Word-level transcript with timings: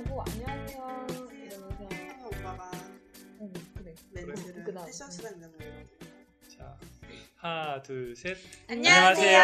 둘셋 0.00 0.06
하고 0.06 0.22
안녕하세요 0.22 1.06
이러면서 1.44 2.26
오빠가 2.26 2.70
응 3.40 3.52
그래 3.76 3.94
멘트를 4.12 4.64
그다음. 4.64 4.86
패션 4.86 5.10
시간이나 5.10 5.46
뭐 5.48 5.56
이런 5.60 5.84
거. 5.84 6.48
자, 6.48 6.78
하나, 7.36 7.82
둘, 7.82 8.14
셋. 8.16 8.36
안녕하세요. 8.68 9.38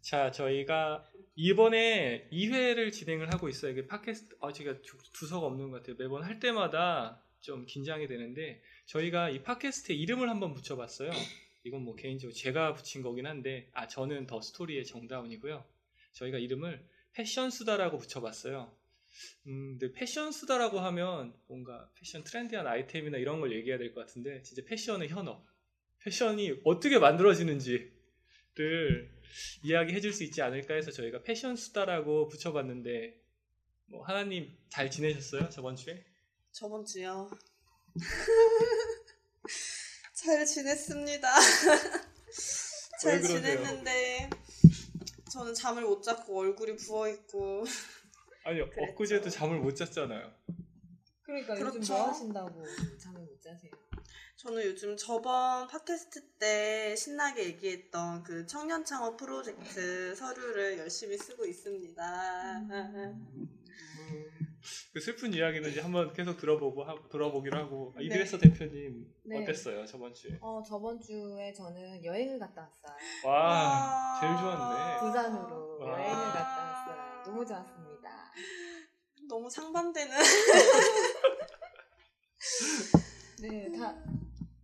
자, 0.00 0.30
저희가 0.30 1.04
이번에 1.36 2.28
2회를 2.32 2.92
진행을 2.92 3.32
하고 3.32 3.48
있어요. 3.48 3.72
이게 3.72 3.86
팟캐스트, 3.86 4.36
아, 4.40 4.52
제가 4.52 4.80
주- 4.82 4.96
두서가 5.12 5.46
없는 5.46 5.70
것 5.70 5.78
같아요. 5.78 5.96
매번 5.98 6.22
할 6.22 6.38
때마다 6.40 7.22
좀 7.40 7.66
긴장이 7.66 8.06
되는데, 8.06 8.62
저희가 8.86 9.28
이 9.30 9.42
팟캐스트에 9.42 9.94
이름을 9.94 10.28
한번 10.30 10.54
붙여봤어요. 10.54 11.10
이건 11.64 11.82
뭐 11.82 11.96
개인적으로 11.96 12.34
제가 12.34 12.74
붙인 12.74 13.02
거긴 13.02 13.26
한데, 13.26 13.68
아, 13.74 13.86
저는 13.88 14.26
더 14.26 14.40
스토리의 14.40 14.84
정다운이고요. 14.86 15.64
저희가 16.12 16.38
이름을 16.38 16.82
패션 17.12 17.50
수다라고 17.50 17.98
붙여봤어요. 17.98 18.72
음, 19.46 19.78
근데 19.78 19.92
패션 19.92 20.32
수다라고 20.32 20.80
하면 20.80 21.34
뭔가 21.46 21.88
패션 21.94 22.24
트렌디한 22.24 22.66
아이템이나 22.66 23.18
이런 23.18 23.40
걸 23.40 23.52
얘기해야 23.52 23.78
될 23.78 23.94
것 23.94 24.00
같은데, 24.06 24.42
진짜 24.42 24.62
패션의 24.66 25.08
현업. 25.08 25.46
패션이 26.00 26.60
어떻게 26.64 26.98
만들어지는지를 26.98 27.92
이야기해 29.64 30.00
줄 30.00 30.12
수 30.12 30.22
있지 30.24 30.42
않을까 30.42 30.74
해서 30.74 30.90
저희가 30.90 31.22
패션 31.22 31.56
수다라고 31.56 32.28
붙여봤는데 32.28 33.20
뭐 33.86 34.04
하나님 34.04 34.56
잘 34.68 34.90
지내셨어요 34.90 35.48
저번 35.50 35.76
주에? 35.76 36.04
저번 36.52 36.84
주요. 36.84 37.30
잘 40.14 40.44
지냈습니다. 40.46 41.28
왜 41.36 43.00
잘? 43.00 43.22
지냈는데 43.22 44.30
저는 45.32 45.54
잠을 45.54 45.82
못 45.82 46.02
자고 46.02 46.38
얼굴이 46.40 46.76
부어 46.76 47.08
있고 47.10 47.64
아니 48.44 48.60
그랬죠. 48.60 48.92
엊그제도 48.92 49.30
잠을 49.30 49.58
못 49.60 49.74
잤잖아요. 49.74 50.30
그러니까 51.22 51.54
그렇죠. 51.54 51.78
요즘 51.78 51.94
뭐 51.94 52.06
하신다고 52.08 52.62
잠을 52.98 53.22
못 53.22 53.40
자세요 53.40 53.70
저는 54.36 54.62
요즘 54.66 54.94
저번 54.96 55.66
팟캐스트 55.68 56.32
때 56.38 56.94
신나게 56.96 57.44
얘기했던 57.46 58.22
그 58.22 58.44
청년 58.46 58.84
창업 58.84 59.16
프로젝트 59.16 60.14
서류를 60.14 60.78
열심히 60.78 61.16
쓰고 61.16 61.46
있습니다. 61.46 62.62
그 64.92 65.00
슬픈 65.00 65.32
이야기는 65.34 65.70
이제 65.70 65.80
한번 65.80 66.12
계속 66.12 66.36
들어보고 66.38 66.84
하, 66.84 66.94
들어보기로 67.10 67.58
하고 67.58 67.92
아, 67.96 67.98
네. 67.98 68.06
이드레서 68.06 68.38
대표님 68.38 69.06
네. 69.24 69.42
어땠어요 69.42 69.84
저번 69.84 70.14
주에? 70.14 70.38
어 70.40 70.62
저번 70.66 70.98
주에 71.00 71.52
저는 71.52 72.02
여행을 72.02 72.38
갔다 72.38 72.62
왔어요 72.62 72.96
와 73.26 73.34
와. 73.34 74.20
제일 74.20 74.32
좋았네. 74.36 75.00
부산으로 75.00 75.78
와. 75.80 75.92
여행을 76.00 76.24
갔다 76.32 76.64
왔어요 76.64 77.22
너무 77.26 77.44
좋았습니다 77.44 77.93
너무 79.28 79.50
상반되는 79.50 80.16
네 83.42 83.70
다 83.76 84.02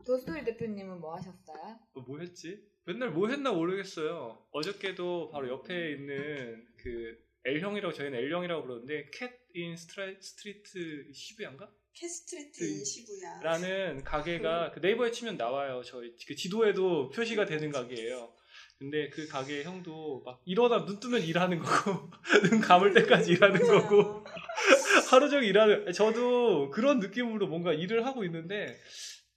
도스토리 0.05 0.45
대표님은 0.45 1.01
뭐 1.01 1.15
하셨어요? 1.17 1.79
어, 1.95 2.01
뭐 2.01 2.19
했지? 2.19 2.61
맨날 2.85 3.11
뭐 3.11 3.29
했나 3.29 3.53
모르겠어요. 3.53 4.47
어저께도 4.51 5.31
바로 5.31 5.49
옆에 5.49 5.93
있는 5.93 6.67
그 6.79 7.17
L형이라고 7.45 7.95
저희는 7.95 8.19
L형이라고 8.19 8.63
그러는데 8.67 9.11
캣인 9.13 9.77
스트리트 9.77 11.13
시부야인가? 11.13 11.71
캐스트리트 11.93 12.59
그- 12.59 12.85
시부야. 12.85 13.41
라는 13.43 14.03
가게가 14.05 14.73
그 14.73 14.81
네이버에 14.81 15.11
치면 15.11 15.37
나와요. 15.37 15.83
저희 15.85 16.15
그 16.27 16.35
지도에도 16.35 17.11
표시가 17.11 17.45
되는 17.45 17.71
가게예요. 17.71 18.33
근데 18.81 19.11
그 19.11 19.29
가게 19.29 19.63
형도 19.63 20.23
막 20.25 20.41
일어나 20.47 20.87
눈 20.87 20.99
뜨면 20.99 21.21
일하는 21.21 21.59
거고 21.59 22.09
눈 22.49 22.63
감을 22.63 22.95
때까지 22.95 23.33
일하는 23.33 23.61
거고 23.61 24.25
하루 25.11 25.29
종일 25.29 25.51
일하는 25.51 25.93
저도 25.93 26.71
그런 26.71 26.99
느낌으로 26.99 27.47
뭔가 27.47 27.75
일을 27.75 28.07
하고 28.07 28.25
있는데 28.25 28.81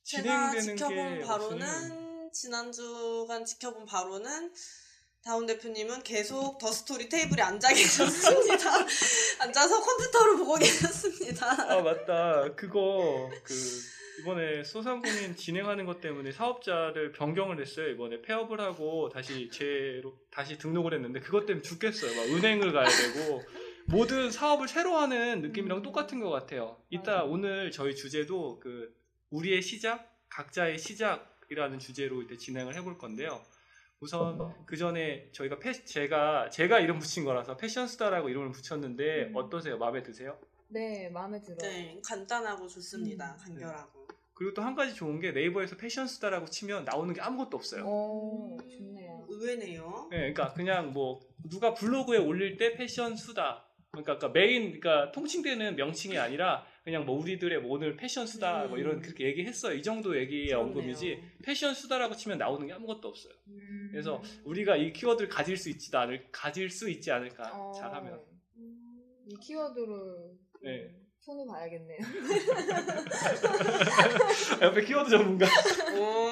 제가 0.03 0.51
진행되는 0.51 0.77
지켜본 0.77 1.19
게 1.19 1.25
바로는 1.25 1.67
없으면 1.67 2.29
지난 2.31 2.71
주간 2.71 3.43
지켜본 3.43 3.85
바로는 3.85 4.53
다운 5.25 5.45
대표님은 5.45 6.03
계속 6.03 6.57
더 6.57 6.71
스토리 6.71 7.09
테이블에 7.09 7.43
앉아 7.43 7.67
계셨습니다. 7.67 8.71
앉아서 9.39 9.81
컴퓨터를 9.81 10.37
보고 10.37 10.55
계셨습니다. 10.55 11.69
아 11.69 11.81
맞다 11.81 12.55
그거 12.55 13.29
그 13.43 13.53
이번에 14.19 14.63
소상공인 14.63 15.35
진행하는 15.35 15.85
것 15.85 15.99
때문에 16.01 16.31
사업자를 16.31 17.11
변경을 17.13 17.59
했어요 17.59 17.89
이번에 17.89 18.21
폐업을 18.21 18.61
하고 18.61 19.09
다시 19.09 19.49
제로 19.49 20.17
다시 20.29 20.57
등록을 20.57 20.93
했는데 20.93 21.19
그것 21.19 21.45
때문에 21.45 21.63
죽겠어요 21.63 22.15
막 22.15 22.35
은행을 22.35 22.71
가야 22.71 22.85
되고 22.85 23.41
모든 23.87 24.31
사업을 24.31 24.67
새로 24.67 24.95
하는 24.97 25.41
느낌이랑 25.41 25.81
똑같은 25.81 26.19
것 26.19 26.29
같아요 26.29 26.77
이따. 26.89 27.23
오늘 27.23 27.71
저희 27.71 27.95
주제도 27.95 28.59
그 28.59 28.95
우리의 29.31 29.61
시작 29.61 30.09
각자의 30.29 30.77
시작이라는 30.77 31.79
주제로 31.79 32.21
이제 32.21 32.37
진행을 32.37 32.75
해볼 32.75 32.97
건데요 32.97 33.41
우선 33.99 34.53
그 34.65 34.75
전에 34.75 35.29
저희가 35.31 35.59
패, 35.59 35.71
제가 35.71 36.49
제가 36.49 36.79
이름 36.81 36.99
붙인 36.99 37.23
거라서 37.23 37.57
패션스타라고 37.57 38.29
이름을 38.29 38.51
붙였는데 38.51 39.29
음. 39.29 39.35
어떠세요 39.35 39.77
마음에 39.77 40.03
드세요? 40.03 40.37
네 40.67 41.09
마음에 41.09 41.39
들어요 41.41 41.57
네, 41.61 42.01
간단하고 42.03 42.67
좋습니다. 42.67 43.33
음. 43.33 43.37
간결하고. 43.37 44.02
그리고 44.33 44.53
또 44.53 44.61
한 44.63 44.75
가지 44.75 44.95
좋은 44.95 45.19
게 45.19 45.31
네이버에서 45.31 45.77
패션 45.77 46.07
수다라고 46.07 46.45
치면 46.47 46.85
나오는 46.85 47.13
게 47.13 47.21
아무것도 47.21 47.57
없어요. 47.57 47.85
오 47.85 48.57
좋네요 48.69 49.25
의외네요. 49.29 50.07
네, 50.11 50.17
그러니까 50.17 50.53
그냥 50.53 50.91
뭐 50.93 51.19
누가 51.49 51.73
블로그에 51.73 52.17
올릴 52.17 52.57
때 52.57 52.73
패션 52.73 53.15
수다. 53.15 53.67
그러니까, 53.91 54.17
그러니까 54.17 54.39
메인 54.39 54.79
그러니까 54.79 55.11
통칭되는 55.11 55.75
명칭이 55.75 56.17
아니라 56.17 56.65
그냥 56.83 57.05
뭐 57.05 57.19
우리들의 57.19 57.61
뭐 57.61 57.73
오늘 57.73 57.95
패션 57.95 58.25
수다 58.25 58.65
뭐 58.65 58.79
이런 58.79 58.95
음. 58.95 59.01
그렇게 59.01 59.25
얘기했어요. 59.27 59.75
이 59.77 59.83
정도 59.83 60.17
얘기의 60.17 60.47
그렇네요. 60.47 60.65
언급이지 60.67 61.21
패션 61.43 61.73
수다라고 61.75 62.15
치면 62.15 62.39
나오는 62.39 62.65
게 62.65 62.73
아무것도 62.73 63.07
없어요. 63.07 63.33
음. 63.47 63.89
그래서 63.91 64.21
우리가 64.45 64.77
이 64.77 64.91
키워드를 64.93 65.29
가질 65.29 65.57
수 65.57 65.69
있지 65.69 65.95
않을 65.95 66.27
가질 66.31 66.69
수 66.71 66.89
있지 66.89 67.11
않을까 67.11 67.51
어, 67.53 67.71
잘하면. 67.73 68.19
이 69.27 69.35
키워드를 69.37 69.93
네. 70.63 71.02
음, 71.23 71.25
손을 71.25 71.45
봐야겠네요 71.47 71.99
옆에 74.61 74.83
키워드 74.83 75.09
전문가. 75.09 75.45
오, 75.45 76.31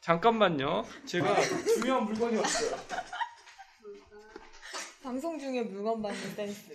잠깐만요. 0.00 0.84
제가 1.06 1.40
중요한 1.74 2.04
물건이 2.04 2.36
왔어요. 2.36 2.76
방송 5.02 5.38
중에 5.38 5.62
물건 5.62 6.02
받는 6.02 6.34
센스 6.34 6.74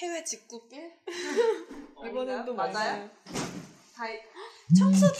해외 0.00 0.24
직구빌? 0.24 0.92
이거는 2.06 2.44
또 2.44 2.54
맞아요? 2.54 2.72
맞아요? 2.72 3.10
다이 3.94 4.20
청소기. 4.78 5.18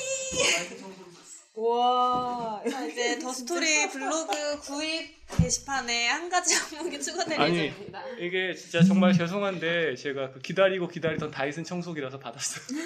와. 1.57 2.63
자, 2.71 2.85
이제 2.87 3.19
더 3.19 3.33
스토리 3.33 3.65
블로그 3.91 4.59
구입 4.61 5.17
게시판에 5.39 6.09
한 6.09 6.29
가지 6.29 6.55
항목이 6.55 7.01
추가될 7.01 7.41
아니, 7.41 7.57
예정입니다. 7.59 8.03
이게 8.19 8.55
진짜 8.55 8.83
정말 8.83 9.13
죄송한데 9.15 9.97
제가 9.97 10.33
그 10.33 10.41
기다리고 10.41 10.87
기다리던 10.87 11.31
다이슨 11.31 11.65
청소기라서 11.65 12.19
받았어요. 12.19 12.79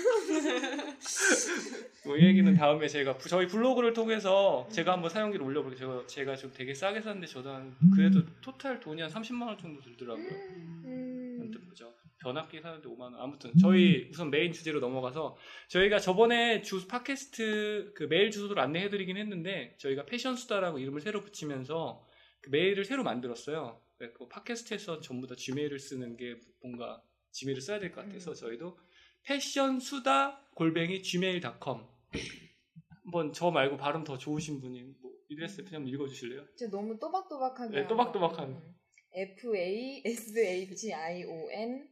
뭐이 2.07 2.25
얘기는 2.25 2.55
다음에 2.57 2.87
제가 2.89 3.19
부- 3.19 3.29
저희 3.29 3.47
블로그를 3.49 3.93
통해서 3.93 4.69
제가 4.73 4.93
한번 4.93 5.11
사용기를 5.11 5.45
올려볼게요. 5.45 6.07
제가, 6.07 6.07
제가 6.07 6.37
좀 6.37 6.53
되게 6.55 6.73
싸게 6.73 7.01
샀는데 7.03 7.27
저도 7.27 7.51
한 7.51 7.75
그래도 7.95 8.23
토탈 8.41 8.79
돈이 8.81 9.03
한 9.03 9.11
30만 9.11 9.43
원 9.49 9.59
정도 9.59 9.83
들더라고요. 9.83 10.27
음. 10.29 11.39
언뜻 11.43 11.59
보죠. 11.69 11.93
변압기 12.23 12.61
사는데 12.61 12.89
5만 12.89 13.01
원. 13.01 13.15
아무튼 13.17 13.53
저희 13.61 14.09
우선 14.11 14.31
메인 14.31 14.53
주제로 14.53 14.79
넘어가서 14.81 15.37
저희가 15.69 15.99
저번에 15.99 16.63
주 16.63 16.87
팟캐스트 16.87 17.93
그 17.95 18.05
메일 18.05 18.31
주소를 18.31 18.59
안내해드리긴 18.63 19.17
했는데 19.17 19.75
저희가 19.79 20.05
패션 20.07 20.37
수다라고 20.37 20.79
이름을 20.79 21.01
새로 21.01 21.23
붙이면서 21.23 22.07
그 22.43 22.51
메일을 22.51 22.85
새로 22.85 23.03
만들었어요. 23.05 23.81
네, 23.99 24.11
그 24.13 24.29
팟캐스트에서 24.29 25.01
전부 25.01 25.27
다 25.27 25.35
지메일을 25.35 25.79
쓰는 25.79 26.17
게 26.17 26.37
뭔가 26.63 27.03
지메일을 27.33 27.61
써야 27.63 27.79
될 27.79 27.93
것 27.93 28.05
같아서 28.07 28.35
저희도 28.35 28.79
패션 29.23 29.79
수다 29.81 30.41
골뱅이 30.55 31.03
gmail.com 31.03 31.85
한번 33.05 33.33
저 33.33 33.51
말고 33.51 33.77
발음 33.77 34.05
더 34.05 34.17
좋으신 34.19 34.61
분이 34.61 34.83
뭐 35.01 35.13
이드레스 35.29 35.59
대표님 35.59 35.75
한번 35.77 35.95
읽어주실래요? 35.95 36.45
진짜 36.57 36.71
너무 36.71 36.99
또박또박하게. 36.99 37.81
네, 37.81 37.87
또박또박한. 37.87 38.49
음. 38.49 38.75
F 39.13 39.57
A 39.57 40.03
S 40.05 40.39
H 40.39 40.93
I 40.95 41.25
O 41.25 41.51
N 41.51 41.89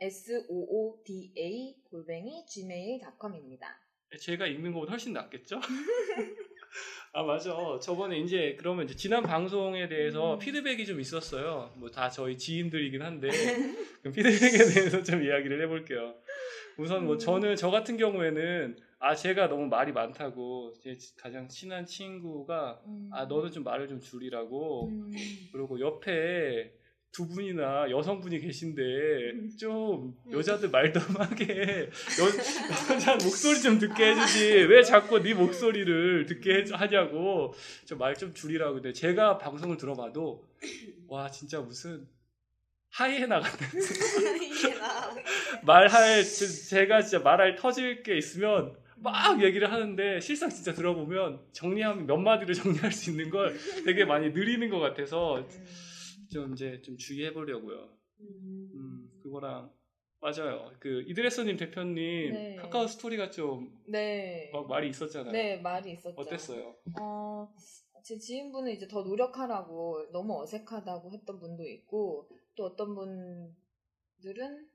S 0.00 0.46
O 0.48 0.66
O 0.70 1.02
D 1.04 1.32
A 1.36 1.76
골뱅이 1.90 2.44
gmail.com입니다. 2.46 3.80
제가 4.18 4.46
읽는 4.46 4.72
것보다 4.72 4.92
훨씬 4.92 5.12
낫겠죠? 5.12 5.58
아 7.12 7.22
맞아. 7.22 7.54
저번에 7.80 8.18
이제 8.18 8.56
그러면 8.58 8.84
이제 8.86 8.96
지난 8.96 9.22
방송에 9.22 9.88
대해서 9.88 10.34
음. 10.34 10.38
피드백이 10.38 10.84
좀 10.86 11.00
있었어요. 11.00 11.72
뭐 11.76 11.90
다 11.90 12.10
저희 12.10 12.36
지인들이긴 12.36 13.02
한데 13.02 13.28
그럼 14.02 14.12
피드백에 14.12 14.74
대해서 14.74 15.02
좀 15.02 15.22
이야기를 15.22 15.62
해볼게요. 15.62 16.14
우선 16.76 17.04
뭐 17.04 17.14
음. 17.14 17.18
저는 17.18 17.54
저 17.56 17.70
같은 17.70 17.96
경우에는 17.96 18.76
아 18.98 19.14
제가 19.14 19.48
너무 19.48 19.66
말이 19.66 19.92
많다고 19.92 20.72
제 20.82 20.96
가장 21.16 21.48
친한 21.48 21.86
친구가 21.86 22.82
음. 22.86 23.10
아 23.12 23.26
너는 23.26 23.52
좀 23.52 23.62
말을 23.62 23.86
좀 23.86 24.00
줄이라고 24.00 24.88
음. 24.88 25.12
그리고 25.52 25.78
옆에 25.78 26.72
두 27.14 27.28
분이나 27.28 27.88
여성분이 27.90 28.40
계신데 28.40 28.82
음. 28.82 29.50
좀 29.56 30.16
여자들 30.32 30.70
말덤하게 30.70 31.46
여, 32.18 32.24
여자 32.94 33.12
목소리 33.12 33.62
좀 33.62 33.78
듣게 33.78 34.10
해주지 34.10 34.50
왜 34.68 34.82
자꾸 34.82 35.22
네 35.22 35.32
목소리를 35.34 36.26
듣게 36.26 36.54
해- 36.56 36.64
하냐고 36.72 37.54
좀 37.86 37.98
말 37.98 38.16
좀 38.16 38.34
줄이라고 38.34 38.74
근데 38.74 38.92
제가 38.92 39.38
방송을 39.38 39.76
들어봐도 39.76 40.44
와 41.06 41.30
진짜 41.30 41.60
무슨 41.60 42.04
하이에나 42.90 43.40
같은. 43.40 43.66
말할 45.62 46.22
지- 46.24 46.68
제가 46.68 47.02
진짜 47.02 47.20
말할 47.22 47.54
터질 47.56 48.02
게 48.02 48.16
있으면 48.16 48.76
막 48.96 49.42
얘기를 49.42 49.70
하는데 49.70 50.20
실상 50.20 50.48
진짜 50.50 50.72
들어보면 50.74 51.40
정리하면 51.52 52.06
몇 52.06 52.16
마디로 52.16 52.54
정리할 52.54 52.90
수 52.92 53.10
있는 53.10 53.30
걸 53.30 53.56
되게 53.84 54.04
많이 54.04 54.30
느리는 54.30 54.68
것 54.70 54.78
같아서 54.80 55.38
음. 55.38 55.44
좀 56.34 56.52
이제 56.52 56.82
좀 56.82 56.96
주의해 56.96 57.32
보려고요. 57.32 57.96
음, 58.18 59.08
그거랑 59.22 59.72
맞아요. 60.20 60.72
그 60.80 61.02
이드레서님 61.02 61.56
대표님 61.56 62.32
네. 62.32 62.56
카카오 62.56 62.88
스토리가 62.88 63.30
좀막 63.30 63.70
네. 63.86 64.50
말이 64.68 64.88
있었잖아요. 64.88 65.30
네, 65.30 65.58
말이 65.58 65.92
있었죠. 65.92 66.20
어땠어요? 66.20 66.74
어, 66.98 67.54
제 68.02 68.18
지인분은 68.18 68.72
이제 68.72 68.88
더 68.88 69.02
노력하라고 69.02 70.10
너무 70.10 70.42
어색하다고 70.42 71.12
했던 71.12 71.38
분도 71.38 71.62
있고, 71.68 72.28
또 72.56 72.64
어떤 72.64 72.96
분들은 72.96 74.68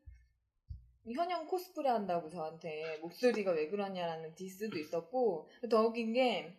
현영 1.14 1.46
코스프레 1.46 1.90
한다고 1.90 2.30
저한테 2.30 3.00
목소리가 3.00 3.52
왜 3.52 3.68
그러냐라는 3.68 4.34
디스도 4.36 4.78
있었고, 4.78 5.50
더 5.70 5.82
웃긴 5.82 6.14
게, 6.14 6.56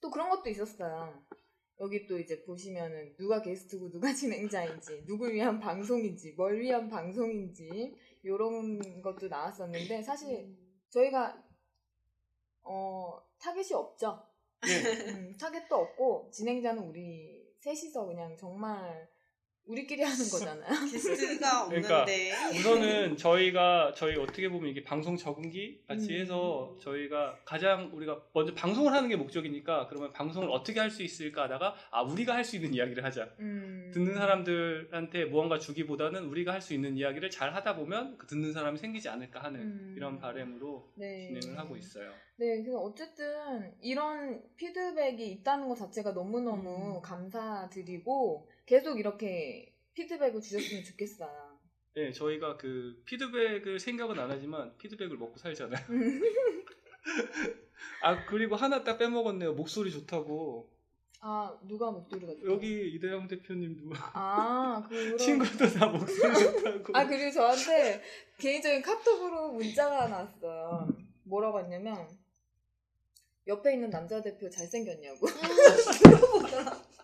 또 0.00 0.10
그런 0.10 0.28
것도 0.28 0.50
있었어요. 0.50 1.22
여기 1.80 2.06
또 2.06 2.18
이제 2.18 2.42
보시면은 2.42 3.14
누가 3.16 3.42
게스트고 3.42 3.90
누가 3.90 4.12
진행자인지, 4.14 5.04
누굴 5.06 5.34
위한 5.34 5.58
방송인지, 5.60 6.32
뭘 6.32 6.60
위한 6.60 6.88
방송인지, 6.88 7.94
요런 8.24 9.02
것도 9.02 9.28
나왔었는데, 9.28 10.02
사실 10.02 10.56
저희가, 10.88 11.42
어, 12.62 13.22
타겟이 13.38 13.74
없죠. 13.74 14.26
네. 14.62 15.12
음, 15.12 15.36
타겟도 15.38 15.76
없고 15.76 16.30
진행자는 16.32 16.82
우리 16.82 17.46
셋이서 17.60 18.06
그냥 18.06 18.36
정말 18.36 19.08
우리끼리 19.66 20.02
하는 20.02 20.16
거잖아요. 20.30 20.90
게스트가 20.90 21.66
그러니까 21.68 22.02
없는데. 22.02 22.32
우선은 22.58 23.16
저희가 23.16 23.92
저희 23.96 24.16
어떻게 24.16 24.48
보면 24.48 24.70
이게 24.70 24.82
방송 24.82 25.16
적응기 25.16 25.82
같이 25.88 26.14
음. 26.14 26.20
해서 26.20 26.76
저희가 26.80 27.40
가장 27.44 27.90
우리가 27.92 28.22
먼저 28.32 28.54
방송을 28.54 28.92
하는 28.92 29.08
게 29.08 29.16
목적이니까 29.16 29.88
그러면 29.88 30.12
방송을 30.12 30.50
어떻게 30.50 30.80
할 30.80 30.86
수 30.90 31.02
있을까 31.02 31.42
하다가 31.44 31.74
아 31.90 32.02
우리가 32.02 32.34
할 32.34 32.44
수 32.44 32.56
있는 32.56 32.72
이야기를 32.74 33.04
하자. 33.04 33.28
음. 33.40 33.90
듣는 33.92 34.14
사람들한테 34.14 35.24
무언가 35.26 35.58
주기보다는 35.58 36.24
우리가 36.26 36.52
할 36.52 36.60
수 36.60 36.72
있는 36.74 36.96
이야기를 36.96 37.28
잘 37.30 37.52
하다 37.54 37.74
보면 37.76 38.16
그 38.18 38.26
듣는 38.28 38.52
사람이 38.52 38.78
생기지 38.78 39.08
않을까 39.08 39.42
하는 39.42 39.60
음. 39.60 39.94
이런 39.96 40.18
바람으로 40.18 40.92
네. 40.94 41.28
진행을 41.40 41.58
하고 41.58 41.76
있어요. 41.76 42.10
네, 42.38 42.62
그래서 42.62 42.78
어쨌든 42.78 43.72
이런 43.80 44.42
피드백이 44.56 45.26
있다는 45.26 45.68
것 45.68 45.74
자체가 45.76 46.12
너무너무 46.12 46.96
음. 46.98 47.02
감사드리고 47.02 48.48
계속 48.66 48.98
이렇게 48.98 49.72
피드백을 49.94 50.40
주셨으면 50.42 50.84
좋겠어요. 50.84 51.56
네, 51.94 52.12
저희가 52.12 52.56
그 52.58 53.00
피드백을 53.06 53.80
생각은 53.80 54.18
안 54.18 54.30
하지만 54.30 54.76
피드백을 54.76 55.16
먹고 55.16 55.38
살잖아요. 55.38 55.86
아 58.02 58.26
그리고 58.26 58.56
하나 58.56 58.84
딱 58.84 58.98
빼먹었네요. 58.98 59.54
목소리 59.54 59.90
좋다고. 59.90 60.76
아, 61.20 61.58
누가 61.62 61.90
목소리가 61.90 62.34
좋다? 62.34 62.52
여기 62.52 62.90
이대영 62.94 63.26
대표님도 63.26 63.90
아, 64.12 64.86
그런 64.88 65.16
친구도 65.18 65.66
다 65.66 65.86
목소리 65.86 66.34
좋다고. 66.34 66.96
아, 66.96 67.06
그리고 67.06 67.30
저한테 67.30 68.02
개인적인 68.38 68.82
카톡으로 68.82 69.52
문자가 69.52 70.02
하나 70.04 70.18
왔어요. 70.18 70.88
뭐라고 71.24 71.60
했냐면, 71.60 72.06
옆에 73.46 73.72
있는 73.72 73.90
남자 73.90 74.22
대표 74.22 74.48
잘생겼냐고. 74.50 75.26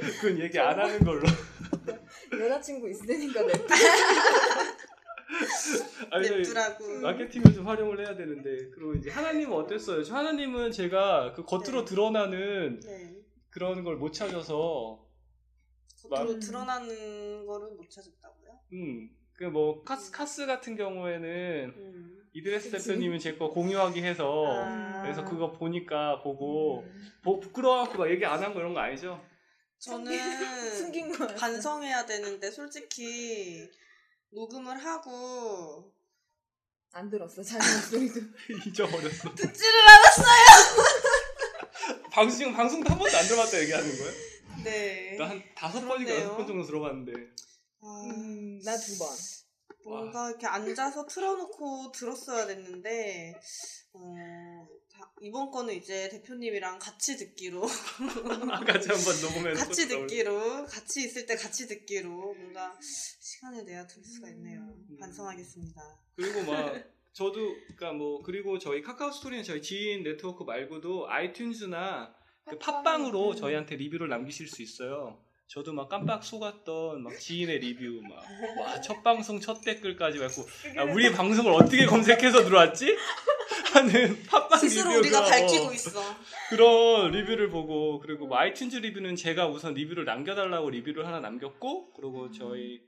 그건 0.00 0.38
얘기 0.38 0.58
안 0.58 0.78
하는 0.78 0.98
걸로. 1.00 1.22
여자친구 2.32 2.88
있으니까 2.90 3.42
내 3.46 3.52
아니 6.10 6.28
냅두라고. 6.28 7.00
마케팅을 7.00 7.52
좀 7.54 7.66
활용을 7.66 8.00
해야 8.04 8.16
되는데 8.16 8.68
그리고 8.74 8.94
이제 8.94 9.10
하나님은 9.10 9.56
어땠어요? 9.56 10.02
저 10.02 10.16
하나님은 10.16 10.72
제가 10.72 11.32
그 11.34 11.44
겉으로 11.44 11.80
네. 11.80 11.84
드러나는 11.84 12.80
네. 12.80 13.16
그런 13.50 13.84
걸 13.84 13.96
못 13.96 14.12
찾아서 14.12 15.04
겉으로 16.08 16.30
음. 16.32 16.40
드러나는 16.40 17.46
거를 17.46 17.68
못 17.76 17.88
찾았다고요? 17.90 18.50
음. 18.72 19.10
그뭐 19.34 19.82
카스 19.84 20.10
카스 20.10 20.46
같은 20.46 20.76
경우에는 20.76 21.74
음. 21.76 22.16
이드레스 22.32 22.70
그치. 22.70 22.88
대표님은 22.88 23.18
제 23.18 23.36
거 23.38 23.50
공유하기 23.50 24.02
해서 24.02 24.44
아. 24.48 25.02
그래서 25.02 25.24
그거 25.24 25.52
보니까 25.52 26.20
보고 26.22 26.80
음. 26.82 27.06
보- 27.22 27.38
부끄러워갖고 27.40 27.98
막 27.98 28.10
얘기 28.10 28.24
안 28.26 28.42
한 28.42 28.52
거 28.52 28.60
이런 28.60 28.74
거 28.74 28.80
아니죠? 28.80 29.20
저는 29.80 30.76
숨긴 30.76 31.10
거야. 31.16 31.34
반성해야 31.34 32.06
되는데 32.06 32.50
솔직히 32.50 33.68
녹음을 34.30 34.76
하고 34.84 35.92
안 36.92 37.08
들었어 37.08 37.42
자기 37.42 37.64
목소리도. 37.66 38.20
잊어버렸어. 38.68 39.34
듣지를 39.34 39.80
않았어요. 39.88 40.84
방송 42.12 42.38
지금 42.38 42.52
방송도 42.54 42.90
한 42.90 42.98
번도 42.98 43.16
안 43.16 43.26
들어봤다 43.26 43.60
얘기하는 43.60 43.88
거예요? 43.98 44.12
네. 44.64 45.16
나 45.18 45.28
한 45.28 45.42
다섯 45.56 45.80
번인가. 45.86 46.14
여섯 46.14 46.36
번 46.36 46.46
정도 46.46 46.66
들어봤는데 46.66 47.12
아, 47.82 48.02
음, 48.06 48.60
나 48.62 48.76
두 48.76 48.98
번. 48.98 49.08
뭔가 49.84 50.28
이렇게 50.28 50.46
앉아서 50.46 51.06
틀어놓고 51.06 51.92
들었어야 51.92 52.46
됐는데 52.46 53.34
어, 53.94 54.14
다- 54.14 54.79
이번 55.20 55.50
거는 55.50 55.74
이제 55.74 56.08
대표님이랑 56.08 56.78
같이 56.78 57.16
듣기로 57.16 57.60
같이 58.66 58.88
한번 58.88 59.20
녹음해서 59.22 59.66
같이 59.66 59.86
듣기로 59.88 60.64
같이 60.66 61.04
있을 61.04 61.26
때 61.26 61.36
같이 61.36 61.66
듣기로 61.68 62.08
뭔가 62.10 62.74
시간을 62.80 63.64
내야 63.64 63.86
들 63.86 64.02
수가 64.02 64.28
있네요. 64.30 64.60
음. 64.60 64.96
반성하겠습니다. 64.98 65.80
그리고 66.16 66.50
막 66.50 66.72
저도 67.12 67.54
그러니까 67.76 67.92
뭐 67.92 68.22
그리고 68.22 68.58
저희 68.58 68.80
카카오 68.82 69.10
스토리는 69.10 69.44
저희 69.44 69.60
지인 69.60 70.02
네트워크 70.04 70.44
말고도 70.44 71.06
아이튠즈나 71.08 72.12
그 72.48 72.58
팟빵으로 72.58 73.30
음. 73.32 73.36
저희한테 73.36 73.76
리뷰를 73.76 74.08
남기실 74.08 74.48
수 74.48 74.62
있어요. 74.62 75.22
저도 75.48 75.72
막 75.72 75.88
깜빡 75.88 76.22
속았던 76.24 77.02
막 77.02 77.18
지인의 77.18 77.58
리뷰 77.58 78.00
막 78.08 78.22
와 78.64 78.80
첫 78.80 79.02
방송 79.02 79.40
첫 79.40 79.60
댓글까지 79.62 80.18
갖고 80.20 80.46
야, 80.76 80.84
우리 80.84 81.10
방송을 81.12 81.52
어떻게 81.52 81.86
검색해서 81.86 82.44
들어왔지? 82.44 82.96
하는 83.74 84.22
팟빵 84.24 84.58
스스로 84.60 85.00
리뷰가 85.00 85.20
우리가 85.20 85.24
밝히고 85.24 85.66
어, 85.66 85.72
있어. 85.72 86.00
그런 86.50 87.10
리뷰를 87.10 87.50
보고 87.50 88.00
그리고 88.00 88.26
뭐 88.26 88.38
아이튠즈 88.38 88.80
리뷰는 88.80 89.16
제가 89.16 89.48
우선 89.48 89.74
리뷰를 89.74 90.04
남겨달라고 90.04 90.70
리뷰를 90.70 91.06
하나 91.06 91.20
남겼고 91.20 91.92
그리고 91.94 92.30
저희 92.30 92.80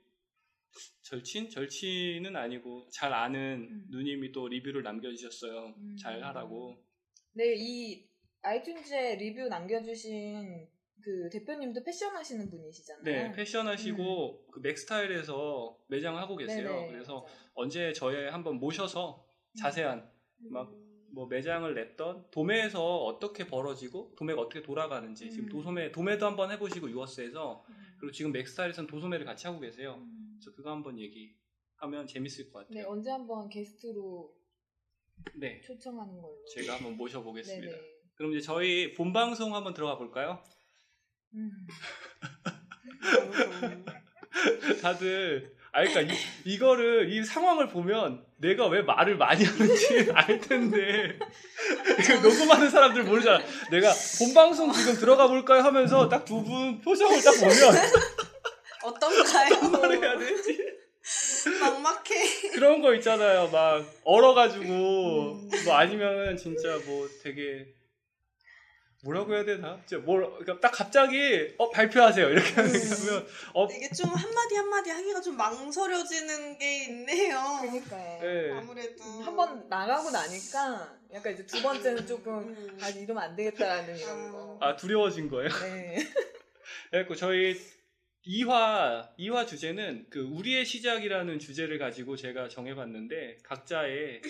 절친 1.03 1.49
절친은 1.49 2.35
아니고 2.35 2.87
잘 2.91 3.13
아는 3.13 3.67
음. 3.69 3.85
누님이 3.91 4.31
또 4.31 4.47
리뷰를 4.47 4.83
남겨주셨어요. 4.83 5.75
음. 5.77 5.95
잘 6.01 6.23
하라고. 6.23 6.77
네, 7.33 7.53
이 7.55 8.05
아이튠즈에 8.41 9.17
리뷰 9.17 9.47
남겨주신 9.47 10.67
그 11.03 11.29
대표님도 11.31 11.83
패션 11.83 12.15
하시는 12.15 12.49
분이시잖아요. 12.49 13.03
네, 13.03 13.31
패션 13.33 13.67
하시고 13.67 14.47
그 14.51 14.59
맥스타일에서 14.61 15.77
매장 15.89 16.17
하고 16.17 16.37
계세요. 16.37 16.69
음. 16.69 16.75
네네, 16.75 16.91
그래서 16.91 17.21
맞아요. 17.21 17.37
언제 17.55 17.93
저희 17.93 18.27
한번 18.27 18.55
모셔서 18.55 19.25
자세한 19.59 20.09
막 20.51 20.71
음. 20.71 20.93
뭐 21.13 21.27
매장을 21.27 21.71
냈던 21.73 22.31
도매에서 22.31 23.05
어떻게 23.05 23.45
벌어지고 23.45 24.15
도매가 24.17 24.41
어떻게 24.41 24.63
돌아가는지 24.63 25.29
지금 25.29 25.45
음. 25.45 25.49
도소매 25.49 25.91
도매도 25.91 26.25
한번 26.25 26.51
해보시고 26.51 26.89
유어스에서 26.89 27.65
음. 27.69 27.75
그리고 27.99 28.11
지금 28.11 28.31
맥스타일에서는 28.31 28.89
도소매를 28.89 29.25
같이 29.25 29.47
하고 29.47 29.59
계세요. 29.59 29.95
음. 29.99 30.37
그래서 30.39 30.55
그거 30.55 30.71
한번 30.71 30.99
얘기하면 30.99 32.07
재밌을 32.07 32.49
것 32.49 32.67
네, 32.69 32.79
같아요. 32.79 32.91
언제 32.91 33.11
한번 33.11 33.47
게스트로 33.47 34.33
네, 35.35 35.61
초청하는 35.61 36.19
걸로. 36.19 36.43
제가 36.53 36.75
한번 36.75 36.97
모셔보겠습니다. 36.97 37.67
네네. 37.67 37.93
그럼 38.15 38.31
이제 38.31 38.41
저희 38.41 38.93
본 38.93 39.13
방송 39.13 39.55
한번 39.55 39.73
들어가 39.73 39.97
볼까요? 39.97 40.43
음. 41.35 41.67
다들 44.81 45.55
아 45.75 45.83
그러니까 45.83 46.01
이, 46.13 46.17
이거를 46.45 47.11
이 47.11 47.23
상황을 47.25 47.67
보면 47.67 48.23
내가 48.37 48.67
왜 48.67 48.81
말을 48.83 49.17
많이 49.17 49.43
하는지 49.43 50.11
알 50.13 50.39
텐데 50.39 51.17
이거 51.99 52.13
녹음하는 52.21 52.69
사람들 52.69 53.03
모르잖아. 53.03 53.43
내가 53.71 53.91
본 54.19 54.33
방송 54.35 54.71
지금 54.71 54.93
들어가 54.95 55.27
볼까요 55.27 55.61
하면서 55.63 56.07
딱 56.09 56.25
두 56.25 56.43
분 56.43 56.79
표정을 56.81 57.21
딱 57.23 57.31
보면 57.39 57.75
어떤가요? 58.83 59.61
뭘 59.71 59.91
해야 60.03 60.17
되지? 60.19 60.59
막막해. 61.59 62.49
그런 62.53 62.81
거 62.81 62.93
있잖아요. 62.95 63.49
막 63.51 63.83
얼어가지고 64.03 64.63
음. 64.63 65.49
뭐 65.65 65.73
아니면은 65.75 66.37
진짜 66.37 66.77
뭐 66.85 67.07
되게 67.23 67.65
뭐라고 69.03 69.33
해야 69.35 69.43
되나? 69.43 69.79
진짜 69.85 70.01
뭘 70.03 70.23
그러니까 70.39 70.59
딱 70.61 70.71
갑자기 70.71 71.53
어 71.57 71.69
발표하세요 71.69 72.29
이렇게 72.29 72.49
하면 72.53 72.71
어 73.53 73.67
이게 73.69 73.89
좀 73.89 74.09
한마디 74.09 74.55
한마디 74.55 74.89
하기가 74.91 75.19
좀 75.21 75.35
망설여지는 75.37 76.57
게 76.57 76.83
있네요. 76.85 77.37
그러니까요. 77.61 78.21
네. 78.21 78.51
아무래도 78.51 79.03
한 79.03 79.35
번 79.35 79.67
나가고 79.67 80.09
나니까 80.11 80.97
약간 81.13 81.33
이제 81.33 81.45
두 81.45 81.61
번째는 81.61 82.07
조금 82.07 82.33
음. 82.49 82.77
아 82.81 82.87
이러면 82.89 83.23
안 83.23 83.35
되겠다라는 83.35 83.97
이런 83.97 84.31
거. 84.31 84.57
아 84.61 84.75
두려워진 84.75 85.29
거예요. 85.29 85.49
네. 85.49 85.97
그래갖고 86.91 87.15
저희 87.15 87.59
2화 88.25 89.09
2화 89.19 89.45
주제는 89.47 90.05
그 90.09 90.21
우리의 90.21 90.65
시작이라는 90.65 91.39
주제를 91.39 91.77
가지고 91.77 92.15
제가 92.15 92.47
정해봤는데 92.47 93.39
각자의 93.43 94.21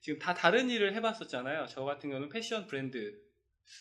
지금 0.00 0.18
다 0.18 0.34
다른 0.34 0.70
일을 0.70 0.94
해봤었잖아요. 0.94 1.66
저 1.68 1.82
같은 1.82 2.10
경우는 2.10 2.28
패션 2.28 2.66
브랜드 2.66 3.18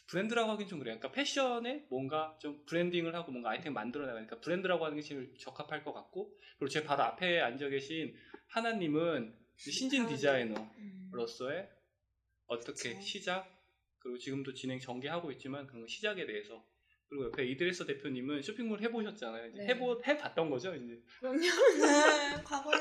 브랜드라고 0.08 0.52
하긴 0.52 0.68
좀 0.68 0.80
그래요. 0.80 0.98
그러니까 0.98 1.12
패션에 1.12 1.86
뭔가 1.90 2.38
좀 2.40 2.64
브랜딩을 2.66 3.16
하고 3.16 3.32
뭔가 3.32 3.52
아이템 3.52 3.74
만들어 3.74 4.06
나가니까 4.06 4.40
브랜드라고 4.40 4.86
하는 4.86 4.98
게 4.98 5.02
제일 5.02 5.34
적합할 5.38 5.84
것 5.84 5.94
같고 5.94 6.36
그리고 6.58 6.70
제 6.70 6.84
바로 6.84 7.04
앞에 7.04 7.40
앉아 7.40 7.70
계신 7.70 8.16
하나님은 8.48 9.36
신진 9.56 10.08
디자이너로서의 10.08 11.70
어떻게. 12.48 13.00
시작 13.02 13.60
그리고 14.00 14.18
지금도 14.18 14.54
진행 14.54 14.80
전개하고 14.80 15.32
있지만 15.34 15.68
그런 15.68 15.88
시작에 15.88 16.26
대해서 16.26 16.66
그리고 17.10 17.26
옆에 17.26 17.44
이드레서 17.46 17.86
대표님은 17.88 18.42
쇼핑몰 18.44 18.80
해보셨잖아요. 18.82 19.48
이제 19.48 19.58
네. 19.64 19.68
해보 19.70 20.00
해봤던 20.06 20.50
거죠. 20.50 20.76
이제 20.76 21.02
그럼요. 21.20 21.40
네, 21.40 21.42
과거요. 22.46 22.78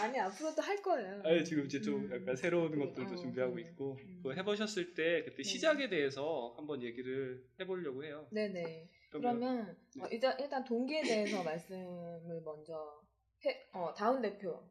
아니 0.00 0.18
앞으로도 0.18 0.62
할 0.62 0.80
거예요. 0.80 1.22
아니, 1.24 1.44
지금 1.44 1.66
이제 1.66 1.80
좀 1.82 2.06
음. 2.06 2.12
약간 2.14 2.34
새로운 2.34 2.78
것들도 2.78 3.12
어, 3.12 3.16
준비하고 3.16 3.56
네. 3.56 3.62
있고 3.62 3.98
음. 4.00 4.20
그거 4.22 4.32
해보셨을 4.32 4.94
때 4.94 5.22
그때 5.24 5.36
네. 5.36 5.42
시작에 5.42 5.90
대해서 5.90 6.54
한번 6.56 6.82
얘기를 6.82 7.44
해보려고 7.60 8.02
해요. 8.04 8.26
네네. 8.32 8.88
그러면 9.10 9.76
네. 9.94 10.02
어, 10.02 10.08
일단 10.10 10.38
일단 10.40 10.64
동기에 10.64 11.02
대해서 11.02 11.42
말씀을 11.44 12.40
먼저 12.42 13.02
해, 13.44 13.68
어, 13.74 13.92
다운 13.94 14.22
대표 14.22 14.66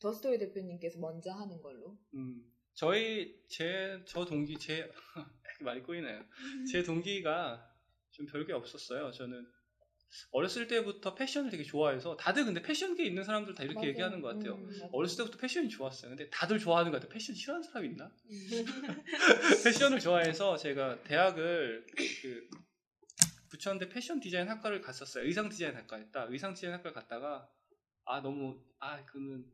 더스토리 0.00 0.38
대표님께서 0.38 0.98
먼저 0.98 1.30
하는 1.30 1.60
걸로. 1.62 1.96
음, 2.14 2.42
저희 2.74 3.40
제 3.48 4.02
저 4.06 4.24
동기 4.24 4.58
제 4.58 4.90
많이 5.60 5.80
꼬이나요. 5.84 6.18
음. 6.20 6.64
제 6.64 6.82
동기가 6.82 7.68
좀 8.22 8.26
별게 8.26 8.52
없었어요. 8.52 9.10
저는 9.12 9.46
어렸을 10.30 10.68
때부터 10.68 11.14
패션을 11.14 11.50
되게 11.50 11.64
좋아해서 11.64 12.16
다들 12.16 12.44
근데 12.44 12.62
패션계에 12.62 13.06
있는 13.06 13.24
사람들 13.24 13.54
다 13.54 13.64
이렇게 13.64 13.76
맞아요. 13.76 13.88
얘기하는 13.88 14.20
것 14.20 14.28
같아요. 14.28 14.54
음. 14.56 14.80
어렸을 14.92 15.18
때부터 15.18 15.38
패션이 15.38 15.68
좋았어요. 15.68 16.10
근데 16.10 16.28
다들 16.30 16.58
좋아하는 16.58 16.92
것 16.92 16.98
같아요. 16.98 17.10
패션 17.10 17.34
싫어하는 17.34 17.62
사람 17.62 17.84
있나? 17.86 18.04
음. 18.30 18.48
패션을 19.64 20.00
좋아해서 20.00 20.56
제가 20.56 21.02
대학을 21.04 21.86
그 22.22 22.48
부천대 23.50 23.88
패션 23.88 24.20
디자인 24.20 24.48
학과를 24.48 24.80
갔었어요. 24.82 25.24
의상 25.24 25.48
디자인 25.48 25.74
학과였다. 25.76 26.26
의상 26.28 26.54
디자인 26.54 26.74
학과를 26.74 26.92
갔다가 26.92 27.48
아 28.04 28.20
너무 28.20 28.62
아 28.78 29.02
그는 29.06 29.44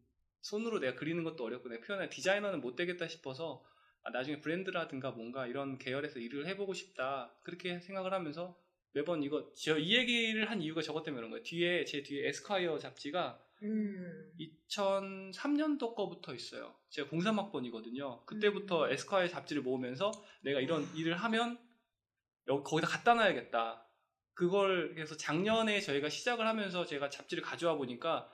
손으로 0.41 0.81
내가 0.81 0.99
그리는 0.99 1.23
것도 1.25 1.45
어렵고 1.45 1.69
내가 1.69 1.87
표현할 1.87 2.11
디자이너는 2.11 2.61
못 2.61 2.75
되겠다 2.75 3.07
싶어서 3.07 3.63
아, 3.65 3.78
나중에 4.11 4.41
브랜드라든가 4.41 5.11
뭔가 5.11 5.47
이런 5.47 5.79
계열에서 5.79 6.19
일을 6.19 6.47
해보고 6.47 6.75
싶다 6.75 7.33
그렇게 7.43 7.81
생각을 7.81 8.13
하면서 8.13 8.59
매번 8.93 9.23
이거 9.23 9.53
저 9.55 9.79
이 9.79 9.95
얘기를 9.97 10.51
한 10.51 10.61
이유가 10.63 10.83
저것 10.83 11.03
때문에 11.03 11.19
그런 11.21 11.31
거예요. 11.31 11.43
뒤에 11.45 11.85
제 11.85 12.03
뒤에 12.03 12.29
에스콰이어 12.29 12.79
잡지가 12.79 13.41
음. 13.63 14.33
2003년도 14.39 15.95
거부터 15.95 16.35
있어요. 16.35 16.75
제가 16.91 17.09
03학번이거든요. 17.11 18.25
그때부터 18.27 18.87
음. 18.87 18.93
에스콰이어 18.93 19.29
잡지를 19.29 19.63
모으면서 19.63 20.11
내가 20.43 20.61
이런 20.61 20.87
일을 20.97 21.17
하면 21.17 21.59
여기 22.47 22.65
거기다 22.65 22.89
갖다 22.89 23.15
놔야겠다. 23.15 23.85
그걸 24.35 24.95
그래서 24.95 25.17
작년에 25.17 25.81
저희가 25.81 26.09
시작을 26.09 26.47
하면서 26.47 26.87
제가 26.87 27.11
잡지를 27.11 27.43
가져와 27.43 27.75
보니까 27.75 28.33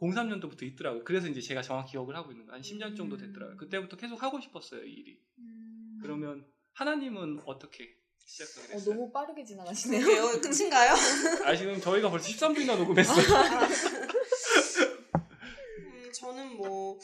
03년도부터 0.00 0.62
있더라고요. 0.62 1.04
그래서 1.04 1.28
이제 1.28 1.40
제가 1.40 1.62
정확히 1.62 1.92
기억을 1.92 2.16
하고 2.16 2.30
있는 2.32 2.46
거예요. 2.46 2.56
한 2.56 2.62
10년 2.62 2.96
정도 2.96 3.16
됐더라고요. 3.16 3.56
그때부터 3.56 3.96
계속 3.96 4.22
하고 4.22 4.40
싶었어요, 4.40 4.84
이 4.84 4.92
일이. 4.92 5.20
음. 5.38 5.98
그러면 6.02 6.46
하나님은 6.72 7.40
어떻게 7.44 7.96
시작하게 8.24 8.72
어, 8.72 8.76
됐어요? 8.78 8.94
너무 8.94 9.12
빠르게 9.12 9.44
지나가시네요. 9.44 10.40
끝인가요? 10.40 10.94
아 11.44 11.56
지금 11.56 11.80
저희가 11.80 12.10
벌써 12.10 12.28
13분이나 12.28 12.78
녹음했어요. 12.78 13.26
음, 15.78 16.12
저는 16.12 16.56
뭐 16.56 16.98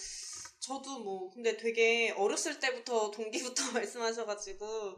저도 0.60 1.00
뭐 1.00 1.30
근데 1.30 1.56
되게 1.56 2.12
어렸을 2.12 2.58
때부터 2.60 3.10
동기부터 3.10 3.72
말씀하셔가지고 3.72 4.96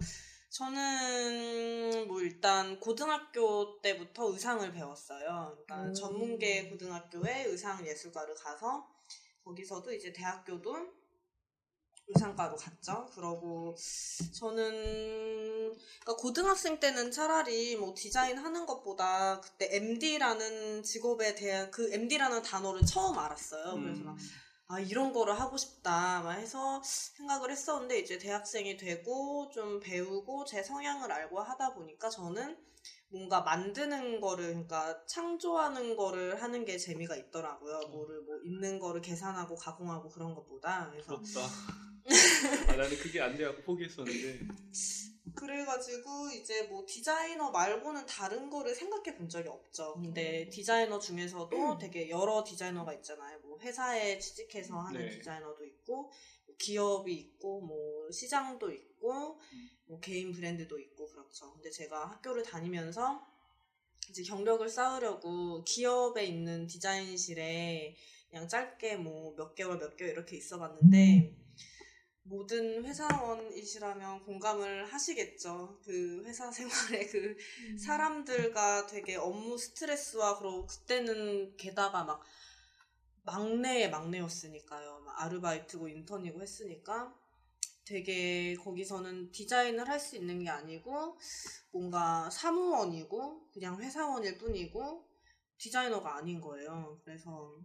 저는 0.51 2.09
뭐 2.09 2.21
일단 2.21 2.81
고등학교 2.81 3.81
때부터 3.81 4.33
의상을 4.33 4.73
배웠어요. 4.73 5.57
그러니까 5.67 5.89
음. 5.89 5.95
전문계 5.95 6.71
고등학교에 6.71 7.45
의상 7.45 7.87
예술과를 7.87 8.35
가서 8.35 8.89
거기서도 9.45 9.93
이제 9.93 10.13
대학교도 10.13 10.99
의상과로 12.09 12.57
갔죠. 12.57 13.07
그러고 13.15 13.77
저는 14.33 15.75
그러니까 15.75 16.17
고등학생 16.17 16.81
때는 16.81 17.11
차라리 17.11 17.77
뭐 17.77 17.95
디자인 17.95 18.39
하는 18.39 18.65
것보다 18.65 19.41
그때 19.41 19.69
MD라는 19.77 20.83
직업에 20.83 21.35
대한 21.35 21.71
그 21.71 21.93
MD라는 21.93 22.43
단어를 22.43 22.87
처음 22.87 23.19
알았어요. 23.19 23.75
그래서 23.75 24.03
막 24.03 24.17
아, 24.71 24.79
이런 24.79 25.15
거를 25.15 25.41
하고 25.41 25.57
싶다. 25.57 26.21
막 26.21 26.33
해서 26.33 26.83
생각을 26.85 27.51
했었는데, 27.51 28.01
이제 28.01 28.19
대학생이 28.19 28.77
되고, 28.77 29.49
좀 29.51 29.81
배우고, 29.81 30.45
제 30.45 30.63
성향을 30.63 31.11
알고 31.11 31.41
하다 31.41 31.73
보니까 31.73 32.11
저는 32.11 32.55
뭔가 33.09 33.41
만드는 33.41 34.21
거를, 34.21 34.49
그러니까 34.49 35.07
창조하는 35.07 35.97
거를 35.97 36.43
하는 36.43 36.67
게 36.67 36.77
재미가 36.77 37.17
있더라고요. 37.17 37.81
뭐를 37.91 38.21
뭐 38.21 38.37
있는 38.45 38.79
거를 38.79 39.01
계산하고 39.01 39.57
가공하고 39.57 40.11
그런 40.11 40.35
것보다. 40.35 40.91
그래서 40.91 41.17
부럽다. 41.17 41.41
아, 42.69 42.77
나는 42.77 42.97
그게 42.99 43.23
안 43.23 43.39
돼갖고 43.39 43.63
포기했었는데. 43.63 44.41
그래가지고 45.39 46.31
이제 46.31 46.63
뭐 46.65 46.85
디자이너 46.87 47.51
말고는 47.51 48.07
다른 48.07 48.51
거를 48.51 48.75
생각해 48.75 49.17
본 49.17 49.29
적이 49.29 49.49
없죠. 49.49 49.95
근데 49.95 50.49
디자이너 50.51 50.99
중에서도 50.99 51.79
되게 51.79 52.09
여러 52.11 52.45
디자이너가 52.45 52.93
있잖아요. 52.95 53.39
뭐 53.41 53.59
회사에 53.61 54.19
취직해서 54.19 54.79
하는 54.79 55.01
네. 55.01 55.11
디자이너도 55.11 55.65
있고, 55.65 56.11
뭐 56.47 56.57
기업이 56.59 57.15
있고, 57.15 57.61
뭐 57.61 58.11
시장도 58.11 58.73
있고, 58.73 59.39
뭐 59.87 60.01
개인 60.01 60.33
브랜드도 60.33 60.79
있고 60.79 61.07
그렇죠. 61.09 61.53
근데 61.53 61.71
제가 61.71 62.11
학교를 62.11 62.43
다니면서 62.43 63.27
이제 64.11 64.23
경력을 64.23 64.69
쌓으려고 64.69 65.63
기업에 65.65 66.25
있는 66.25 66.67
디자인실에 66.67 67.95
그냥 68.31 68.49
짧게 68.49 68.97
뭐 68.97 69.35
몇 69.37 69.55
개월 69.55 69.79
몇 69.79 69.97
개월 69.97 70.13
이렇게 70.13 70.37
있어봤는데 70.37 71.35
모든 72.29 72.85
회사원이시라면 72.85 74.25
공감을 74.25 74.93
하시겠죠. 74.93 75.81
그 75.85 76.23
회사 76.27 76.51
생활에 76.51 77.07
그 77.07 77.37
사람들과 77.79 78.87
되게 78.87 79.17
업무 79.17 79.57
스트레스와 79.57 80.39
그리고 80.39 80.67
그때는 80.67 81.57
게다가 81.57 82.05
막 82.05 82.23
막내의 83.25 83.91
막내였으니까요. 83.91 85.01
막 85.05 85.23
아르바이트고 85.23 85.89
인턴이고 85.89 86.41
했으니까 86.43 87.15
되게 87.85 88.55
거기서는 88.57 89.33
디자인을 89.33 89.89
할 89.89 89.99
수 89.99 90.17
있는 90.17 90.45
게 90.45 90.51
아니고 90.51 91.19
뭔가 91.73 92.29
사무원이고 92.31 93.49
그냥 93.53 93.81
회사원일 93.81 94.39
뿐이고 94.39 95.08
디자이너가 95.59 96.17
아닌 96.17 96.41
거예요. 96.41 97.01
그래서 97.05 97.57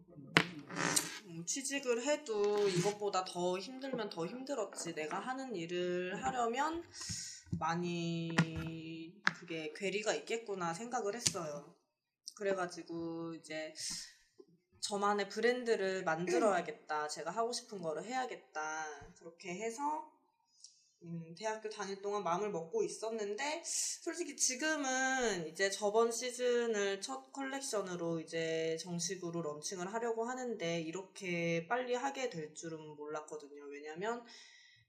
음, 1.25 1.45
취직을 1.45 2.03
해도 2.03 2.67
이것보다 2.67 3.23
더 3.23 3.57
힘들면 3.57 4.09
더 4.09 4.25
힘들었지. 4.25 4.95
내가 4.95 5.19
하는 5.19 5.55
일을 5.55 6.23
하려면 6.23 6.83
많이 7.59 8.35
그게 9.37 9.71
괴리가 9.75 10.13
있겠구나 10.15 10.73
생각을 10.73 11.15
했어요. 11.15 11.75
그래가지고 12.35 13.35
이제 13.35 13.73
저만의 14.79 15.29
브랜드를 15.29 16.03
만들어야겠다. 16.03 17.07
제가 17.07 17.31
하고 17.31 17.53
싶은 17.53 17.81
거를 17.81 18.03
해야겠다. 18.03 19.11
그렇게 19.19 19.53
해서 19.53 20.11
음, 21.05 21.35
대학교 21.37 21.69
다닐 21.69 22.01
동안 22.01 22.23
마음을 22.23 22.49
먹고 22.49 22.83
있었는데 22.83 23.61
솔직히 23.65 24.37
지금은 24.37 25.47
이제 25.47 25.69
저번 25.69 26.11
시즌을 26.11 27.01
첫 27.01 27.31
컬렉션으로 27.33 28.21
이제 28.21 28.77
정식으로 28.79 29.41
런칭을 29.41 29.93
하려고 29.93 30.23
하는데 30.23 30.81
이렇게 30.81 31.67
빨리 31.67 31.93
하게 31.93 32.29
될 32.29 32.53
줄은 32.53 32.95
몰랐거든요. 32.95 33.65
왜냐면 33.65 34.23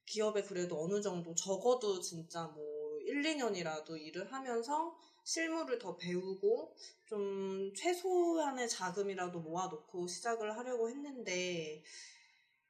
기업에 0.06 0.42
그래도 0.42 0.84
어느 0.84 1.00
정도 1.00 1.34
적어도 1.34 2.00
진짜 2.00 2.44
뭐 2.46 3.00
1, 3.00 3.22
2년이라도 3.22 4.00
일을 4.00 4.32
하면서 4.32 4.96
실무를 5.24 5.78
더 5.78 5.96
배우고 5.96 6.76
좀 7.06 7.72
최소한의 7.74 8.68
자금이라도 8.68 9.40
모아놓고 9.40 10.06
시작을 10.06 10.56
하려고 10.56 10.88
했는데 10.90 11.82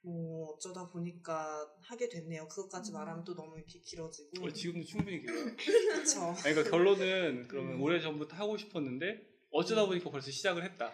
뭐 0.05 0.51
어쩌다 0.51 0.87
보니까 0.89 1.67
하게 1.81 2.09
됐네요. 2.11 2.47
그것까지 2.49 2.93
말하면 2.93 3.25
또 3.25 3.35
너무 3.35 3.57
이렇게 3.57 3.81
길어지고 3.81 4.45
어, 4.45 4.53
지금도 4.53 4.87
충분히 4.87 5.21
길어요. 5.21 5.57
그렇죠. 5.57 6.21
아니, 6.21 6.55
그러니까 6.55 6.71
결론은 6.71 7.49
그러면 7.49 7.75
음. 7.75 7.83
오래 7.83 7.99
전부터 8.01 8.37
하고 8.37 8.57
싶었는데 8.59 9.27
어쩌다 9.51 9.87
보니까 9.87 10.11
벌써 10.11 10.31
시작을 10.31 10.63
했다. 10.63 10.93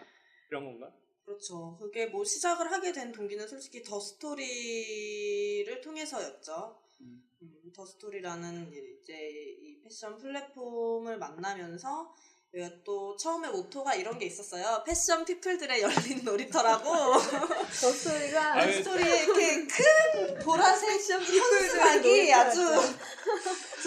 이런 0.49 0.63
건가? 0.65 0.93
그렇죠. 1.25 1.77
그게 1.77 2.05
뭐 2.05 2.23
시작을 2.23 2.71
하게 2.71 2.93
된 2.93 3.11
동기는 3.11 3.47
솔직히 3.47 3.83
더 3.83 3.99
스토리를 3.99 5.81
통해서였죠. 5.81 6.81
음. 7.01 7.23
음, 7.41 7.71
더 7.75 7.85
스토리라는 7.85 8.71
이제 8.71 9.29
이 9.59 9.81
패션 9.81 10.17
플랫폼을 10.17 11.17
만나면서 11.17 12.13
또 12.83 13.15
처음에 13.15 13.47
모토가 13.47 13.95
이런 13.95 14.19
게 14.19 14.25
있었어요. 14.25 14.83
패션 14.85 15.23
피플들의 15.23 15.81
열린 15.81 16.21
놀이터라고. 16.23 16.91
아유, 18.59 18.73
스토리에 18.73 19.23
이렇게 19.23 19.67
큰 19.67 20.39
보라색 20.39 20.89
현수막이 21.09 22.33
아주 22.33 22.61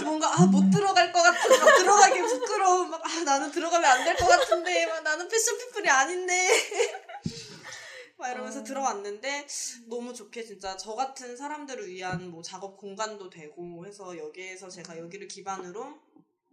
뭔가 0.03 0.33
아 0.41 0.47
못 0.47 0.71
들어갈 0.71 1.13
것 1.13 1.23
같은 1.23 1.51
막 1.61 1.77
들어가기 1.77 2.21
부끄러운 2.23 2.91
막 2.91 3.03
아, 3.05 3.21
나는 3.25 3.51
들어가면 3.51 3.91
안 3.91 4.05
될 4.05 4.17
것 4.17 4.27
같은데 4.27 4.87
막 4.87 5.03
나는 5.03 5.29
패션 5.29 5.59
피플이 5.59 5.89
아닌데 5.91 6.49
막 8.17 8.31
이러면서 8.31 8.61
아. 8.61 8.65
들어왔는데 8.65 9.47
너무 9.89 10.15
좋게 10.15 10.43
진짜 10.43 10.75
저 10.79 10.95
같은 10.95 11.37
사람들을 11.37 11.87
위한 11.89 12.31
뭐 12.31 12.43
작업 12.43 12.79
공간도 12.79 13.29
되고 13.29 13.85
해서 13.87 14.17
여기에서 14.17 14.71
제가 14.71 14.99
여기를 14.99 15.29
기반으로 15.29 15.99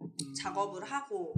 음. 0.00 0.34
작업을 0.34 0.84
하고 0.84 1.34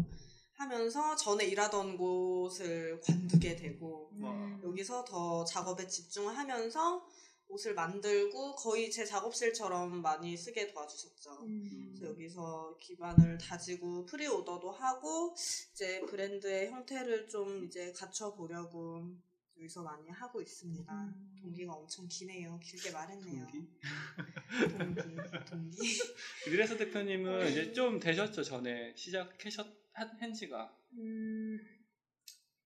하면서 0.56 1.16
전에 1.16 1.46
일하던 1.46 1.96
곳을 1.96 3.00
관두게 3.00 3.56
되고 3.56 4.10
음. 4.14 4.60
여기서 4.64 5.04
더 5.04 5.44
작업에 5.44 5.86
집중을 5.86 6.36
하면서 6.36 7.06
옷을 7.48 7.74
만들고 7.74 8.54
거의 8.54 8.90
제 8.90 9.04
작업실처럼 9.04 10.00
많이 10.00 10.36
쓰게 10.36 10.68
도와주셨죠. 10.68 11.42
음. 11.42 11.94
그래서 11.94 12.06
여기서 12.12 12.76
기반을 12.80 13.38
다지고 13.38 14.06
프리오더도 14.06 14.70
하고 14.70 15.34
이제 15.72 16.00
브랜드의 16.02 16.70
형태를 16.70 17.28
좀 17.28 17.64
이제 17.64 17.92
갖춰보려고 17.92 19.12
여기서 19.56 19.82
많이 19.82 20.08
하고 20.08 20.40
있습니다. 20.40 20.92
음. 20.92 21.36
동기가 21.40 21.74
엄청 21.74 22.08
기네요. 22.08 22.58
길게 22.62 22.90
말했네요. 22.90 23.46
동기? 23.46 24.94
동기, 24.94 25.16
동기. 25.48 25.78
이드레스 26.48 26.76
대표님은 26.78 27.50
이제 27.50 27.72
좀 27.72 28.00
되셨죠 28.00 28.42
전에 28.42 28.94
시작하셨 28.96 29.83
한 29.94 30.08
한지가 30.18 30.76
음, 30.98 31.58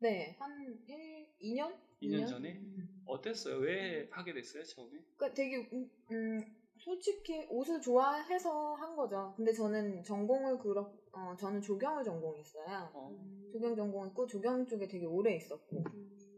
네, 0.01 0.37
한 0.39 0.79
1, 0.87 1.27
2년? 1.41 1.75
2년 2.03 2.29
전에 2.29 2.57
음. 2.57 3.03
어땠어요? 3.07 3.59
왜 3.59 4.09
하게 4.11 4.33
됐어요 4.33 4.65
처음에? 4.65 4.99
그러니까 5.17 5.35
되게 5.35 5.69
음, 5.73 5.91
음, 6.11 6.57
솔직히 6.79 7.47
옷을 7.51 7.81
좋아해서 7.81 8.75
한 8.75 8.97
거죠. 8.97 9.35
근데 9.37 9.53
저는 9.53 10.03
전공을 10.05 10.59
그렇 10.59 10.91
어, 11.13 11.37
저는 11.39 11.61
조경을 11.61 12.05
전공했어요. 12.05 12.91
어. 12.95 13.49
조경 13.53 13.75
전공했고 13.77 14.27
조경 14.27 14.67
쪽에 14.67 14.87
되게 14.87 15.05
오래 15.05 15.37
있었고 15.37 15.85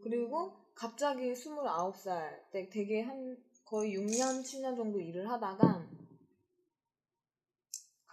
그리고 0.03 0.53
갑자기 0.73 1.31
29살 1.31 2.51
때 2.51 2.69
되게 2.69 3.01
한 3.01 3.37
거의 3.65 3.95
6년, 3.95 4.41
7년 4.41 4.75
정도 4.75 4.99
일을 4.99 5.29
하다가 5.29 5.87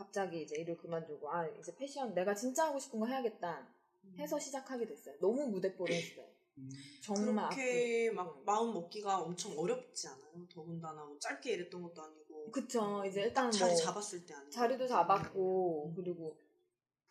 갑자기 0.02 0.42
이제 0.42 0.54
일을 0.61 0.76
그만두고 0.78 1.28
아 1.28 1.44
이제 1.58 1.74
패션 1.74 2.14
내가 2.14 2.32
진짜 2.32 2.66
하고 2.68 2.78
싶은 2.78 3.00
거 3.00 3.06
해야겠다 3.06 3.66
해서 4.16 4.38
시작하게 4.38 4.87
됐어요. 4.87 5.16
너무 5.20 5.48
무대뽀를 5.48 5.92
했어요. 5.92 6.24
음. 6.58 6.70
정말 7.02 7.48
그렇게. 7.50 8.11
막 8.12 8.40
마음 8.46 8.72
먹기가 8.74 9.18
엄청 9.22 9.58
어렵지 9.58 10.06
않아요? 10.06 10.46
더군다나 10.54 11.04
뭐 11.04 11.18
짧게 11.18 11.52
일했던 11.52 11.82
것도 11.82 12.00
아니고 12.02 12.50
그쵸 12.52 13.04
이제 13.06 13.22
일단 13.22 13.50
자리 13.50 13.72
뭐 13.72 13.80
잡았을 13.80 14.24
때 14.24 14.34
아니고 14.34 14.50
자리도 14.50 14.87
잡았고 14.87 15.92
그리고 15.96 16.37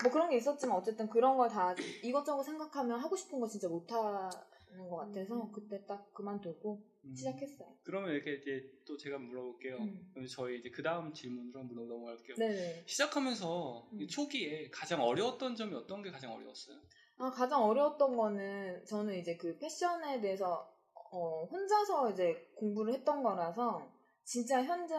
뭐 0.02 0.12
그런 0.12 0.30
게 0.30 0.38
있었지만 0.38 0.78
어쨌든 0.78 1.10
그런 1.10 1.36
걸 1.38 1.50
다 1.50 1.76
이것저것 2.04 2.43
생각하면 2.43 3.00
하고 3.00 3.15
싶은 3.17 3.38
거 3.39 3.47
진짜 3.47 3.67
못하 3.67 4.30
는 4.71 4.89
것 4.89 4.97
같아서 4.97 5.49
그때 5.51 5.86
딱 5.86 6.13
그만두고 6.13 6.84
음. 7.06 7.15
시작했어요. 7.15 7.67
그러면 7.84 8.12
이렇게 8.12 8.36
이제 8.36 8.69
또 8.86 8.97
제가 8.97 9.17
물어볼게요. 9.17 9.77
음. 9.77 10.10
그럼 10.13 10.27
저희 10.27 10.60
이제 10.60 10.69
그 10.69 10.84
다음 10.84 11.13
질문으로 11.13 11.60
한번 11.60 11.88
넘어갈게요. 11.88 12.36
네네. 12.36 12.84
시작하면서 12.86 13.89
음. 13.93 14.01
이 14.01 14.08
초기에 14.08 14.69
가장 14.69 15.01
어려웠던 15.01 15.56
점이 15.56 15.73
어떤 15.73 16.01
게 16.03 16.12
가장 16.12 16.34
어려웠어요? 16.34 16.77
아, 17.17 17.32
가장 17.32 17.63
어려웠던 17.63 18.15
거는 18.15 18.86
저는 18.86 19.15
이제 19.17 19.36
그 19.38 19.58
패션에 19.58 20.21
대해서 20.21 20.71
어, 21.12 21.45
혼자서 21.45 22.12
이제 22.12 22.51
공부를 22.56 22.93
했던 22.93 23.23
거라서 23.23 23.89
진짜 24.23 24.63
현재 24.63 24.95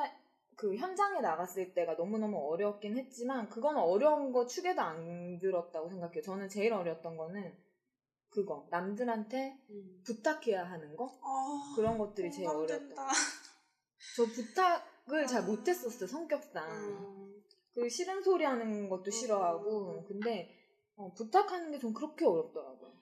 그 0.56 0.74
현장에 0.76 1.20
나갔을 1.20 1.72
때가 1.74 1.94
너무너무 1.94 2.38
어렵긴 2.52 2.96
했지만 2.96 3.48
그건 3.48 3.76
어려운 3.76 4.32
거 4.32 4.46
축에도 4.46 4.80
안 4.80 5.38
들었다고 5.38 5.88
생각해요. 5.88 6.22
저는 6.22 6.48
제일 6.48 6.72
어려웠던 6.72 7.16
거는 7.16 7.54
그거 8.30 8.66
남들한테 8.70 9.58
음. 9.70 10.02
부탁해야 10.04 10.70
하는 10.70 10.94
거 10.96 11.18
아, 11.22 11.74
그런 11.76 11.98
것들이 11.98 12.30
제일. 12.30 12.46
거. 12.46 12.66
저 14.16 14.24
부탁을 14.26 15.26
잘 15.26 15.42
아. 15.42 15.46
못했었어요 15.46 16.06
성격상. 16.06 16.70
음. 16.70 17.42
그 17.74 17.88
싫은 17.88 18.22
소리 18.22 18.44
하는 18.44 18.88
것도 18.88 19.10
싫어하고 19.10 20.04
근데 20.04 20.54
어, 20.96 21.12
부탁하는 21.14 21.70
게전 21.70 21.94
그렇게 21.94 22.24
어렵더라고요. 22.24 22.92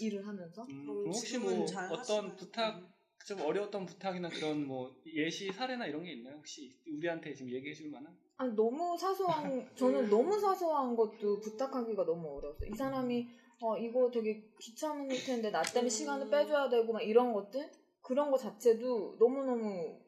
일을 0.00 0.26
하면서. 0.26 0.62
음, 0.62 1.06
혹시 1.06 1.38
뭐잘 1.38 1.92
어떤? 1.92 2.34
부탁 2.34 2.82
좀 3.26 3.40
어려웠던 3.40 3.86
부탁이나 3.86 4.28
그런 4.30 4.66
뭐 4.66 4.94
예시 5.06 5.52
사례나 5.52 5.86
이런 5.86 6.04
게 6.04 6.12
있나요? 6.12 6.36
혹시 6.36 6.76
우리한테 6.86 7.34
지금 7.34 7.52
얘기해 7.52 7.74
줄 7.74 7.90
만한? 7.90 8.16
아니 8.38 8.54
너무 8.54 8.96
사소한 8.98 9.68
저는 9.76 10.08
너무 10.08 10.38
사소한 10.38 10.94
것도 10.96 11.40
부탁하기가 11.40 12.04
너무 12.04 12.36
어려웠어요. 12.38 12.70
이 12.70 12.76
사람이 12.76 13.28
어 13.60 13.76
이거 13.78 14.10
되게 14.10 14.44
귀찮을 14.60 15.08
텐데 15.24 15.50
나 15.50 15.62
때문에 15.62 15.88
시간을 15.88 16.28
빼줘야 16.30 16.68
되고 16.68 16.92
막 16.92 17.00
이런 17.02 17.32
것들 17.32 17.70
그런 18.02 18.30
거 18.30 18.36
자체도 18.36 19.16
너무 19.18 19.44
너무 19.44 19.98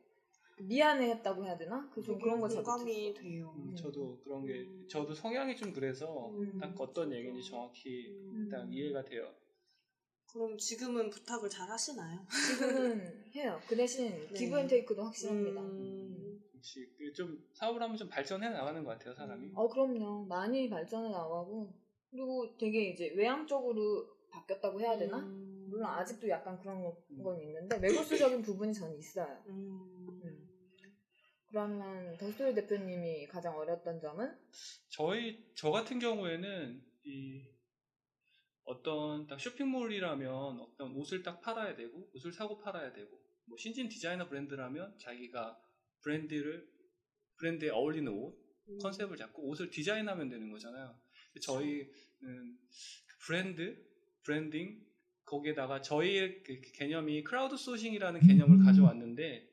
미안해했다고 0.60 1.44
해야 1.44 1.56
되나? 1.56 1.88
그래서 1.92 2.12
좀 2.12 2.20
그런 2.20 2.40
거잘 2.40 2.62
공감이. 2.62 3.14
돼요. 3.14 3.54
음, 3.56 3.70
음. 3.70 3.76
저도 3.76 4.18
그런 4.24 4.44
게 4.44 4.60
음. 4.60 4.86
저도 4.88 5.14
성향이 5.14 5.56
좀 5.56 5.72
그래서 5.72 6.30
음. 6.30 6.58
딱 6.60 6.74
어떤 6.80 7.12
얘기인지 7.12 7.48
정확히 7.48 8.08
음. 8.08 8.48
딱 8.50 8.72
이해가 8.72 9.04
돼요. 9.04 9.32
그럼 10.30 10.58
지금은 10.58 11.08
부탁을 11.10 11.48
잘 11.48 11.70
하시나요? 11.70 12.20
지금은 12.28 13.24
해요. 13.36 13.60
그 13.66 13.76
대신 13.76 14.10
네. 14.10 14.32
기브앤테이크도 14.34 15.02
확실합니다. 15.02 15.60
음. 15.62 16.40
역시 16.56 16.86
그좀 16.98 17.38
사업을 17.54 17.80
하면 17.80 17.96
좀 17.96 18.08
발전해 18.08 18.48
나가는 18.50 18.82
것 18.84 18.90
같아요 18.90 19.14
사람이. 19.14 19.52
어 19.54 19.68
그럼요. 19.68 20.26
많이 20.26 20.68
발전해 20.68 21.08
나가고 21.08 21.72
그리고 22.10 22.56
되게 22.58 22.90
이제 22.90 23.12
외향적으로 23.14 24.06
바뀌었다고 24.30 24.80
해야 24.80 24.96
되나? 24.98 25.18
음. 25.18 25.66
물론 25.68 25.86
아직도 25.86 26.28
약간 26.28 26.58
그런 26.60 26.82
거- 26.82 26.96
건 27.22 27.40
있는데 27.40 27.78
매골수적인 27.78 28.42
부분이 28.42 28.72
저는 28.72 28.96
있어요. 28.98 29.42
음. 29.48 30.06
음. 30.24 30.48
그러면 31.46 32.16
더스토리 32.18 32.54
대표님이 32.54 33.26
가장 33.28 33.56
어려웠던 33.56 34.00
점은? 34.00 34.38
저희 34.90 35.50
저 35.54 35.70
같은 35.70 35.98
경우에는 35.98 36.82
이 37.04 37.42
어떤 38.64 39.26
딱 39.26 39.40
쇼핑몰이라면 39.40 40.60
어떤 40.60 40.94
옷을 40.94 41.22
딱 41.22 41.40
팔아야 41.40 41.74
되고 41.74 42.10
옷을 42.14 42.32
사고 42.32 42.58
팔아야 42.58 42.92
되고 42.92 43.10
뭐 43.46 43.56
신진 43.56 43.88
디자이너 43.88 44.28
브랜드라면 44.28 44.98
자기가 44.98 45.58
브랜드를 46.02 46.68
브랜드에 47.38 47.70
어울리는 47.70 48.12
옷 48.12 48.36
음. 48.68 48.78
컨셉을 48.82 49.16
잡고 49.16 49.48
옷을 49.48 49.70
디자인하면 49.70 50.28
되는 50.28 50.50
거잖아요. 50.50 50.98
근데 51.38 51.40
저희는 51.40 52.58
그 53.06 53.18
브랜드 53.26 53.86
브랜딩 54.24 54.84
거기에다가 55.24 55.80
저희의 55.82 56.42
그 56.42 56.60
개념이 56.74 57.22
crowd 57.24 57.56
sourcing이라는 57.56 58.20
개념을 58.20 58.64
가져왔는데 58.64 59.48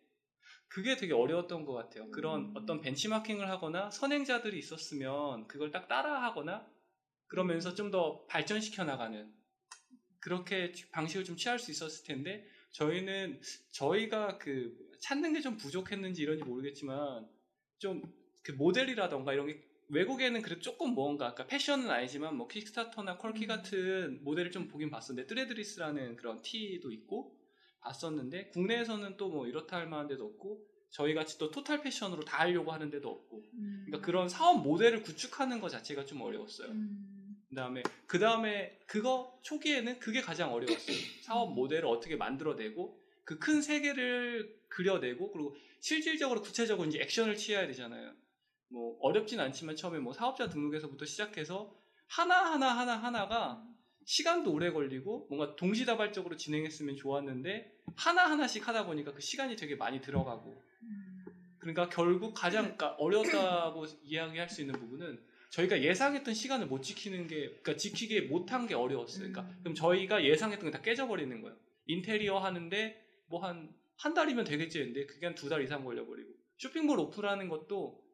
그게 0.68 0.98
되게 0.98 1.14
어려웠던 1.14 1.66
것 1.66 1.74
같아요. 1.74 2.10
그런 2.12 2.52
어떤 2.56 2.82
벤치마킹을 2.82 3.50
하거나 3.50 3.90
선행자들이 3.92 4.58
있었으면 4.58 5.48
그걸 5.48 5.72
딱 5.72 5.88
따라하거나 5.88 6.68
그러면서 7.28 7.76
좀 7.76 7.92
더 7.92 8.26
발전시켜 8.28 8.84
나가는 8.84 9.32
그렇게 10.20 10.72
방식을 10.92 11.24
좀 11.24 11.38
취할 11.38 11.60
수 11.60 11.72
있었을 11.72 12.06
텐데 12.06 12.46
저희는 12.72 13.42
저희가 13.72 14.38
그 14.40 14.76
찾는 15.02 15.34
게 15.34 15.42
좀 15.42 15.58
부족했는지 15.58 16.24
이런지 16.24 16.44
모르겠지만 16.44 17.28
좀 17.80 18.02
그 18.46 18.52
모델이라던가 18.52 19.34
이런 19.34 19.48
게 19.48 19.60
외국에는 19.90 20.42
그래도 20.42 20.62
조금 20.62 20.94
뭔가 20.96 21.34
그러니까 21.34 21.48
패션은 21.48 21.90
아니지만 21.90 22.36
뭐 22.36 22.48
킥스타터나 22.48 23.18
Quirky 23.18 23.46
같은 23.48 24.24
모델을 24.24 24.52
좀 24.52 24.68
보긴 24.68 24.90
봤었는데 24.90 25.28
Threadless라는 25.28 26.16
그런 26.16 26.42
티도 26.42 26.92
있고 26.92 27.36
봤었는데 27.82 28.48
국내에서는 28.50 29.18
또 29.18 29.30
뭐 29.30 29.48
이렇다 29.48 29.78
할 29.78 29.88
만한 29.88 30.08
데도 30.08 30.26
없고 30.26 30.66
저희 30.92 31.14
같이 31.14 31.38
또 31.38 31.52
토탈 31.52 31.82
패션으로 31.82 32.24
다 32.24 32.40
하려고 32.40 32.72
하는 32.72 32.90
데도 32.90 33.10
없고 33.10 33.44
그러니까 33.86 34.06
그런 34.06 34.30
사업 34.30 34.64
모델을 34.64 35.02
구축하는 35.04 35.60
것 35.60 35.70
자체가 35.70 36.06
좀 36.06 36.22
어려웠어요. 36.22 36.70
음. 36.72 37.36
그다음에 37.50 37.84
그 38.08 38.18
다음에 38.20 38.80
그거 38.88 39.40
초기에는 39.44 40.00
그게 40.00 40.22
가장 40.22 40.54
어려웠어요. 40.54 40.96
사업 41.24 41.54
모델을 41.54 41.86
어떻게 41.88 42.16
만들어내고 42.16 43.00
그 43.24 43.40
큰 43.40 43.62
세계를 43.62 44.56
그려내고 44.70 45.32
그리고 45.32 45.56
실질적으로 45.80 46.42
구체적으로 46.42 46.88
이제 46.88 47.00
액션을 47.02 47.36
취해야 47.38 47.68
되잖아요. 47.68 48.14
뭐 48.70 48.98
어렵진 49.02 49.40
않지만 49.40 49.76
처음에 49.76 50.00
뭐 50.00 50.14
사업자 50.14 50.50
등록에서부터 50.50 51.06
시작해서 51.06 51.76
하나 52.08 52.52
하나 52.52 52.78
하나 52.78 52.96
하나가 52.96 53.64
시간도 54.06 54.52
오래 54.54 54.72
걸리고 54.72 55.28
뭔가 55.30 55.56
동시다발적으로 55.56 56.36
진행했으면 56.38 56.96
좋았는데 56.96 57.72
하나 57.96 58.30
하나씩 58.30 58.68
하다 58.68 58.86
보니까 58.86 59.14
그 59.14 59.22
시간이 59.22 59.56
되게 59.56 59.76
많이 59.76 60.02
들어가고 60.02 60.62
그러니까 61.60 61.90
결국 61.90 62.34
가장 62.34 62.64
그러니까 62.64 62.90
어려웠다고 63.00 63.86
이야기할 64.04 64.50
수 64.50 64.62
있는 64.62 64.76
부분은 64.80 65.20
저희가 65.52 65.82
예상했던 65.82 66.34
시간을 66.34 66.68
못 66.68 66.82
지키는 66.82 67.28
게, 67.28 67.48
그러니까 67.48 67.78
지키게 67.78 68.22
못한 68.22 68.68
게 68.68 68.74
어려웠어요. 68.76 69.32
그러니까 69.32 69.42
음. 69.44 69.60
그럼 69.64 69.74
저희가 69.76 70.24
예상했던 70.26 70.70
게 70.70 70.78
다 70.78 70.82
깨져버리는 70.84 71.42
거예요. 71.42 71.56
인테리어 71.88 72.40
하는데 72.40 73.02
뭐 73.28 73.42
한한 73.42 74.14
달이면 74.14 74.44
되겠지 74.46 74.80
했는데 74.80 75.06
그게 75.06 75.26
한 75.28 75.34
두 75.36 75.48
달 75.50 75.64
이상 75.64 75.86
걸려버리고 75.86 76.30
쇼핑몰 76.58 77.00
오픈하는 77.00 77.48
것도 77.48 78.05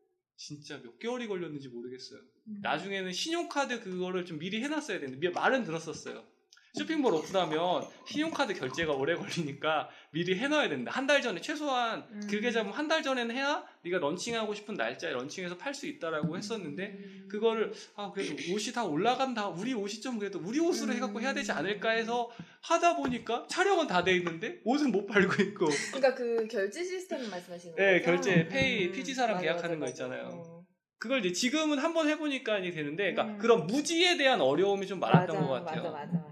진짜 0.44 0.82
몇 0.82 0.98
개월이 0.98 1.28
걸렸는지 1.28 1.68
모르겠어요. 1.70 2.20
음. 2.48 2.60
나중에는 2.64 3.14
신용카드 3.14 3.82
그거를 3.82 4.26
좀 4.26 4.40
미리 4.40 4.60
해놨어야 4.64 5.00
되는데 5.00 5.20
미- 5.20 5.32
말은 5.32 5.64
들었었어요. 5.64 6.26
쇼핑몰 6.74 7.14
오픈하면 7.14 7.86
신용카드 8.08 8.54
결제가 8.54 8.94
오래 8.94 9.14
걸리니까 9.16 9.90
미리 10.12 10.36
해놔야 10.38 10.70
된다. 10.70 10.92
한 10.92 11.06
달 11.06 11.22
전에 11.22 11.42
최소한 11.42 12.06
음. 12.12 12.28
길게 12.30 12.52
잡으면 12.52 12.74
한 12.74 12.88
달 12.88 13.04
전에는 13.04 13.36
해야 13.36 13.64
네가 13.84 13.98
런칭하고 13.98 14.54
싶은 14.54 14.76
날짜에 14.76 15.12
런칭해서 15.12 15.58
팔 15.58 15.74
수 15.74 15.86
있다라고 15.88 16.38
했었는데 16.38 16.84
음. 16.98 17.28
그거를 17.30 17.74
아 17.96 18.12
그래도 18.14 18.34
옷이 18.54 18.72
다 18.74 18.86
올라간다. 18.86 19.50
우리 19.50 19.74
옷이 19.74 20.00
좀 20.02 20.18
그래도 20.18 20.40
우리 20.40 20.60
옷으로 20.60 20.94
해갖고 20.94 21.20
해야 21.20 21.34
되지 21.34 21.52
않을까 21.52 21.90
해서 21.92 22.30
하다 22.62 22.96
보니까 22.98 23.46
촬영은 23.50 23.88
다 23.88 24.04
돼 24.04 24.16
있는데 24.16 24.60
옷은 24.64 24.92
못 24.92 25.06
팔고 25.08 25.42
있고 25.44 25.68
그러니까 25.94 26.16
그 26.16 26.48
결제 26.50 26.84
시스템 26.84 27.30
말씀하시는 27.30 27.76
거죠? 27.76 27.84
네, 27.86 28.02
결제, 28.02 28.48
페이, 28.48 28.92
PG사랑 28.92 29.36
맞아, 29.36 29.42
계약하는 29.44 29.70
맞아, 29.72 29.80
거 29.80 29.80
맞아. 29.80 29.90
있잖아요. 29.92 30.30
어. 30.34 30.62
그걸 30.98 31.20
이제 31.26 31.32
지금은 31.34 31.80
한번 31.80 32.08
해보니까 32.10 32.60
이제 32.60 32.72
되는데 32.72 33.12
그러니까 33.14 33.36
음. 33.36 33.38
그런 33.40 33.68
무지에 33.68 34.18
대한 34.18 34.40
어려움이 34.40 34.86
좀 34.88 35.00
많았던 35.00 35.36
맞아, 35.36 35.48
것 35.48 35.54
같아요. 35.66 35.84
맞아, 35.92 36.06
맞아. 36.06 36.31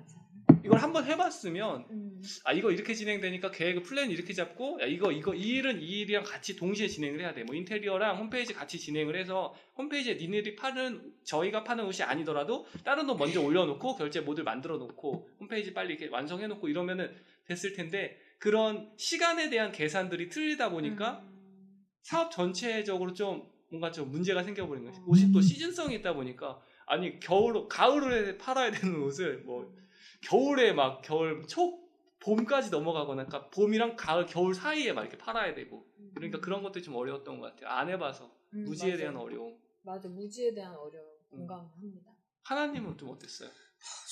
이걸 0.70 0.84
한번 0.84 1.04
해봤으면 1.06 1.88
음. 1.90 2.22
아 2.46 2.54
이거 2.54 2.72
이렇게 2.72 2.94
진행되니까 2.94 3.50
계획을 3.50 3.82
플랜 3.82 4.12
이렇게 4.12 4.34
잡고 4.34 4.80
야 4.82 4.86
이거 4.86 5.12
이거 5.12 5.34
이 5.34 5.42
일은 5.42 5.82
이 5.82 6.02
일이랑 6.02 6.24
같이 6.24 6.56
동시에 6.56 6.88
진행을 6.88 7.20
해야 7.22 7.34
돼. 7.34 7.44
뭐 7.44 7.56
인테리어랑 7.56 8.20
홈페이지 8.20 8.54
같이 8.54 8.78
진행을 8.78 9.16
해서 9.16 9.56
홈페이지에 9.80 10.14
니네들이 10.14 10.56
파는 10.56 11.12
저희가 11.24 11.64
파는 11.64 11.86
옷이 11.86 12.04
아니더라도 12.04 12.68
다른 12.84 13.10
옷 13.10 13.16
먼저 13.16 13.42
올려놓고 13.42 13.96
결제 13.96 14.22
모듈 14.22 14.44
만들어 14.44 14.78
놓고 14.78 15.28
홈페이지 15.40 15.74
빨리 15.74 15.96
이렇게 15.96 16.08
완성해 16.14 16.46
놓고 16.46 16.70
이러면은 16.70 17.12
됐을 17.46 17.74
텐데 17.74 18.20
그런 18.38 18.92
시간에 18.96 19.50
대한 19.50 19.72
계산들이 19.72 20.30
틀리다 20.30 20.70
보니까 20.70 21.24
음. 21.24 21.80
사업 22.04 22.30
전체적으로 22.30 23.14
좀 23.14 23.50
뭔가 23.72 23.92
좀 23.92 24.12
문제가 24.12 24.44
생겨버린 24.44 24.86
거지. 24.86 25.00
음. 25.00 25.06
옷이 25.08 25.32
또 25.32 25.42
시즌성이 25.42 25.96
있다 25.96 26.14
보니까 26.14 26.62
아니 26.86 27.20
겨울 27.20 27.68
가을에 27.68 28.38
팔아야 28.38 28.70
되는 28.70 29.02
옷을 29.02 29.40
뭐 29.46 29.80
겨울에 30.22 30.74
막 30.74 31.02
겨울 31.02 31.46
초 31.48 31.80
봄까지 32.20 32.70
넘어가거나 32.70 33.26
그러니까 33.26 33.50
봄이랑 33.50 33.96
가을 33.96 34.26
겨울 34.26 34.54
사이에 34.54 34.92
막 34.94 35.04
이렇게 35.04 35.18
팔아야 35.18 35.54
되고 35.54 35.88
그러니까 36.14 36.40
그런 36.42 36.62
것들이 36.64 36.84
좀 36.84 36.96
어려웠던 36.96 37.40
것 37.40 37.56
같아요. 37.56 37.70
안 37.70 37.90
해봐서 37.90 38.36
음, 38.54 38.66
무지에 38.66 38.92
맞아. 38.92 38.98
대한 38.98 39.16
어려움. 39.18 39.58
맞아, 39.82 40.10
무지에 40.10 40.54
대한 40.54 40.76
어려움 40.76 41.08
음. 41.34 41.38
공감합니다. 41.38 42.12
하나님은 42.44 42.98
좀 42.98 43.10
어땠어요? 43.10 43.50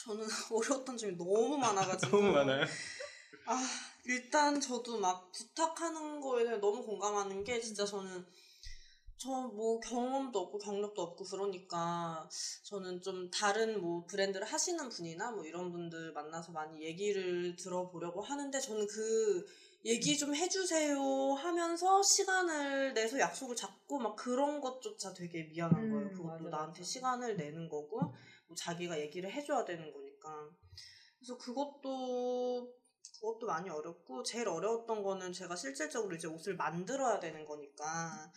저는 0.06 0.26
어려웠던 0.52 0.98
점이 0.98 1.18
너무 1.18 1.58
많아가지고 1.58 2.12
너무 2.18 2.32
많아요. 2.32 2.66
아, 3.46 3.68
일단 4.06 4.60
저도 4.60 5.00
막 5.00 5.32
부탁하는 5.32 6.22
거에 6.22 6.46
대해 6.46 6.58
너무 6.58 6.84
공감하는 6.86 7.44
게 7.44 7.60
진짜 7.60 7.86
저는 7.86 8.26
저 9.18 9.48
뭐 9.48 9.80
경험도 9.80 10.40
없고 10.40 10.58
경력도 10.60 11.02
없고 11.02 11.24
그러니까 11.26 12.30
저는 12.64 13.02
좀 13.02 13.30
다른 13.32 13.82
뭐 13.82 14.06
브랜드를 14.06 14.46
하시는 14.46 14.90
분이나 14.90 15.32
뭐 15.32 15.44
이런 15.46 15.72
분들 15.72 16.14
만나서 16.14 16.52
많이 16.52 16.84
얘기를 16.84 17.56
들어보려고 17.56 18.22
하는데 18.22 18.60
저는 18.60 18.86
그 18.88 19.46
얘기 19.86 20.18
좀 20.18 20.36
해주세요 20.36 21.00
하면서 21.34 22.02
시간을 22.04 22.94
내서 22.94 23.20
약속을 23.20 23.56
잡고 23.56 24.00
막 24.00 24.16
그런 24.16 24.60
것조차 24.62 25.14
되게 25.14 25.44
미안한 25.44 25.84
음, 25.84 25.92
거예요. 25.92 26.10
그것도 26.12 26.44
맞아, 26.46 26.50
나한테 26.58 26.80
맞아. 26.80 26.84
시간을 26.84 27.38
내는 27.38 27.70
거고 27.70 28.00
뭐 28.48 28.56
자기가 28.56 29.00
얘기를 29.00 29.32
해줘야 29.32 29.66
되는 29.66 29.92
거니까. 29.92 30.50
그래서 31.18 31.38
그것도 31.38 32.72
그것도 33.20 33.48
많이 33.48 33.70
어렵고 33.70 34.22
제일 34.24 34.48
어려웠던 34.48 35.02
거는 35.02 35.34
제가 35.34 35.56
실질적으로 35.56 36.16
이제 36.16 36.28
옷을 36.28 36.56
만들어야 36.56 37.20
되는 37.20 37.46
거니까 37.46 37.86
와, 37.86 38.30
막 38.30 38.32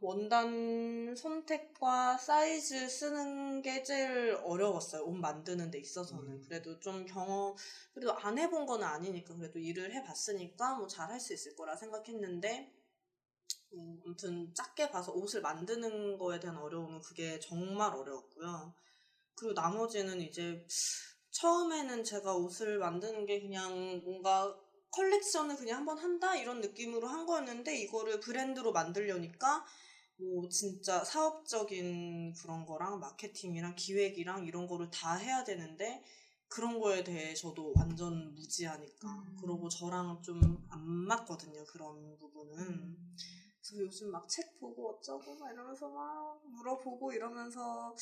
원단 0.00 1.14
선택과 1.16 2.16
사이즈 2.18 2.88
쓰는 2.88 3.62
게 3.62 3.82
제일 3.82 4.38
어려웠어요. 4.42 5.02
옷 5.04 5.12
만드는 5.12 5.70
데 5.70 5.78
있어서는. 5.78 6.32
음. 6.32 6.40
그래도 6.48 6.78
좀 6.80 7.04
경험, 7.06 7.54
그래도 7.94 8.12
안 8.18 8.38
해본 8.38 8.66
건 8.66 8.82
아니니까, 8.82 9.34
그래도 9.36 9.58
일을 9.58 9.92
해봤으니까 9.94 10.74
뭐 10.76 10.86
잘 10.88 11.10
할 11.10 11.20
수 11.20 11.32
있을 11.34 11.54
거라 11.54 11.76
생각했는데, 11.76 12.72
음, 13.74 14.00
아무튼 14.04 14.52
작게 14.54 14.90
봐서 14.90 15.12
옷을 15.12 15.40
만드는 15.42 16.18
거에 16.18 16.40
대한 16.40 16.56
어려움은 16.58 17.00
그게 17.00 17.38
정말 17.40 17.94
어려웠고요. 17.94 18.74
그리고 19.36 19.54
나머지는 19.54 20.20
이제 20.20 20.66
처음에는 21.32 22.04
제가 22.04 22.34
옷을 22.36 22.78
만드는 22.78 23.26
게 23.26 23.40
그냥 23.40 24.02
뭔가 24.04 24.56
컬렉션을 24.92 25.56
그냥 25.56 25.78
한번 25.78 25.98
한다 25.98 26.36
이런 26.36 26.60
느낌으로 26.60 27.06
한 27.08 27.26
거였는데 27.26 27.76
이거를 27.78 28.20
브랜드로 28.20 28.72
만들려니까 28.72 29.64
뭐 30.16 30.48
진짜 30.48 31.02
사업적인 31.04 32.34
그런 32.34 32.66
거랑 32.66 32.98
마케팅이랑 33.00 33.74
기획이랑 33.76 34.44
이런 34.46 34.66
거를 34.66 34.90
다 34.90 35.14
해야 35.16 35.44
되는데 35.44 36.02
그런 36.48 36.80
거에 36.80 37.04
대해 37.04 37.34
저도 37.34 37.72
완전 37.76 38.34
무지하니까 38.34 39.08
음. 39.08 39.36
그러고 39.40 39.68
저랑 39.68 40.20
좀 40.22 40.60
안 40.70 40.80
맞거든요 40.86 41.64
그런 41.64 42.16
부분은 42.18 42.58
음. 42.58 43.16
그래서 43.62 43.84
요즘 43.84 44.10
막 44.10 44.26
책 44.28 44.58
보고 44.58 44.90
어쩌고 44.96 45.36
막 45.36 45.52
이러면서 45.52 45.88
막 45.88 46.40
물어보고 46.44 47.12
이러면서 47.12 47.94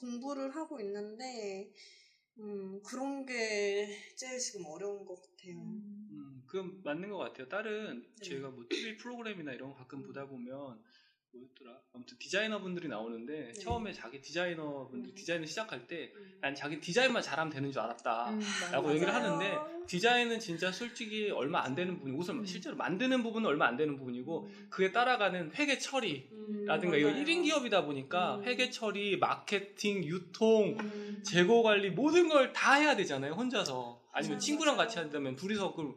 공부를 0.00 0.54
하고 0.56 0.80
있는데 0.80 1.70
음 2.38 2.80
그런 2.82 3.26
게 3.26 3.88
제일 4.16 4.38
지금 4.38 4.64
어려운 4.66 5.04
것 5.04 5.20
같아요. 5.20 5.54
음, 5.56 6.17
그건 6.48 6.80
맞는 6.82 7.10
것 7.10 7.18
같아요. 7.18 7.48
다른 7.48 8.02
네. 8.20 8.28
저희가 8.28 8.48
뭐 8.48 8.64
TV 8.68 8.96
프로그램이나 8.96 9.52
이런 9.52 9.70
거 9.70 9.76
가끔 9.76 10.02
보다 10.02 10.24
보면 10.26 10.48
뭐 10.48 10.76
뭐였더라? 11.30 11.78
아무튼 11.92 12.16
디자이너분들이 12.18 12.88
나오는데 12.88 13.52
처음에 13.52 13.92
자기 13.92 14.20
디자이너분들 14.22 15.10
음. 15.10 15.14
디자인을 15.14 15.46
시작할 15.46 15.86
때 15.86 16.10
음. 16.16 16.38
난 16.40 16.54
자기 16.54 16.80
디자인만 16.80 17.22
잘하면 17.22 17.52
되는 17.52 17.70
줄 17.70 17.82
알았다. 17.82 18.30
음, 18.30 18.40
라고. 18.72 18.90
얘기를. 18.94 19.12
하는데 19.14 19.58
디자인은 19.86 20.40
진짜 20.40 20.72
솔직히 20.72 21.30
얼마 21.30 21.60
안 21.62 21.74
되는 21.74 21.98
부분이 21.98 22.16
옷을 22.16 22.34
음. 22.34 22.46
실제로 22.46 22.76
만드는 22.76 23.22
부분은 23.22 23.46
얼마 23.46 23.66
안 23.66 23.76
되는 23.76 23.96
부분이고 23.98 24.44
음. 24.44 24.66
그에 24.70 24.90
따라가는 24.90 25.52
회계 25.54 25.76
처리 25.76 26.28
음, 26.32 26.64
라든가 26.64 26.96
이거 26.96 27.10
맞아요. 27.10 27.22
1인 27.22 27.44
기업이다 27.44 27.84
보니까 27.84 28.36
음. 28.36 28.44
회계 28.44 28.70
처리, 28.70 29.18
마케팅, 29.18 30.02
유통, 30.04 30.78
음. 30.80 31.22
재고 31.22 31.62
관리 31.62 31.90
모든 31.90 32.28
걸 32.28 32.54
다 32.54 32.74
해야 32.74 32.96
되잖아요 32.96 33.34
혼자서 33.34 34.02
아니면. 34.12 34.38
친구랑. 34.38 34.78
같이 34.78 34.98
한다면 34.98 35.36
둘이서 35.36 35.74
그럼 35.74 35.94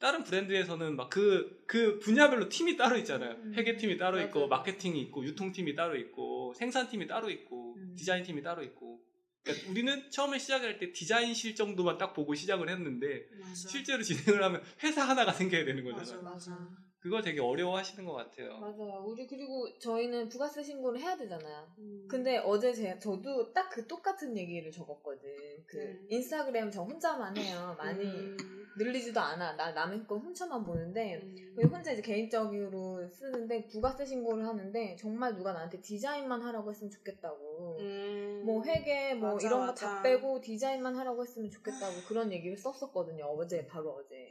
다른 0.00 0.24
브랜드에서는 0.24 0.96
막 0.96 1.10
그 1.10 1.60
그 1.66 1.98
분야별로 2.00 2.48
팀이 2.48 2.76
따로 2.76 2.96
있잖아요 2.98 3.32
음. 3.32 3.52
회계팀이 3.54 3.96
따로 3.96 4.20
있고 4.22 4.40
맞아요. 4.40 4.48
마케팅이 4.48 5.00
있고 5.02 5.24
유통팀이 5.24 5.76
따로 5.76 5.96
있고 5.96 6.52
생산팀이 6.54 7.06
따로 7.06 7.30
있고 7.30 7.76
음. 7.76 7.94
디자인팀이 7.96 8.42
따로 8.42 8.62
있고 8.64 9.00
그러니까 9.44 9.70
우리는 9.70 10.10
처음에 10.10 10.38
시작할 10.38 10.78
때 10.78 10.92
디자인실 10.92 11.54
정도만 11.54 11.96
딱 11.98 12.12
보고 12.12 12.34
시작을 12.34 12.68
했는데 12.70 13.28
맞아. 13.38 13.68
실제로 13.68 14.02
진행을 14.02 14.42
하면 14.42 14.62
회사 14.82 15.02
하나가 15.08 15.32
생겨야 15.32 15.64
되는 15.64 15.84
맞아 15.84 15.98
거잖아요 16.00 16.22
맞아. 16.24 16.70
그거 17.00 17.22
되게 17.22 17.40
어려워하시는 17.40 18.04
것 18.04 18.12
같아요 18.12 18.58
맞아요. 18.58 19.02
우리 19.06 19.26
그리고 19.26 19.66
저희는 19.78 20.28
부가세 20.28 20.62
신고를 20.62 21.00
해야 21.00 21.16
되잖아요. 21.16 21.66
음. 21.78 22.06
근데 22.08 22.36
어제 22.38 22.72
제 22.72 22.98
저도 22.98 23.52
딱 23.52 23.70
그 23.70 23.86
똑같은 23.86 24.36
얘기를 24.36 24.70
적었거든. 24.72 25.30
그 25.64 25.78
음. 25.78 26.06
인스타그램 26.10 26.70
저 26.72 26.82
혼자만 26.82 27.36
해요. 27.36 27.74
많이 27.78 28.04
음. 28.04 28.36
늘리지도 28.76 29.20
않아. 29.20 29.54
나 29.56 29.70
남의 29.70 30.06
거 30.08 30.16
훔쳐만 30.18 30.64
보는데 30.64 31.20
음. 31.22 31.52
그리고 31.54 31.76
혼자 31.76 31.92
이제 31.92 32.02
개인적으로 32.02 33.08
쓰는데 33.08 33.66
부가세 33.68 34.04
신고를 34.04 34.44
하는데 34.44 34.96
정말 34.96 35.34
누가 35.36 35.52
나한테 35.52 35.80
디자인만 35.80 36.42
하라고 36.42 36.70
했으면 36.70 36.90
좋겠다고. 36.90 37.76
음. 37.80 38.42
뭐 38.44 38.62
회계 38.64 39.14
뭐 39.14 39.34
맞아, 39.34 39.46
이런 39.46 39.66
거 39.66 39.74
다. 39.74 40.02
빼고 40.02 40.40
디자인만 40.40 40.96
하라고 40.96 41.22
했으면 41.22 41.48
좋겠다고 41.48 41.94
그런 42.08 42.32
얘기를 42.32 42.56
썼었거든요. 42.56 43.24
어제 43.24 43.66
바로 43.66 43.90
어제. 43.92 44.29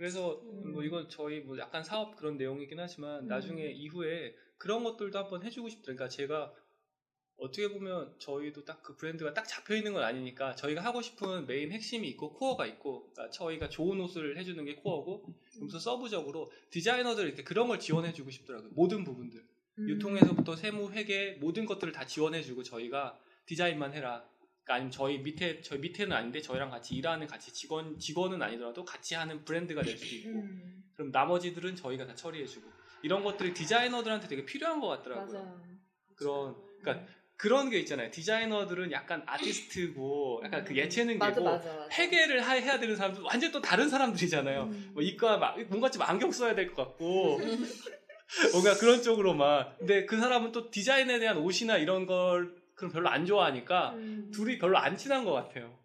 그래서 0.00 0.40
음. 0.44 0.72
뭐 0.72 0.82
이건 0.82 1.10
저희 1.10 1.40
뭐 1.40 1.58
약간 1.58 1.84
사업 1.84 2.16
그런 2.16 2.38
내용이긴 2.38 2.80
하지만 2.80 3.24
음. 3.24 3.28
나중에 3.28 3.66
이후에 3.66 4.34
그런 4.56 4.82
것들도 4.82 5.18
한번 5.18 5.42
해주고 5.44 5.68
싶다. 5.68 5.82
그러니까 5.92 6.08
제가 6.08 6.54
어떻게 7.36 7.68
보면 7.68 8.14
저희도 8.18 8.64
딱 8.64 8.82
그 8.82 8.96
브랜드가 8.96 9.34
딱 9.34 9.46
잡혀 9.46 9.76
있는 9.76 9.92
건 9.92 10.02
아니니까 10.02 10.54
저희가 10.56 10.80
하고 10.80 11.02
싶은 11.02 11.46
메인 11.46 11.70
핵심이 11.70 12.08
있고 12.08 12.32
코어가 12.32 12.64
있고 12.64 13.10
그러니까 13.12 13.30
저희가 13.30 13.68
좋은 13.68 14.00
옷을 14.00 14.38
해주는 14.38 14.64
게 14.64 14.76
코어고 14.76 15.34
그러면서 15.52 15.78
서브적으로 15.78 16.50
디자이너들 16.70 17.26
이렇게 17.26 17.42
그런 17.42 17.68
걸 17.68 17.78
지원해주고 17.78 18.30
싶더라고요. 18.30 18.70
모든 18.72 19.04
부분들 19.04 19.44
음. 19.80 19.88
유통에서부터 19.90 20.56
세무 20.56 20.92
회계 20.92 21.32
모든 21.42 21.66
것들을 21.66 21.92
다 21.92 22.06
지원해주고 22.06 22.62
저희가 22.62 23.20
디자인만 23.44 23.92
해라. 23.92 24.26
그러니까 24.70 24.74
아니면 24.74 24.90
저희 24.92 25.18
밑에 25.18 25.60
저희 25.62 25.80
밑에는 25.80 26.16
아닌데 26.16 26.40
저희랑 26.40 26.70
같이 26.70 26.94
일하는 26.94 27.26
같이 27.26 27.52
직원 27.52 27.98
직원은 27.98 28.40
아니더라도 28.40 28.84
같이 28.84 29.14
하는 29.14 29.44
브랜드가 29.44 29.82
될 29.82 29.96
수도 29.96 30.14
있고 30.14 30.40
음. 30.40 30.84
그럼 30.94 31.10
나머지들은 31.10 31.74
저희가 31.74 32.06
다 32.06 32.14
처리해주고 32.14 32.70
이런 33.02 33.24
것들이 33.24 33.52
디자이너들한테 33.52 34.28
되게 34.28 34.44
필요한 34.44 34.78
것 34.80 34.86
같더라고요. 34.88 35.32
맞아요. 35.42 35.60
그런 36.14 36.54
그러니까 36.80 37.06
그런 37.36 37.70
게 37.70 37.78
있잖아요. 37.80 38.10
디자이너들은 38.10 38.92
약간 38.92 39.22
아티스트고 39.26 40.42
약간 40.44 40.62
그 40.64 40.74
맞아 41.18 41.40
맞아. 41.40 41.88
회계를 41.92 42.40
하- 42.42 42.52
해야 42.54 42.78
되는 42.78 42.94
사람들 42.94 43.22
완전 43.22 43.50
또 43.50 43.60
다른 43.62 43.88
사람들이잖아요. 43.88 44.64
음. 44.64 44.90
뭐 44.92 45.02
이과 45.02 45.38
막 45.38 45.58
뭔가 45.68 45.90
좀 45.90 46.02
안경 46.02 46.30
써야 46.30 46.54
될 46.54 46.66
것 46.68 46.76
같고 46.76 47.38
뭔가 48.52 48.74
그런 48.78 49.02
쪽으로만. 49.02 49.70
근데 49.78 50.04
그 50.06 50.18
사람은 50.18 50.52
또 50.52 50.70
디자인에 50.70 51.18
대한 51.18 51.38
옷이나 51.38 51.78
이런 51.78 52.06
걸 52.06 52.54
그럼 52.80 52.92
별로 52.92 53.10
안 53.10 53.26
좋아하니까 53.26 53.90
음. 53.90 54.30
둘이 54.32 54.56
별로 54.58 54.78
안 54.78 54.96
친한 54.96 55.22
것 55.26 55.32
같아요. 55.32 55.78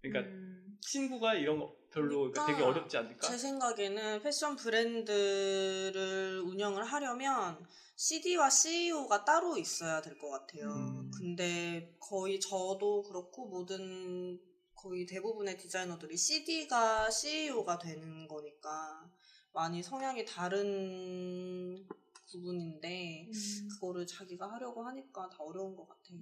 그러니까 0.00 0.32
음. 0.32 0.78
친구가 0.80 1.34
이런 1.34 1.58
거 1.58 1.76
별로 1.92 2.20
그러니까 2.20 2.46
되게 2.46 2.56
그러니까 2.56 2.78
어렵지 2.78 2.96
않을까? 2.96 3.28
제 3.28 3.36
생각에는 3.36 4.22
패션 4.22 4.56
브랜드를 4.56 6.40
운영을 6.40 6.84
하려면 6.84 7.58
CD와 7.96 8.48
CEO가 8.48 9.26
따로 9.26 9.58
있어야 9.58 10.00
될 10.00 10.16
것 10.18 10.30
같아요. 10.30 10.70
음. 10.70 11.10
근데 11.18 11.94
거의 12.00 12.40
저도 12.40 13.02
그렇고 13.02 13.46
모든 13.46 14.40
거의 14.74 15.04
대부분의 15.04 15.58
디자이너들이 15.58 16.16
CD가 16.16 17.10
CEO가 17.10 17.78
되는 17.78 18.26
거니까 18.26 19.04
많이 19.52 19.82
성향이 19.82 20.24
다른 20.24 21.86
부분인데 22.30 23.26
음. 23.28 23.68
그거를 23.72 24.06
자기가 24.06 24.50
하려고 24.52 24.84
하니까 24.86 25.28
다 25.28 25.36
어려운 25.40 25.74
것 25.74 25.88
같아요. 25.88 26.18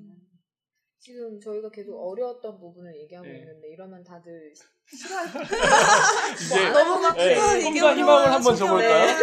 지금 0.99 1.39
저희가 1.41 1.71
계속 1.71 1.95
어려웠던 1.97 2.59
부분을 2.59 2.97
얘기하고 3.03 3.27
네. 3.29 3.39
있는데 3.39 3.69
이러면 3.69 4.03
다들 4.03 4.53
싫어할 4.89 5.33
것 5.33 5.43
이제 6.41 6.69
너무 6.71 7.01
막 7.01 7.15
네, 7.17 7.33
이게 7.61 7.81
희망을 7.81 8.33
한번. 8.33 8.57
줘볼까요? 8.57 9.17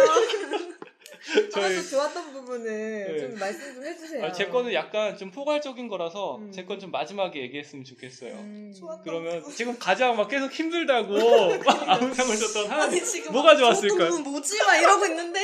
저희 1.52 1.74
저희 1.74 1.88
좋았던 1.88 2.32
부분을 2.32 3.12
네. 3.12 3.18
좀 3.18 3.38
말씀 3.38 3.74
좀 3.74 3.84
해주세요. 3.84 4.24
아, 4.24 4.32
제 4.32 4.46
거는 4.48 4.72
약간 4.74 5.16
좀 5.16 5.30
포괄적인 5.30 5.88
거라서 5.88 6.36
음. 6.36 6.52
제건 6.52 6.78
좀 6.78 6.90
마지막에 6.90 7.40
얘기했으면 7.40 7.84
좋겠어요. 7.84 8.34
음. 8.34 8.74
그러면 9.02 9.38
부분. 9.40 9.54
지금 9.54 9.78
가장 9.78 10.16
막 10.16 10.28
계속 10.28 10.52
힘들다고 10.52 11.14
아우상을 11.86 12.36
줬던 12.36 12.70
하나님 12.70 12.98
아니 12.98 13.04
지금 13.04 13.32
뭐가 13.32 13.52
막 13.52 13.58
좋았을까요? 13.58 13.98
좋았던 13.98 14.16
부분 14.18 14.32
뭐지? 14.32 14.58
막 14.64 14.76
이러고 14.76 15.06
있는데 15.06 15.40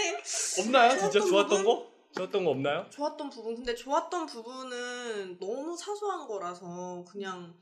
없나요? 0.59 0.91
진짜 0.99 1.19
좋았던 1.21 1.31
좋았던 1.31 1.49
부분? 1.49 1.65
거? 1.65 1.91
좋았던 2.17 2.45
거 2.45 2.51
없나요? 2.51 2.87
좋았던 2.91 3.31
부분 3.31 3.55
근데 3.57 3.75
좋았던 3.75 4.27
부분은 4.27 5.39
너무 5.39 5.77
사소한 5.77 6.27
거라서 6.27 7.05
그냥 7.11 7.55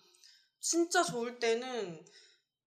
진짜 0.61 1.02
좋을 1.02 1.38
때는 1.38 2.04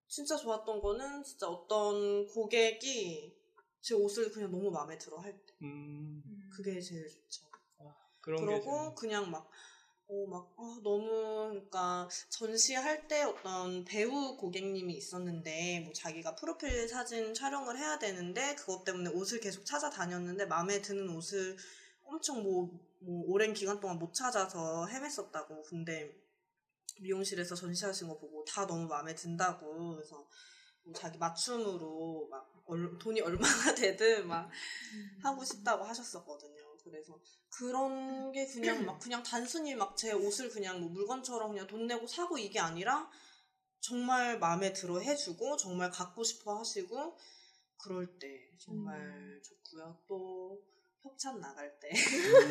진짜 0.08 0.36
좋았던 0.38 0.82
거는 0.82 1.24
진짜 1.24 1.48
어떤 1.48 2.26
고객이 2.28 3.34
제 3.82 3.94
옷을 3.96 4.32
그냥 4.32 4.52
너무 4.52 4.70
마음에 4.72 4.98
들어 4.98 5.18
할 5.20 5.34
때 5.46 5.54
음, 5.64 6.24
그게 6.56 6.80
제일 6.82 7.08
좋죠. 7.10 7.48
게 7.48 7.52
그러고 8.22 8.62
좀- 8.86 8.96
그냥 8.96 9.32
막, 9.32 9.50
어, 10.08 10.26
막, 10.28 10.54
아, 10.58 10.80
너무, 10.84 11.50
그러니까, 11.50 12.08
전시할 12.30 13.08
때 13.08 13.24
어떤 13.24 13.84
배우 13.86 14.36
고객님이 14.38 14.94
있었는데, 14.96 15.82
뭐 15.82 15.94
자기가 15.94 16.36
프로필 16.36 16.88
사진 16.88 17.34
촬영을 17.34 17.78
해야 17.78 17.98
되는데, 17.98 18.56
그것 18.56 18.84
때문에 18.84 19.10
옷을 19.12 19.40
계속 19.40 19.66
찾아다녔는데, 19.66 20.46
마음에 20.46 20.82
드는 20.82 21.10
옷을 21.10 21.58
엄청 22.04 22.44
뭐, 22.44 22.70
뭐, 23.00 23.24
오랜 23.28 23.54
기간 23.54 23.80
동안 23.80 23.98
못 24.00 24.14
찾아서 24.14 24.86
헤맸었다고. 24.88 25.64
근데, 25.64 26.14
미용실에서 27.00 27.56
전시하신 27.56 28.08
거 28.08 28.18
보고 28.18 28.44
다 28.46 28.68
너무 28.68 28.88
마음에 28.88 29.16
든다고. 29.16 29.96
그래서, 29.96 30.16
뭐 30.18 30.28
자기 30.96 31.18
맞춤으로 31.18 32.28
막, 32.30 32.48
얼- 32.66 32.98
돈이 33.00 33.22
얼마나 33.22 33.40
되든 33.76 34.28
막, 34.28 34.50
하고 35.24 35.44
싶다고 35.44 35.84
하셨었거든요. 35.86 36.78
그래서 36.84 37.20
그런 37.50 38.32
게 38.32 38.46
그냥 38.48 38.86
막 38.86 39.00
그냥 39.00 39.24
단순히 39.24 39.76
막 39.76 39.96
제 39.96 40.12
옷을 40.14 40.50
그냥 40.50 40.80
뭐 40.80 40.90
물건처럼 40.90 41.52
그냥 41.52 41.68
돈 41.68 41.88
내고 41.88 42.08
사고 42.08 42.38
이게 42.38 42.60
아니라 42.60 43.10
정말 43.82 44.40
마음에 44.40 44.74
들어 44.74 45.00
해주고 45.00 45.58
정말 45.58 45.92
갖고 45.92 46.24
싶어 46.24 46.60
하시고 46.60 47.18
그럴 47.78 48.20
때 48.20 48.52
정말 48.60 49.00
음. 49.02 49.42
좋고요. 49.44 50.00
또 50.08 50.62
협찬 51.04 51.40
나갈 51.40 51.74
때 51.80 51.90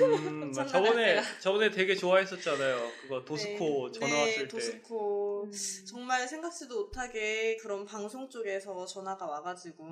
음, 0.04 0.52
참 0.52 0.66
저번에 0.66 1.14
나갈 1.16 1.40
저번에 1.40 1.70
되게 1.70 1.94
좋아했었잖아요. 1.94 2.90
그거 3.02 3.24
도스코 3.24 3.90
네, 3.92 4.00
전화 4.00 4.14
네, 4.14 4.20
왔을 4.20 4.42
때. 4.42 4.48
도스코 4.48 5.44
음. 5.44 5.52
정말 5.86 6.26
생각지도 6.26 6.86
못하게 6.86 7.56
그런 7.58 7.84
방송 7.84 8.28
쪽에서 8.28 8.84
전화가 8.86 9.26
와가지고 9.26 9.86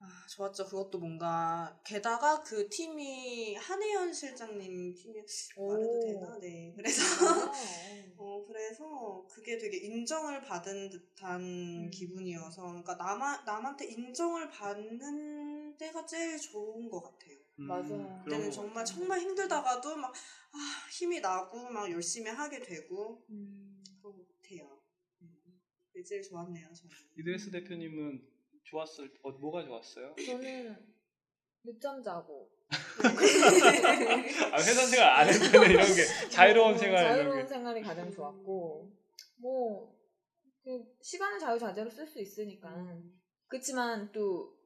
아, 0.00 0.06
좋았죠. 0.30 0.66
그것도 0.66 0.98
뭔가 0.98 1.80
게다가 1.84 2.40
그 2.42 2.68
팀이 2.68 3.56
한혜연 3.56 4.12
실장님 4.12 4.94
팀이 4.94 5.22
말해도 5.56 5.90
오. 5.90 6.00
되나? 6.04 6.38
네. 6.38 6.72
그래서 6.76 7.02
아. 7.26 7.52
어 8.16 8.44
그래서 8.46 9.26
그게 9.28 9.56
되게 9.58 9.78
인정을 9.78 10.42
받은 10.42 10.90
듯한 10.90 11.40
음. 11.40 11.90
기분이어서 11.90 12.62
그러니까 12.62 12.96
남 12.96 13.18
남한테 13.44 13.86
인정을 13.86 14.50
받는 14.50 15.47
때가 15.78 16.04
제일 16.04 16.36
좋은 16.38 16.88
것 16.90 17.00
같아요. 17.02 17.38
음, 17.60 17.66
맞아요. 17.66 18.22
그때는 18.24 18.46
거 18.46 18.50
정말. 18.50 18.84
정말 18.84 19.20
힘들다가도 19.20 19.96
막 19.96 20.12
아, 20.12 20.88
힘이 20.92 21.20
나고 21.20 21.70
막 21.70 21.90
열심히 21.90 22.30
하게 22.30 22.60
되고 22.60 23.24
음. 23.30 23.82
그런 24.02 24.16
것 24.16 24.26
같아요. 24.42 24.82
음. 25.22 25.60
그게 25.92 26.02
제일 26.04 26.22
좋았네요. 26.22 26.68
저는. 26.72 26.94
이드레스 27.18 27.50
대표님은 27.50 28.22
좋았을 28.64 29.12
어, 29.22 29.30
뭐가 29.32 29.64
좋았어요? 29.64 30.14
저는 30.26 30.76
늦잠 31.64 32.02
자고 32.02 32.50
아, 34.52 34.58
회사 34.58 34.86
생활 34.86 35.08
안 35.08 35.26
되는 35.26 35.70
이런 35.70 35.86
게 35.86 36.04
자유로운 36.28 36.74
어, 36.74 36.78
생활 36.78 36.98
자유로운 37.04 37.40
게. 37.42 37.46
생활이 37.46 37.82
가장 37.82 38.10
좋았고 38.10 38.92
뭐 39.38 39.98
그 40.68 40.84
시간을 41.00 41.38
자유자재로 41.38 41.88
쓸 41.88 42.06
수 42.06 42.20
있으니까 42.20 42.68
그렇지만 43.46 44.12
또 44.12 44.57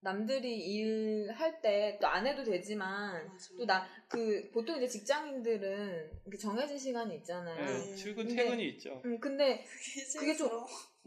남들이 0.00 0.56
일할 0.58 1.60
때 1.60 1.98
또 2.00 2.06
안 2.06 2.26
해도 2.26 2.44
되지만 2.44 3.26
맞아. 3.26 3.48
또나 3.56 3.86
그 4.08 4.50
보통 4.52 4.76
이제 4.76 4.86
직장인들은 4.86 6.10
이렇게 6.26 6.38
정해진 6.38 6.78
시간이 6.78 7.16
있잖아요. 7.16 7.64
네, 7.66 7.94
출근 7.96 8.26
근데- 8.26 8.44
퇴근이 8.44 8.68
있죠. 8.70 9.00
음, 9.04 9.18
근데 9.18 9.64
그게 9.64 10.18
그게 10.18 10.34
좀-. 10.36 10.50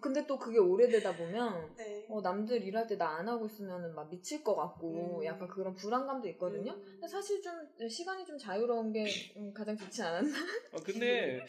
근데 0.02 0.26
또 0.28 0.38
그게 0.38 0.58
오래되다 0.60 1.16
보면 1.16 1.76
네. 1.78 2.06
어, 2.10 2.22
남들 2.22 2.64
일할 2.64 2.88
때 2.88 2.96
나 2.96 3.18
안 3.20 3.28
하고 3.28 3.46
있으면 3.46 3.94
막 3.96 4.10
미칠 4.10 4.44
것 4.44 4.56
같고 4.56 5.20
음. 5.22 5.26
약간 5.26 5.48
그런 5.48 5.76
불안감도 5.76 6.28
있거든요. 6.30 6.72
음. 6.74 6.82
근데 6.94 7.08
사실 7.08 7.42
좀 7.42 7.54
시간이 7.90 8.26
좀 8.26 8.38
자유로운 8.38 8.92
게 8.92 9.04
음, 9.38 9.54
가장 9.54 9.76
좋지 9.78 10.02
않았나? 10.02 10.38
어, 10.74 10.78
근데 10.84 11.40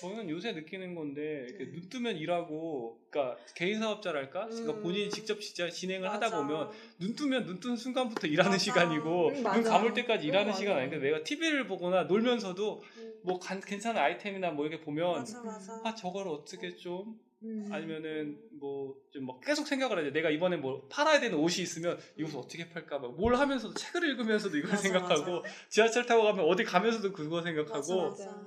저는 0.00 0.28
요새 0.30 0.52
느끼는 0.52 0.94
건데 0.94 1.46
이렇게 1.48 1.64
네. 1.64 1.70
눈 1.72 1.88
뜨면 1.88 2.16
일하고, 2.16 2.98
그러니까 3.10 3.38
개인 3.54 3.78
사업자랄까, 3.78 4.46
그러니까 4.46 4.72
음. 4.74 4.82
본인이 4.82 5.08
직접 5.10 5.40
진짜 5.40 5.68
진행을 5.70 6.08
하다 6.10 6.26
맞아. 6.30 6.36
보면 6.36 6.70
눈 6.98 7.14
뜨면 7.14 7.46
눈 7.46 7.60
뜨는 7.60 7.76
순간부터 7.76 8.26
일하는 8.26 8.52
맞아. 8.52 8.58
시간이고 8.58 9.28
음, 9.28 9.42
눈. 9.42 9.62
감을 9.62 9.94
때까지 9.94 10.26
음, 10.26 10.28
일하는 10.28 10.48
맞아. 10.48 10.58
시간 10.58 10.76
아닌데 10.78 10.98
내가 10.98 11.22
TV를 11.24 11.66
보거나 11.66 12.04
놀면서도 12.04 12.82
음. 12.98 13.20
뭐 13.22 13.38
간- 13.38 13.60
괜찮은 13.60 14.00
아이템이나 14.00 14.50
뭐 14.50 14.66
이렇게 14.66 14.82
보면 14.84 15.12
맞아 15.14 15.42
맞아. 15.42 15.80
아 15.84 15.94
저걸 15.94 16.28
어떻게 16.28 16.74
좀 16.76 17.18
음. 17.42 17.68
아니면은 17.70 18.38
뭐 18.58 18.94
좀 19.12 19.24
막 19.26 19.40
계속 19.40 19.66
생각을 19.66 19.98
하죠. 19.98 20.10
내가 20.12 20.30
이번에 20.30 20.56
뭐 20.56 20.86
팔아야 20.90 21.20
되는 21.20 21.38
옷이 21.38 21.62
있으면 21.62 21.98
이것을 22.16 22.38
어떻게 22.38 22.68
팔까 22.68 22.98
막 22.98 23.12
뭘 23.12 23.34
하면서도 23.36 23.74
책을 23.74 24.08
읽으면서도 24.10 24.56
이걸 24.58 24.70
맞아, 24.70 24.82
생각하고 24.82 25.42
맞아. 25.42 25.54
지하철 25.68 26.06
타고 26.06 26.22
가면 26.24 26.44
어디 26.44 26.64
가면서도 26.64 27.12
그거 27.12 27.42
생각하고 27.42 28.10
맞아. 28.10 28.46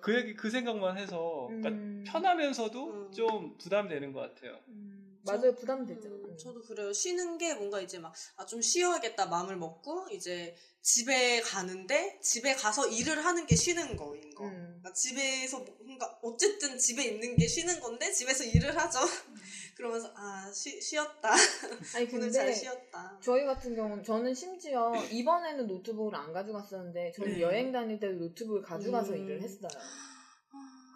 그 0.00 0.14
얘기 0.16 0.34
그 0.34 0.48
생각만 0.50 0.96
해서 0.98 1.46
그러니까 1.48 1.68
음. 1.70 2.04
편하면서도 2.06 2.90
음. 3.08 3.12
좀 3.12 3.56
부담되는 3.58 4.12
것 4.12 4.20
같아요. 4.20 4.58
음, 5.22 5.24
맞아요. 5.24 5.54
부담되죠. 5.54 6.08
음, 6.08 6.24
음. 6.30 6.36
저도 6.36 6.62
그래요. 6.62 6.92
쉬는 6.92 7.38
게 7.38 7.54
뭔가 7.54 7.80
이제 7.80 7.98
막, 7.98 8.12
아, 8.36 8.44
좀 8.44 8.60
쉬어야겠다 8.60 9.26
마음을 9.26 9.56
먹고, 9.56 10.08
이제 10.10 10.54
집에 10.80 11.40
가는데, 11.40 12.18
집에 12.20 12.54
가서 12.54 12.88
일을 12.88 13.24
하는 13.24 13.46
게 13.46 13.54
쉬는 13.54 13.96
거인 13.96 14.34
거. 14.34 14.44
음. 14.44 14.50
그러니까 14.80 14.92
집에서, 14.92 15.60
뭐- 15.60 15.76
그러니까 15.78 16.18
어쨌든 16.22 16.76
집에 16.76 17.04
있는 17.04 17.36
게 17.36 17.46
쉬는 17.46 17.78
건데, 17.80 18.10
집에서 18.10 18.42
일을 18.44 18.76
하죠. 18.76 18.98
그러면서, 19.76 20.12
아, 20.16 20.50
쉬, 20.52 20.80
쉬었다. 20.80 21.30
아니 21.94 22.04
오늘 22.06 22.10
근데 22.10 22.30
잘 22.30 22.52
쉬었다. 22.54 23.18
저희 23.22 23.44
같은 23.44 23.74
경우는 23.74 24.02
저는 24.02 24.34
심지어 24.34 24.92
이번에는 25.10 25.66
노트북을 25.66 26.14
안 26.14 26.32
가져갔었는데 26.32 27.12
저는 27.12 27.32
네. 27.34 27.40
여행 27.40 27.72
다닐 27.72 27.98
때도 27.98 28.14
노트북을 28.14 28.62
가져가서 28.62 29.12
음. 29.12 29.18
일을 29.24 29.40
했어요. 29.42 29.70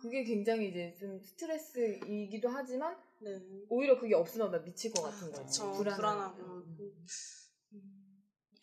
그게 0.03 0.23
굉장히 0.25 0.69
이제 0.69 0.95
좀 0.99 1.19
스트레스이기도 1.21 2.49
하지만 2.49 2.97
네. 3.21 3.31
오히려 3.69 3.99
그게 3.99 4.15
없으면 4.15 4.51
나 4.51 4.59
미칠 4.63 4.93
것 4.93 5.03
같은. 5.03 5.33
그쵸. 5.33 5.73
불안하고. 5.73 5.97
불안하고. 5.97 6.63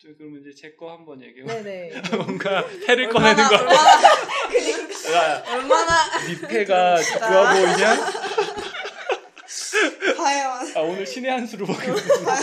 저 0.00 0.08
그러면 0.18 0.40
이제 0.42 0.54
제 0.54 0.76
거 0.76 0.92
한번 0.92 1.20
얘기해. 1.22 1.46
네네. 1.46 2.02
뭔가 2.16 2.60
해를 2.88 3.08
꺼내는 3.08 3.44
거. 3.48 3.56
얼마나, 3.56 3.84
야, 5.14 5.44
얼마나, 5.54 6.26
네 6.26 6.48
패가 6.48 7.02
좋아 7.02 7.52
보이냐? 7.54 7.96
과연. 10.16 10.76
아 10.76 10.80
오늘 10.80 11.06
신의 11.06 11.30
한 11.30 11.46
수를 11.46 11.66
보겠습니다. 11.66 12.36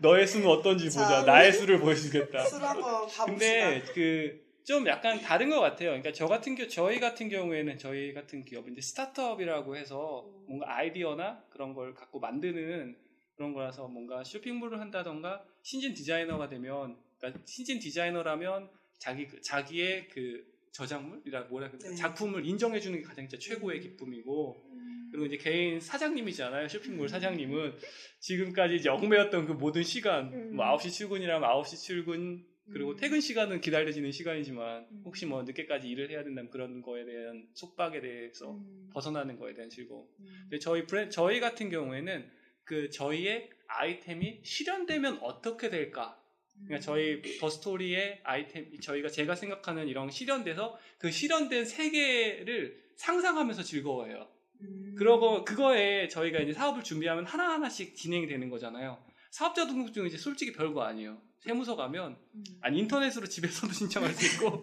너의 0.00 0.26
수는 0.26 0.48
어떤지 0.48 0.90
자, 0.90 1.00
보자. 1.02 1.22
나의 1.22 1.52
수를 1.52 1.78
보여주겠다. 1.78 2.44
술 2.46 2.62
한번 2.64 2.92
가봅시다. 3.06 3.24
근데 3.26 3.82
그 3.94 4.40
좀 4.64 4.86
약간 4.86 5.20
다른 5.20 5.50
것 5.50 5.60
같아요. 5.60 5.90
그러니까 5.90 6.12
저 6.12 6.26
같은 6.26 6.54
경우 6.54 6.68
저희 6.68 7.00
같은 7.00 7.28
경우에는 7.28 7.78
저희 7.78 8.12
같은 8.12 8.44
기업인데 8.44 8.80
스타트업이라고 8.80 9.76
해서 9.76 10.24
음. 10.26 10.44
뭔가 10.46 10.76
아이디어나 10.76 11.44
그런 11.50 11.74
걸 11.74 11.94
갖고 11.94 12.20
만드는 12.20 12.96
그런 13.34 13.52
거라서 13.52 13.88
뭔가 13.88 14.22
쇼핑몰을 14.22 14.80
한다던가 14.80 15.44
신진 15.62 15.94
디자이너가 15.94 16.48
되면 16.48 16.96
그러니까 17.18 17.42
신진 17.44 17.78
디자이너라면 17.80 18.70
자기 18.98 19.26
그- 19.26 19.40
자기의 19.40 20.08
그 20.08 20.44
저작물이라 20.72 21.42
뭐라 21.44 21.70
그래 21.70 21.90
네. 21.90 21.94
작품을 21.96 22.46
인정해 22.46 22.78
주는 22.80 22.98
게 22.98 23.04
가장 23.04 23.28
진짜 23.28 23.42
최고의 23.42 23.78
음. 23.78 23.82
기쁨이고 23.82 24.72
그리고 25.10 25.26
이제 25.26 25.36
개인 25.36 25.78
사장님이잖아요. 25.78 26.68
쇼핑몰 26.68 27.04
음. 27.04 27.08
사장님은 27.08 27.76
지금까지 28.20 28.76
이제 28.76 28.88
얽매였던 28.88 29.46
그 29.46 29.52
모든 29.52 29.82
시간, 29.82 30.32
음. 30.32 30.56
뭐 30.56 30.64
9시 30.64 30.90
출근이라면 30.90 31.46
9시 31.50 31.82
출근, 31.82 32.42
그리고 32.70 32.90
음. 32.90 32.96
퇴근 32.96 33.20
시간은 33.20 33.60
기다려지는 33.60 34.12
시간이지만 34.12 34.86
음. 34.90 35.02
혹시 35.04 35.26
뭐 35.26 35.42
늦게까지 35.42 35.88
일을 35.88 36.10
해야 36.10 36.22
된다면 36.22 36.50
그런 36.50 36.80
거에 36.82 37.04
대한 37.04 37.46
속박에 37.54 38.00
대해서 38.00 38.52
음. 38.52 38.88
벗어나는 38.92 39.36
거에 39.36 39.54
대한 39.54 39.68
즐거움. 39.68 40.06
음. 40.20 40.26
근데 40.42 40.58
저희 40.58 40.86
브랜 40.86 41.10
저희 41.10 41.40
같은 41.40 41.70
경우에는 41.70 42.30
그 42.64 42.90
저희의 42.90 43.50
아이템이 43.66 44.40
실현되면 44.44 45.18
어떻게 45.22 45.70
될까? 45.70 46.18
그러니까 46.64 46.80
저희 46.80 47.20
더 47.40 47.48
스토리의 47.48 48.20
아이템 48.22 48.70
저희가 48.80 49.08
제가 49.08 49.34
생각하는 49.34 49.88
이런 49.88 50.10
실현돼서 50.10 50.78
그 50.98 51.10
실현된 51.10 51.64
세계를 51.64 52.80
상상하면서 52.94 53.62
즐거워해요. 53.64 54.28
음. 54.60 54.94
그러고 54.96 55.44
그거에 55.44 56.06
저희가 56.06 56.38
이제 56.38 56.52
사업을 56.52 56.84
준비하면 56.84 57.24
하나 57.24 57.54
하나씩 57.54 57.96
진행이 57.96 58.28
되는 58.28 58.48
거잖아요. 58.48 59.02
사업자 59.32 59.66
등록증은 59.66 60.08
이제 60.08 60.18
솔직히 60.18 60.52
별거 60.52 60.82
아니에요. 60.82 61.18
세무서 61.40 61.74
가면 61.74 62.18
음. 62.34 62.44
아니 62.60 62.78
인터넷으로 62.80 63.26
집에서도 63.26 63.72
신청할 63.72 64.12
수 64.12 64.26
있고 64.26 64.62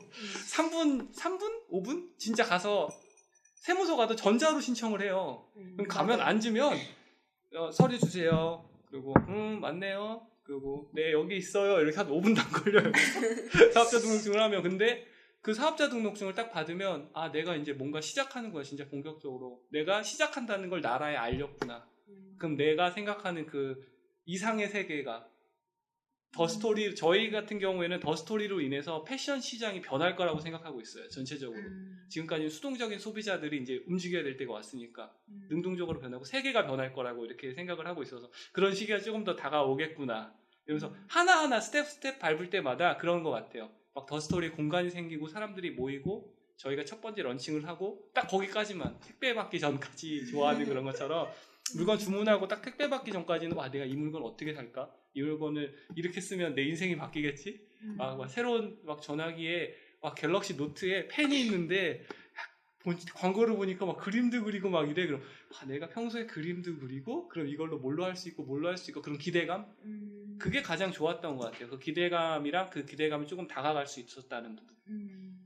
3분 0.53 1.11
3분 1.11 1.67
5분 1.71 2.17
진짜 2.19 2.45
가서 2.45 2.87
세무서 3.55 3.97
가도 3.97 4.15
전자로 4.15 4.61
신청을 4.61 5.01
해요. 5.01 5.49
음. 5.57 5.73
그럼 5.75 5.87
가면 5.87 6.21
앉으면 6.21 6.77
어, 7.55 7.71
서류 7.71 7.97
주세요. 7.97 8.69
그리고 8.85 9.15
음 9.27 9.59
맞네요. 9.59 10.27
그리고 10.43 10.91
네 10.93 11.13
여기 11.13 11.35
있어요. 11.35 11.81
이렇게 11.81 11.97
한 11.97 12.07
5분도 12.07 12.37
안 12.37 12.51
걸려요. 12.51 12.91
사업자 13.73 13.97
등록증을 13.97 14.39
하면 14.39 14.61
근데 14.61 15.07
그 15.41 15.55
사업자 15.55 15.89
등록증을 15.89 16.35
딱 16.35 16.51
받으면 16.51 17.09
아 17.13 17.31
내가 17.31 17.55
이제 17.55 17.73
뭔가 17.73 18.01
시작하는 18.01 18.51
거야 18.51 18.63
진짜 18.63 18.87
본격적으로 18.87 19.63
내가 19.71 20.03
시작한다는 20.03 20.69
걸 20.69 20.81
나라에 20.81 21.15
알렸구나. 21.15 21.89
음. 22.09 22.35
그럼 22.37 22.55
내가 22.55 22.91
생각하는 22.91 23.47
그 23.47 23.98
이상의 24.29 24.69
세계가 24.69 25.27
더 26.31 26.47
스토리 26.47 26.93
저희 26.93 27.31
같은 27.31 27.57
경우에는 27.57 27.99
더 27.99 28.15
스토리로 28.15 28.61
인해서 28.61 29.03
패션 29.03 29.41
시장이 29.41 29.81
변할 29.81 30.15
거라고 30.15 30.39
생각하고 30.39 30.79
있어요 30.79 31.09
전체적으로 31.09 31.59
음. 31.59 32.05
지금까지 32.09 32.47
수동적인 32.49 32.99
소비자들이 32.99 33.59
이제 33.59 33.83
움직여야 33.87 34.21
될 34.21 34.37
때가 34.37 34.53
왔으니까 34.53 35.11
음. 35.29 35.47
능동적으로 35.49 35.99
변하고 35.99 36.25
세계가 36.25 36.67
변할 36.67 36.93
거라고 36.93 37.25
이렇게 37.25 37.53
생각을 37.55 37.87
하고 37.87 38.03
있어서 38.03 38.29
그런 38.51 38.75
시기가 38.75 38.99
조금 38.99 39.23
더 39.23 39.35
다가오겠구나. 39.35 40.35
이러면서 40.67 40.89
음. 40.89 41.05
하나하나 41.07 41.59
스텝 41.59 41.87
스텝 41.87 42.19
밟을 42.19 42.51
때마다 42.51 42.97
그런 42.97 43.23
것 43.23 43.31
같아요. 43.31 43.71
막 43.95 44.05
더 44.05 44.19
스토리 44.19 44.49
공간이 44.49 44.91
생기고 44.91 45.27
사람들이 45.27 45.71
모이고 45.71 46.31
저희가 46.57 46.85
첫 46.85 47.01
번째 47.01 47.23
런칭을 47.23 47.67
하고 47.67 48.07
딱 48.13 48.27
거기까지만 48.27 48.99
택배 48.99 49.33
받기 49.33 49.59
전까지 49.59 50.27
좋아하는 50.27 50.65
그런 50.67 50.83
것처럼 50.83 51.27
물건 51.75 51.97
주문하고 51.97 52.47
딱 52.47 52.61
택배 52.61 52.89
받기 52.89 53.11
전까지는 53.11 53.55
와 53.55 53.69
내가 53.69 53.85
이 53.85 53.93
물건 53.95 54.23
어떻게 54.23 54.53
살까? 54.53 54.91
이 55.13 55.21
물건을 55.21 55.75
이렇게 55.95 56.21
쓰면 56.21 56.55
내 56.55 56.63
인생이 56.63 56.95
바뀌겠지? 56.97 57.59
음. 57.81 57.95
막, 57.97 58.17
막 58.17 58.29
새로운 58.29 58.79
막 58.83 59.01
전화기에 59.01 59.73
막 60.01 60.15
갤럭시 60.15 60.55
노트에 60.55 61.07
펜이 61.07 61.41
있는데 61.41 62.03
본- 62.81 62.97
광고를 63.13 63.55
보니까 63.57 63.85
막 63.85 63.97
그림도 63.97 64.43
그리고 64.45 64.69
막 64.69 64.89
이래 64.89 65.05
그럼 65.05 65.21
아, 65.59 65.65
내가 65.65 65.89
평소에 65.89 66.25
그림도 66.25 66.79
그리고 66.79 67.27
그럼 67.27 67.47
이걸로 67.47 67.77
뭘로 67.79 68.05
할 68.05 68.15
수 68.15 68.29
있고 68.29 68.43
뭘로 68.43 68.69
할 68.69 68.77
수 68.77 68.91
있고 68.91 69.01
그런 69.01 69.17
기대감 69.17 69.65
음. 69.83 70.37
그게 70.39 70.61
가장 70.61 70.91
좋았던 70.91 71.35
것 71.35 71.51
같아요 71.51 71.69
그 71.69 71.77
기대감이랑 71.79 72.69
그 72.69 72.85
기대감이 72.85 73.27
조금 73.27 73.47
다가갈 73.47 73.85
수 73.87 73.99
있었다는 73.99 74.55
부분 74.55 74.75
음. 74.87 75.37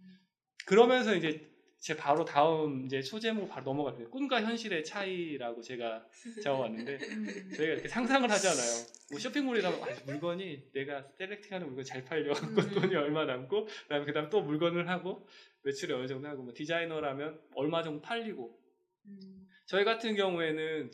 그러면서 0.66 1.16
이제 1.16 1.42
제 1.84 1.98
바로 1.98 2.24
다음 2.24 2.86
이제 2.86 3.02
소제목 3.02 3.50
바로 3.50 3.66
넘어갈게요 3.66 4.10
꿈과 4.10 4.42
현실의 4.42 4.86
차이라고 4.86 5.62
제가 5.62 6.06
적어왔는데 6.42 6.94
음. 6.94 7.52
저희가 7.58 7.74
이렇게 7.74 7.90
상상을 7.90 8.32
하잖아요. 8.32 8.86
뭐 9.12 9.20
쇼핑몰에 9.20 9.62
가면 9.62 9.84
아, 9.84 9.88
물건이 10.06 10.72
내가 10.72 11.06
셀렉팅하는 11.18 11.68
물건 11.68 11.84
잘 11.84 12.06
팔려 12.06 12.34
갖고 12.34 12.62
음. 12.62 12.70
돈이 12.70 12.96
얼마 12.96 13.26
남고 13.26 13.66
그다음에 13.66 14.06
그다음 14.06 14.30
또 14.30 14.42
물건을 14.42 14.88
하고 14.88 15.28
매출이 15.64 15.92
어느 15.92 16.08
정도 16.08 16.30
하고 16.30 16.44
뭐 16.44 16.54
디자이너라면 16.56 17.42
얼마 17.54 17.84
정도 17.84 18.02
팔리고 18.02 18.58
음. 19.08 19.50
저희 19.66 19.84
같은 19.84 20.16
경우에는 20.16 20.90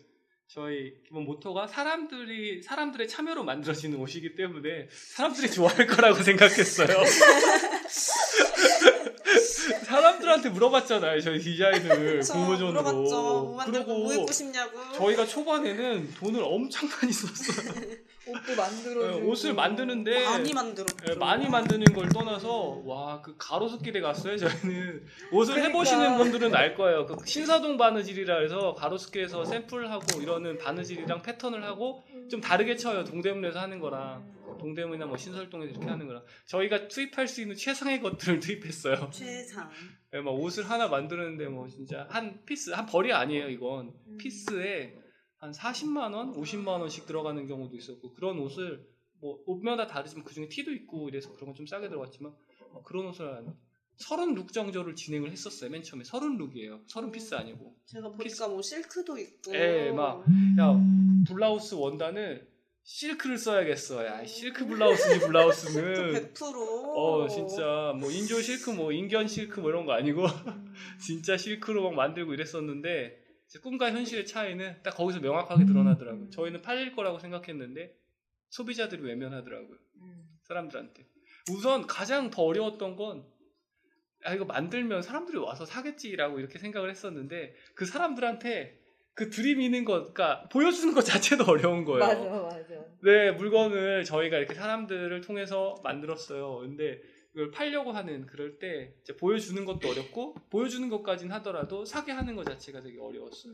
저희 0.48 1.04
기본 1.04 1.26
모토가 1.26 1.68
사람들이 1.68 2.64
사람들의 2.64 3.08
참여로 3.08 3.44
만들어지는 3.44 4.00
옷이기 4.00 4.34
때문에 4.34 4.88
사람들이 4.90 5.52
좋아할 5.52 5.86
거라고 5.86 6.24
생각했어요. 6.24 6.88
사람들한테 9.84 10.50
물어봤잖아요. 10.50 11.22
저희 11.22 11.40
디자인을 11.40 12.22
공모전으로. 12.32 12.82
물어봤죠. 12.82 13.10
뭐뭐 13.22 13.58
그리고 13.66 14.14
입고 14.14 14.32
싶냐고. 14.32 14.78
저희가 14.94 15.26
초반에는 15.26 16.14
돈을 16.20 16.42
엄청 16.44 16.88
많이 16.90 17.12
썼어요. 17.12 17.74
옷도 18.30 18.56
만들어 18.56 19.08
네, 19.08 19.22
옷을 19.24 19.54
만드는데 19.56 20.24
많이 20.26 20.54
만들었죠. 20.54 20.96
예, 21.10 21.16
많이 21.16 21.50
만드는 21.50 21.86
걸 21.94 22.10
떠나서 22.10 22.82
와 22.86 23.20
그 23.24 23.34
가로수길에 23.40 24.00
갔어요 24.02 24.38
저희는 24.38 25.04
옷을 25.32 25.56
그러니까. 25.56 25.68
해보시는 25.80 26.18
분들은 26.18 26.56
알 26.56 26.76
거예요 26.76 27.06
그 27.08 27.18
신사동 27.26 27.76
바느질이라 27.78 28.40
해서 28.42 28.76
가로수길에서 28.76 29.44
샘플하고 29.46 30.22
이러는 30.22 30.58
바느질이랑 30.60 31.22
패턴을 31.24 31.64
하고 31.64 32.04
좀 32.30 32.40
다르게 32.40 32.76
쳐요. 32.76 33.04
동대문에서 33.04 33.60
하는 33.60 33.80
거랑 33.80 34.24
동대문이나 34.60 35.08
뭐 35.08 35.18
신설동에서 35.18 35.72
이렇게 35.72 35.88
하는 35.88 36.06
거랑 36.06 36.24
저희가 36.46 36.88
투입할 36.88 37.28
수 37.28 37.42
있는 37.42 37.56
최상의 37.56 38.00
것들을 38.02 38.40
투입했어요. 38.42 39.10
최상. 39.12 39.70
예, 40.14 40.20
막 40.22 40.32
옷을 40.32 40.70
하나 40.70 40.88
만드는데 40.88 41.48
뭐 41.48 41.68
진짜 41.68 42.06
한 42.12 42.44
피스 42.46 42.72
한 42.72 42.86
벌이 42.86 43.12
아니에요 43.12 43.50
이건. 43.50 43.94
피스에 44.20 44.96
한 45.38 45.52
40만 45.52 46.14
원, 46.14 46.34
50만 46.34 46.68
원씩 46.82 47.06
들어가는 47.08 47.48
경우도 47.48 47.76
있었고 47.78 48.14
그런 48.14 48.38
옷을 48.40 48.86
뭐 49.22 49.42
옷마다 49.46 49.88
다르지만 49.88 50.24
그 50.26 50.34
중에 50.34 50.48
티도 50.50 50.72
있고 50.74 51.10
이래서 51.10 51.34
그런 51.34 51.48
건 51.48 51.56
좀 51.56 51.66
싸게 51.66 51.90
들어갔지만 51.90 52.34
어, 52.74 52.84
그런 52.84 53.08
옷을 53.08 53.26
한 53.36 53.56
30룩 54.02 54.54
정도를 54.54 54.96
진행을 54.96 55.30
했었어요 55.32 55.70
맨 55.70 55.84
처음에. 55.84 56.04
30룩이에요. 56.04 56.84
30 56.90 57.12
피스 57.12 57.36
아니고. 57.36 57.76
제가 57.86 58.10
보니까 58.12 58.48
뭐 58.48 58.62
실크도 58.62 59.18
있고. 59.18 59.54
예, 59.56 59.92
막, 59.92 60.24
야 60.60 60.74
블라우스 61.28 61.76
원단을 61.76 62.49
실크를 62.90 63.38
써야겠어 63.38 64.04
야 64.04 64.26
실크 64.26 64.66
블라우스니 64.66 65.20
블라우스는 65.20 66.34
100%. 66.34 66.42
어 66.98 67.28
진짜 67.30 67.94
뭐 67.96 68.10
인조 68.10 68.42
실크 68.42 68.72
뭐 68.72 68.92
인견 68.92 69.28
실크 69.28 69.60
뭐 69.60 69.70
이런 69.70 69.86
거 69.86 69.94
아니고 69.94 70.26
진짜 71.00 71.38
실크로 71.38 71.84
막 71.84 71.94
만들고 71.94 72.34
이랬었는데 72.34 73.24
꿈과 73.62 73.92
현실의 73.92 74.26
차이는 74.26 74.82
딱 74.82 74.96
거기서 74.96 75.20
명확하게 75.20 75.66
드러나더라고요. 75.66 76.32
저희는 76.32 76.64
팔릴 76.64 76.96
거라고 76.96 77.20
생각했는데 77.20 77.96
소비자들이 78.50 79.04
외면하더라고요. 79.04 79.78
사람들한테. 80.44 81.06
우선 81.52 81.86
가장 81.86 82.32
더 82.32 82.42
어려웠던 82.44 82.96
건 82.96 83.24
아, 84.24 84.34
이거 84.34 84.46
만들면 84.46 85.04
사람들이 85.04 85.38
와서 85.38 85.64
사겠지라고 85.66 86.40
이렇게 86.40 86.58
생각을 86.58 86.90
했었는데 86.90 87.56
그 87.76 87.86
사람들한테 87.86 88.80
그 89.20 89.30
들이미는 89.30 89.84
것, 89.84 90.14
그러니까 90.14 90.48
보여주는 90.48 90.94
것 90.94 91.02
자체도 91.02 91.44
어려운 91.52 91.84
거예요. 91.84 92.00
맞아, 92.00 92.42
맞아. 92.42 92.86
네, 93.04 93.32
물건을 93.32 94.06
저희가 94.06 94.38
이렇게 94.38 94.54
사람들을 94.54 95.20
통해서 95.20 95.76
만들었어요. 95.84 96.60
근데 96.60 97.02
이걸 97.34 97.52
팔려고 97.52 97.92
하는 97.92 98.26
그럴 98.26 98.60
때 98.60 98.94
이제 99.02 99.18
보여주는 99.18 99.66
것도 99.66 99.90
어렵고 99.90 100.36
보여주는 100.50 100.88
것까지는 100.88 101.36
하더라도 101.36 101.84
사게 101.84 102.14
하는 102.14 102.38
것 102.38 102.46
자체가 102.46 102.82
되게 102.82 102.98
어려웠어요. 102.98 103.52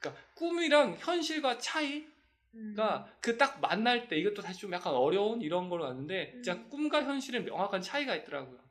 그러니까 0.00 0.22
꿈이랑 0.34 0.96
현실과 0.98 1.58
차이가 1.58 3.06
그딱 3.20 3.60
만날 3.60 4.08
때 4.08 4.16
이것도 4.16 4.40
사실 4.40 4.62
좀 4.62 4.72
약간 4.72 4.94
어려운 4.94 5.42
이런 5.42 5.68
걸로 5.68 5.84
아는데 5.84 6.30
진짜 6.32 6.62
꿈과 6.70 7.04
현실은 7.04 7.44
명확한 7.44 7.82
차이가 7.82 8.16
있더라고요. 8.16 8.65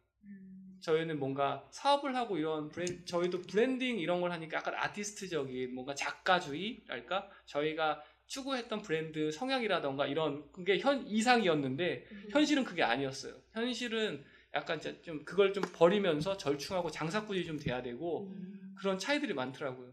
저희는 0.86 1.18
뭔가 1.18 1.68
사업을 1.72 2.16
하고 2.16 2.38
이런 2.38 2.70
브랜, 2.70 3.04
저희도 3.06 3.42
브랜딩 3.42 3.98
이런 3.98 4.22
걸 4.22 4.32
하니까 4.32 4.58
약간 4.58 4.76
아티스트적인 4.76 5.74
뭔가 5.74 5.96
작가주의랄까 5.96 7.28
저희가 7.46 8.04
추구했던 8.28 8.84
브랜드 8.84 9.32
성향이라던가 9.32 10.06
이런 10.06 10.44
게현 10.64 11.08
이상이었는데 11.08 12.06
현실은 12.30 12.64
그게 12.64 12.84
아니었어요. 12.84 13.34
현실은 13.54 14.24
약간 14.54 14.80
좀 15.02 15.26
그걸 15.26 15.54
좀 15.54 15.64
버리면서 15.74 16.38
절충하고 16.38 16.92
장사꾼이 16.92 17.46
좀 17.46 17.58
돼야 17.58 17.82
되고 17.82 18.32
그런 18.78 19.00
차이들이 19.00 19.34
많더라고요. 19.34 19.92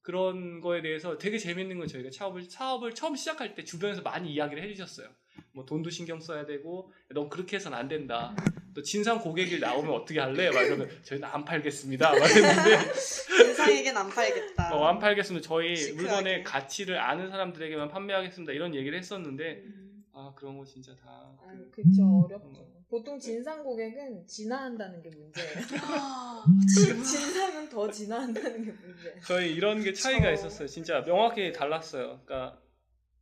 그런 0.00 0.60
거에 0.60 0.80
대해서 0.80 1.18
되게 1.18 1.36
재밌는 1.38 1.78
건 1.78 1.86
저희가 1.86 2.10
사업을 2.10 2.44
사업을 2.44 2.94
처음 2.94 3.16
시작할 3.16 3.54
때 3.54 3.64
주변에서 3.64 4.00
많이 4.00 4.32
이야기를 4.32 4.62
해주셨어요. 4.62 5.08
뭐 5.54 5.64
돈도 5.66 5.90
신경 5.90 6.18
써야 6.20 6.46
되고 6.46 6.90
넌 7.10 7.28
그렇게 7.28 7.56
해서는 7.56 7.76
안 7.76 7.88
된다. 7.88 8.34
또 8.74 8.82
진상 8.82 9.20
고객이 9.20 9.58
나오면 9.60 9.92
어떻게 9.92 10.18
할래? 10.18 10.50
막 10.50 10.62
이러면 10.62 10.88
저희는 11.02 11.28
안 11.28 11.44
팔겠습니다. 11.44 12.10
막 12.10 12.22
했는데 12.22 12.90
인상에겐 13.48 13.94
안 13.98 14.08
팔겠다. 14.08 14.74
어, 14.74 14.84
안 14.86 14.98
팔겠습니다. 14.98 15.46
저희 15.46 15.76
시크하게. 15.76 16.00
물건의 16.02 16.44
가치를 16.44 16.98
아는 16.98 17.28
사람들에게만 17.28 17.88
판매하겠습니다. 17.88 18.52
이런 18.54 18.74
얘기를 18.74 18.96
했었는데 18.98 19.62
음. 19.66 20.04
아 20.14 20.32
그런 20.34 20.56
거 20.56 20.64
진짜 20.64 20.94
다 20.96 21.34
아, 21.38 21.52
그- 21.70 21.82
그쵸, 21.82 22.24
어렵죠. 22.26 22.72
보통 22.88 23.18
진상 23.18 23.62
고객은 23.62 24.26
진화한다는 24.26 25.02
게 25.02 25.08
문제예요. 25.10 25.50
진상은 27.04 27.68
더 27.68 27.90
진화한다는 27.90 28.64
게 28.64 28.70
문제예요. 28.72 29.20
저희 29.26 29.52
이런 29.54 29.82
게 29.82 29.92
차이가 29.92 30.30
그쵸. 30.30 30.46
있었어요. 30.46 30.68
진짜 30.68 31.02
명확히 31.04 31.52
달랐어요. 31.52 32.20
그러니까 32.24 32.58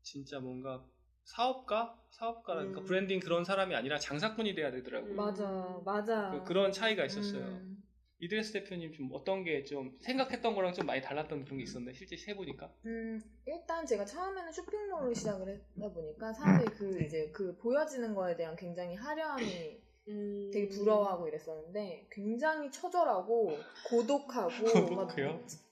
진짜 0.03 0.41
뭔가 0.41 0.85
사업가, 1.25 1.97
사업가라니까 2.11 2.81
음. 2.81 2.85
브랜딩 2.85 3.21
그런 3.21 3.45
사람이 3.45 3.75
아니라 3.75 3.99
장사꾼이 3.99 4.55
돼야 4.55 4.71
되더라고요. 4.71 5.15
맞아, 5.15 5.81
맞아. 5.85 6.43
그, 6.47 6.53
런 6.53 6.73
차이가 6.73 7.05
있었어요. 7.05 7.43
음. 7.45 7.77
이드레스 8.23 8.53
대표님 8.53 8.93
좀 8.93 9.09
어떤 9.13 9.45
게 9.45 9.65
좀 9.65 9.97
생각했던 10.01 10.55
거랑 10.55 10.75
좀 10.75 10.85
많이 10.87 11.01
달랐던 11.01 11.45
그런 11.45 11.57
게 11.57 11.65
있었나요? 11.65 11.95
실제 11.95 12.17
해보니까. 12.29 12.71
음, 12.85 13.19
일단 13.47 13.87
제가 13.87 14.05
처음에는 14.05 14.53
쇼핑몰로 14.53 15.15
시작을 15.15 15.49
했다 15.49 15.91
보니까 15.91 16.33
사람들이 16.33 16.77
그 16.77 17.03
이제 17.03 17.31
그 17.33 17.57
보여지는 17.57 18.15
거에 18.15 18.37
대한 18.37 18.55
굉장히 18.57 18.95
화려함이 18.95 19.81
음. 20.09 20.51
되게 20.53 20.69
부러워하고 20.69 21.29
이랬었는데 21.29 22.09
굉장히 22.11 22.71
처절하고 22.71 23.57
고독하고 23.89 24.51
막? 24.97 25.17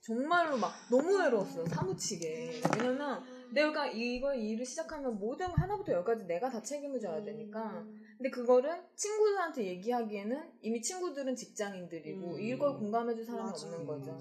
정말로 0.01 0.57
막 0.57 0.73
너무 0.91 1.19
외로웠어요 1.19 1.67
사무치게 1.67 2.63
왜냐면 2.79 3.23
내가 3.53 3.87
이걸 3.87 4.37
일을 4.37 4.65
시작하면 4.65 5.19
모든 5.19 5.47
거 5.49 5.55
하나부터 5.55 5.93
열까지 5.93 6.25
내가 6.27 6.49
다 6.49 6.63
책임을 6.63 7.01
져야 7.01 7.23
되니까 7.23 7.85
근데 8.17 8.31
그거를 8.31 8.83
친구들한테 8.95 9.65
얘기하기에는 9.65 10.53
이미 10.63 10.83
친구들은 10.83 11.37
직장인들이고 11.37 12.35
음. 12.35 12.41
이걸 12.41 12.77
공감해줄 12.79 13.25
사람이 13.25 13.51
맞아. 13.51 13.67
없는 13.67 13.87
거죠 13.87 14.19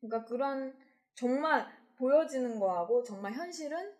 그러니까 0.00 0.24
그런 0.24 0.74
정말 1.14 1.66
보여지는 1.96 2.58
거하고 2.58 3.02
정말 3.02 3.32
현실은 3.32 3.92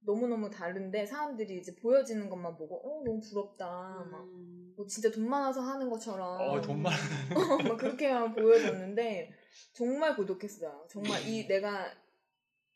너무너무 0.00 0.50
다른데 0.50 1.06
사람들이 1.06 1.58
이제 1.58 1.74
보여지는 1.76 2.28
것만 2.28 2.56
보고 2.56 2.76
어 2.76 3.02
너무 3.04 3.20
부럽다 3.20 4.06
막 4.10 4.24
음. 4.24 4.74
뭐 4.76 4.86
진짜 4.86 5.10
돈 5.10 5.28
많아서 5.28 5.62
하는 5.62 5.88
것처럼 5.88 6.40
어, 6.40 6.60
돈 6.60 6.82
많아. 6.82 6.96
막 7.68 7.76
그렇게만 7.78 8.34
보여줬는데 8.34 9.32
정말 9.72 10.14
고독했어요. 10.14 10.86
정말 10.88 11.26
이 11.26 11.46
내가 11.46 11.90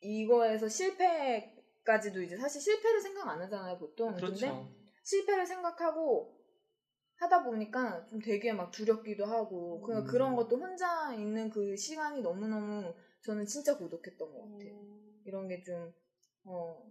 이거에서 0.01 0.67
실패까지도 0.67 2.21
이제 2.23 2.37
사실 2.37 2.61
실패를 2.61 3.01
생각 3.01 3.27
안 3.29 3.41
하잖아요 3.41 3.77
보통. 3.77 4.23
근데 4.23 4.55
그렇죠. 4.55 4.69
실패를 5.03 5.45
생각하고 5.45 6.33
하다 7.17 7.43
보니까 7.43 8.05
좀 8.07 8.19
되게 8.19 8.53
막 8.53 8.71
두렵기도 8.71 9.25
하고 9.25 9.81
그냥 9.81 10.03
음. 10.03 10.05
그런 10.05 10.35
것도 10.35 10.57
혼자 10.57 11.13
있는 11.13 11.49
그 11.49 11.75
시간이 11.77 12.21
너무너무 12.21 12.93
저는 13.21 13.45
진짜 13.45 13.75
고독했던 13.77 14.33
것 14.33 14.41
같아요. 14.59 14.75
이런 15.25 15.47
게 15.47 15.61
좀 15.63 15.93
어, 16.45 16.83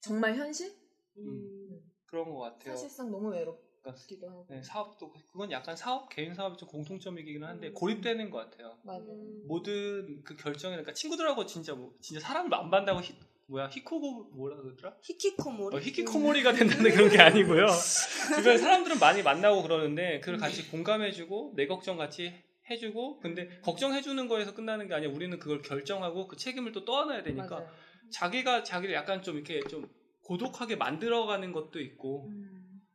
정말 0.00 0.34
현실? 0.36 0.76
음. 1.16 1.90
그런 2.06 2.30
것 2.30 2.38
같아요. 2.38 2.74
사실상 2.74 3.10
너무 3.10 3.30
외롭 3.30 3.60
기도 4.06 4.28
하고. 4.28 4.46
네, 4.48 4.62
사업도 4.62 5.12
그건 5.32 5.50
약간 5.50 5.76
사업 5.76 6.08
개인 6.08 6.34
사업이 6.34 6.56
좀 6.56 6.68
공통점이긴 6.68 7.42
한데 7.42 7.68
음. 7.68 7.74
고립되는 7.74 8.30
것 8.30 8.38
같아요. 8.50 8.78
맞아요. 8.82 9.04
모든 9.44 10.22
그 10.22 10.36
결정이 10.36 10.72
그러니까 10.72 10.92
친구들하고 10.92 11.46
진짜 11.46 11.74
뭐 11.74 11.94
진짜 12.00 12.20
사람을 12.20 12.54
안 12.54 12.70
만나고 12.70 13.00
히, 13.00 13.14
뭐야 13.46 13.68
히코고 13.68 14.30
뭐라 14.34 14.56
그러더라? 14.56 14.96
히키코모리. 15.02 15.76
어, 15.76 15.80
히키코모리가 15.80 16.52
된다는 16.52 16.90
그런 16.90 17.10
게 17.10 17.18
아니고요. 17.18 17.66
주변 18.36 18.58
사람들은 18.58 18.98
많이 19.00 19.22
만나고 19.22 19.62
그러는데 19.62 20.20
그걸 20.20 20.38
같이 20.38 20.70
공감해주고 20.70 21.54
내 21.56 21.66
걱정 21.66 21.96
같이 21.96 22.32
해주고 22.70 23.18
근데 23.18 23.48
걱정해주는 23.62 24.28
거에서 24.28 24.54
끝나는 24.54 24.86
게 24.86 24.94
아니라 24.94 25.12
우리는 25.12 25.36
그걸 25.38 25.62
결정하고 25.62 26.28
그 26.28 26.36
책임을 26.36 26.72
또 26.72 26.84
떠안아야 26.84 27.22
되니까 27.24 27.56
맞아요. 27.56 27.68
자기가 28.12 28.62
자기를 28.62 28.94
약간 28.94 29.22
좀 29.22 29.36
이렇게 29.36 29.60
좀 29.68 29.88
고독하게 30.22 30.76
만들어가는 30.76 31.52
것도 31.52 31.80
있고 31.80 32.26
음. 32.28 32.51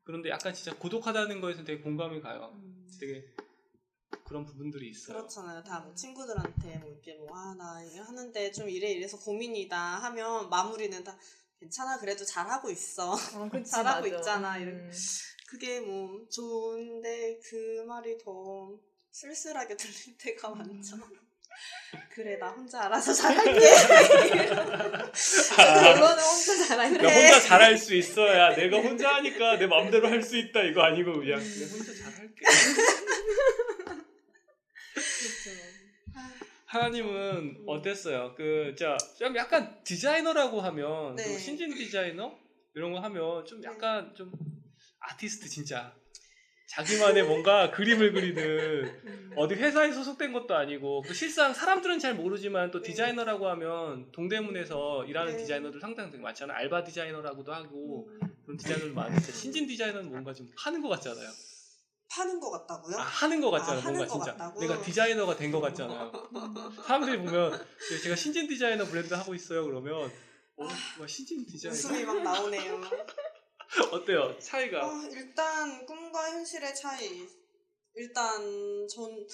그런데 0.07 0.29
약간 0.29 0.53
진짜 0.53 0.73
고독하다는 0.77 1.41
거에서 1.41 1.65
되게 1.65 1.81
공감이 1.83 2.21
가요. 2.21 2.51
음. 2.55 2.87
되게 2.97 3.25
그런 4.23 4.45
부분들이 4.45 4.89
있어요. 4.89 5.17
그렇잖아요. 5.17 5.61
다 5.63 5.81
뭐 5.81 5.93
친구들한테 5.93 6.77
뭐 6.79 6.89
이렇게 6.89 7.13
뭐, 7.15 7.27
아, 7.37 7.53
나 7.55 7.83
이거 7.83 8.03
하는데 8.03 8.51
좀 8.53 8.69
이래 8.69 8.89
이래서 8.89 9.19
고민이다 9.19 9.77
하면 9.77 10.49
마무리는 10.49 11.03
다 11.03 11.17
괜찮아, 11.59 11.97
그래도 11.99 12.23
잘하고 12.23 12.69
있어. 12.69 13.13
아, 13.13 13.17
그치, 13.51 13.69
잘하고 13.71 14.01
맞아. 14.03 14.15
있잖아, 14.15 14.57
이렇게. 14.57 14.77
음. 14.77 14.91
그게 15.49 15.81
뭐 15.81 16.25
좋은데 16.29 17.39
그 17.43 17.83
말이 17.85 18.17
더 18.17 18.79
쓸쓸하게 19.11 19.75
들릴 19.75 20.17
때가 20.17 20.51
많죠. 20.55 20.95
그래, 22.09 22.37
나 22.37 22.49
혼자 22.49 22.83
알아서 22.85 23.13
잘할게. 23.13 23.59
결론은 25.59 26.23
혼자 26.23 26.67
잘하는 26.67 27.03
야, 27.03 27.07
혼자 27.13 27.39
잘할 27.39 27.77
수 27.77 27.93
있어야 27.95 28.55
내가 28.55 28.77
혼자 28.79 29.15
하니까 29.15 29.57
내 29.57 29.67
마음대로 29.67 30.07
할 30.09 30.21
수 30.23 30.35
있다 30.37 30.63
이거 30.63 30.81
아니고 30.83 31.13
그냥 31.13 31.39
내가 31.39 31.71
혼자 31.75 31.93
잘할게. 31.93 32.45
하나님은 36.65 37.63
어땠어요? 37.65 38.33
그, 38.35 38.75
자, 38.77 38.97
좀 39.17 39.35
약간 39.37 39.81
디자이너라고 39.83 40.59
하면, 40.61 41.15
네. 41.15 41.23
그 41.23 41.39
신진 41.39 41.73
디자이너? 41.73 42.37
이런 42.75 42.91
거 42.91 42.99
하면 42.99 43.45
좀 43.45 43.63
약간 43.63 44.13
좀 44.15 44.31
아티스트 44.99 45.47
진짜. 45.49 45.95
자기만의 46.67 47.23
뭔가 47.23 47.71
그림을 47.71 48.11
그리는 48.13 48.83
음. 49.05 49.31
어디 49.35 49.55
회사에 49.55 49.91
소속된 49.91 50.33
것도 50.33 50.55
아니고 50.55 51.01
그 51.01 51.13
실상 51.13 51.53
사람들은 51.53 51.99
잘 51.99 52.13
모르지만 52.13 52.71
또 52.71 52.81
네. 52.81 52.87
디자이너라고 52.89 53.47
하면 53.49 54.11
동대문에서 54.11 55.05
일하는 55.05 55.35
네. 55.35 55.41
디자이너들 55.41 55.79
상당히 55.79 56.11
되게 56.11 56.21
많잖아요. 56.23 56.57
알바 56.57 56.83
디자이너라고도 56.83 57.53
하고 57.53 58.09
음, 58.09 58.19
그런 58.45 58.57
디자이너들 58.57 58.91
많은데 58.93 59.31
신진 59.31 59.65
디자이너는 59.67 60.09
뭔가 60.09 60.33
좀 60.33 60.47
하는 60.63 60.81
것 60.81 60.89
같잖아요. 60.89 61.29
파는 62.09 62.39
것 62.39 62.51
같다고요? 62.51 62.97
아, 62.97 63.01
하는 63.01 63.41
것 63.41 63.51
같잖아요. 63.51 63.79
아, 63.79 63.83
뭔가 63.83 64.05
것 64.05 64.13
진짜 64.13 64.31
같다고? 64.31 64.59
내가 64.59 64.81
디자이너가 64.81 65.35
된 65.35 65.51
것 65.51 65.61
같잖아요. 65.61 66.11
사람들이 66.85 67.17
보면 67.17 67.51
네, 67.51 67.97
제가 68.03 68.15
신진 68.15 68.47
디자이너 68.47 68.85
브랜드 68.85 69.13
하고 69.13 69.35
있어요. 69.35 69.63
그러면 69.65 70.11
어, 70.55 70.67
뭐 70.97 71.05
신진 71.05 71.45
디자이너 71.45 71.75
웃음이 71.75 72.03
막 72.05 72.23
나오네요. 72.23 72.81
어때요? 73.91 74.37
차이가 74.39 74.85
어, 74.85 75.03
일단 75.11 75.85
꿈과 75.85 76.31
현실의 76.31 76.75
차이. 76.75 77.27
일단 77.95 78.87
전 78.87 79.27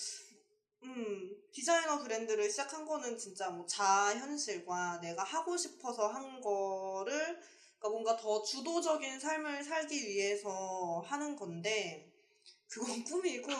음, 0.83 1.35
디자이너 1.51 2.01
브랜드를 2.01 2.49
시작한 2.49 2.85
거는 2.85 3.17
진짜 3.17 3.49
뭐 3.49 3.65
자현실과 3.65 4.99
내가 5.01 5.23
하고 5.23 5.55
싶어서 5.55 6.07
한 6.07 6.41
거를 6.41 7.39
그러니까 7.77 7.89
뭔가 7.89 8.17
더 8.17 8.41
주도적인 8.41 9.19
삶을 9.19 9.63
살기 9.63 9.95
위해서 9.95 11.03
하는 11.05 11.35
건데 11.35 12.11
그건 12.69 13.03
꿈이고 13.03 13.51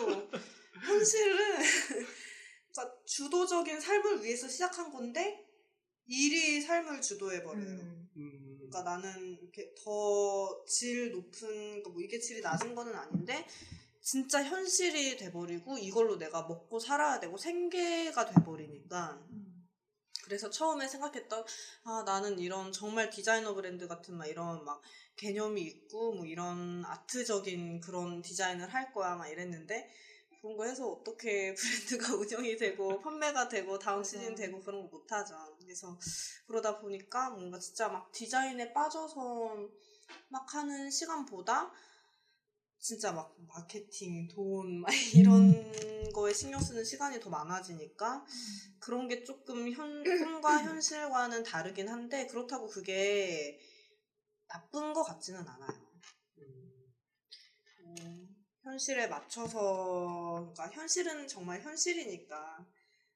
현실은 0.86 1.38
그러니까 2.72 2.98
주도적인 3.06 3.80
삶을 3.80 4.24
위해서 4.24 4.48
시작한 4.48 4.92
건데 4.92 5.46
일이 6.06 6.62
삶을 6.62 7.02
주도해 7.02 7.44
버려요. 7.44 7.64
음. 7.64 8.10
음, 8.18 8.58
그러니까 8.58 8.84
나는 8.84 9.33
이렇게 9.54 9.74
더 9.84 10.66
질 10.68 11.12
높은 11.12 11.48
그러니까 11.48 11.90
뭐 11.92 12.02
이게 12.02 12.20
질이 12.20 12.42
낮은 12.42 12.74
거는 12.74 12.96
아닌데 12.96 13.46
진짜 14.02 14.44
현실이 14.44 15.18
돼버리고 15.18 15.78
이걸로 15.78 16.18
내가 16.18 16.44
먹고 16.48 16.80
살아야 16.80 17.20
되고 17.20 17.38
생계가 17.38 18.26
돼버리니까. 18.26 19.22
그래서 20.24 20.50
처음에 20.50 20.88
생각했던 20.88 21.44
아 21.84 22.04
나는 22.06 22.40
이런 22.40 22.72
정말 22.72 23.10
디자이너 23.10 23.54
브랜드 23.54 23.88
같은 23.88 24.18
막 24.18 24.26
이런 24.26 24.64
막 24.64 24.82
개념이 25.18 25.62
있고 25.62 26.14
뭐 26.14 26.26
이런 26.26 26.84
아트적인 26.86 27.82
그런 27.82 28.22
디자인을 28.22 28.74
할 28.74 28.94
거야 28.94 29.16
막 29.16 29.28
이랬는데 29.28 29.90
그런 30.44 30.58
거 30.58 30.66
해서 30.66 30.90
어떻게 30.90 31.56
브랜드가 31.56 32.16
운영이 32.20 32.58
되고 32.58 33.00
판매가 33.02 33.48
되고 33.48 33.80
다음. 33.80 34.04
시즌 34.04 34.36
되고 34.36 34.62
그런 34.62 34.82
거 34.82 34.98
못하죠. 34.98 35.34
그래서 35.58 35.98
그러다 36.46 36.78
보니까 36.80 37.30
뭔가 37.30 37.58
진짜 37.58 37.88
막 37.88 38.12
디자인에 38.12 38.74
빠져서 38.74 39.70
막 40.28 40.54
하는 40.54 40.92
시간보다 40.92 41.72
진짜 42.78 43.14
막 43.14 43.34
마케팅, 43.48 44.28
돈, 44.28 44.82
막 44.82 44.92
이런 45.16 46.12
거에 46.12 46.34
신경 46.34 46.60
쓰는 46.60 46.84
시간이 46.84 47.22
더 47.22 47.30
많아지니까 47.30 48.26
그런 48.80 49.08
게 49.08 49.24
조금 49.24 49.72
현, 49.72 50.04
꿈과 50.04 50.60
현실과는 50.68 51.44
다르긴 51.44 51.88
한데 51.88 52.28
그렇다고 52.28 52.68
그게 52.68 53.58
나쁜 54.48 54.92
것 54.92 55.04
같지는 55.04 55.48
않아요. 55.48 55.93
음, 58.66 58.70
현실에 58.70 59.08
맞춰서, 59.08 60.40
그러니까 60.54 60.70
현실은 60.70 61.28
정말 61.28 61.62
현실이니까 61.62 62.66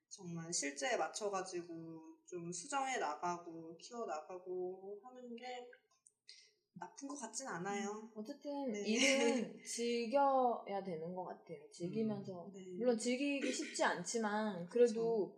정말 0.10 0.54
실제에 0.54 0.98
맞춰가지고 0.98 2.18
좀 2.26 2.52
수정해 2.52 2.98
나가고 2.98 3.78
키워 3.80 4.06
나가고 4.06 5.00
하는 5.04 5.36
게 5.36 5.66
나쁜 6.74 7.08
것 7.08 7.20
같진 7.20 7.48
않아요. 7.48 8.10
어쨌든 8.16 8.72
네. 8.72 8.84
일은 8.86 9.60
즐겨야 9.66 10.84
되는 10.84 11.14
것 11.16 11.26
같아요. 11.26 11.60
즐기면서 11.72 12.50
네. 12.54 12.64
물론 12.78 12.98
즐기기 12.98 13.52
쉽지 13.52 13.84
않지만 13.84 14.68
그래도 14.70 15.32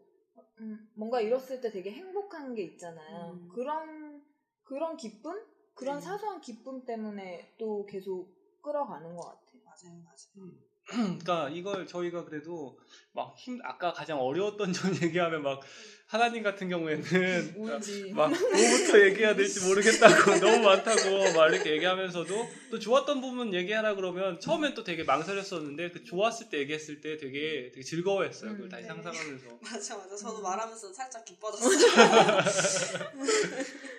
음, 0.60 0.90
뭔가 0.96 1.22
이뤘을 1.22 1.62
때 1.62 1.72
되게 1.72 1.92
행복한 1.92 2.54
게 2.54 2.64
있잖아요. 2.64 3.36
음. 3.36 3.50
그런 3.54 4.22
그런 4.64 4.98
기쁨, 4.98 5.42
그런 5.74 6.00
네. 6.00 6.06
사소한 6.06 6.42
기쁨 6.42 6.86
때문에 6.86 7.48
또 7.58 7.86
계속 7.86 8.28
끌어가는 8.62 9.16
것 9.16 9.24
같아요. 9.24 9.49
맞아요, 9.84 10.04
맞아요. 10.04 10.70
그러니까 10.90 11.50
이걸 11.50 11.86
저희가 11.86 12.26
그래도 12.26 12.80
막 13.14 13.36
힘 13.38 13.60
아까 13.64 13.94
가장 13.94 14.20
어려웠던 14.20 14.74
점 14.74 14.92
얘기하면 15.04 15.44
막 15.44 15.62
하나님 16.08 16.42
같은 16.42 16.68
경우에는 16.68 17.04
울지. 17.58 18.12
막 18.18 18.30
뭐부터 18.32 19.00
얘기해야 19.06 19.36
될지 19.36 19.64
모르겠다고 19.68 20.40
너무 20.40 20.64
많다고 20.66 21.34
막 21.38 21.54
이렇게 21.54 21.74
얘기하면서도 21.74 22.50
또 22.72 22.80
좋았던 22.80 23.22
부분 23.22 23.54
얘기하라 23.54 23.94
그러면 23.94 24.40
처음엔 24.40 24.74
또 24.74 24.84
되게 24.84 25.04
망설였었는데 25.04 25.92
그 25.92 26.04
좋았을 26.04 26.50
때 26.50 26.58
얘기했을 26.58 27.02
때 27.02 27.18
되게 27.18 27.70
되게 27.72 27.84
즐거워했어요. 27.84 28.52
그걸 28.54 28.66
음, 28.66 28.70
다시 28.70 28.82
네. 28.84 28.88
상상하면서. 28.88 29.60
맞아, 29.62 29.98
맞아. 29.98 30.16
저도 30.16 30.38
음. 30.40 30.44
말하면서 30.44 30.92
살짝 30.94 31.24
기뻐졌어요. 31.24 31.70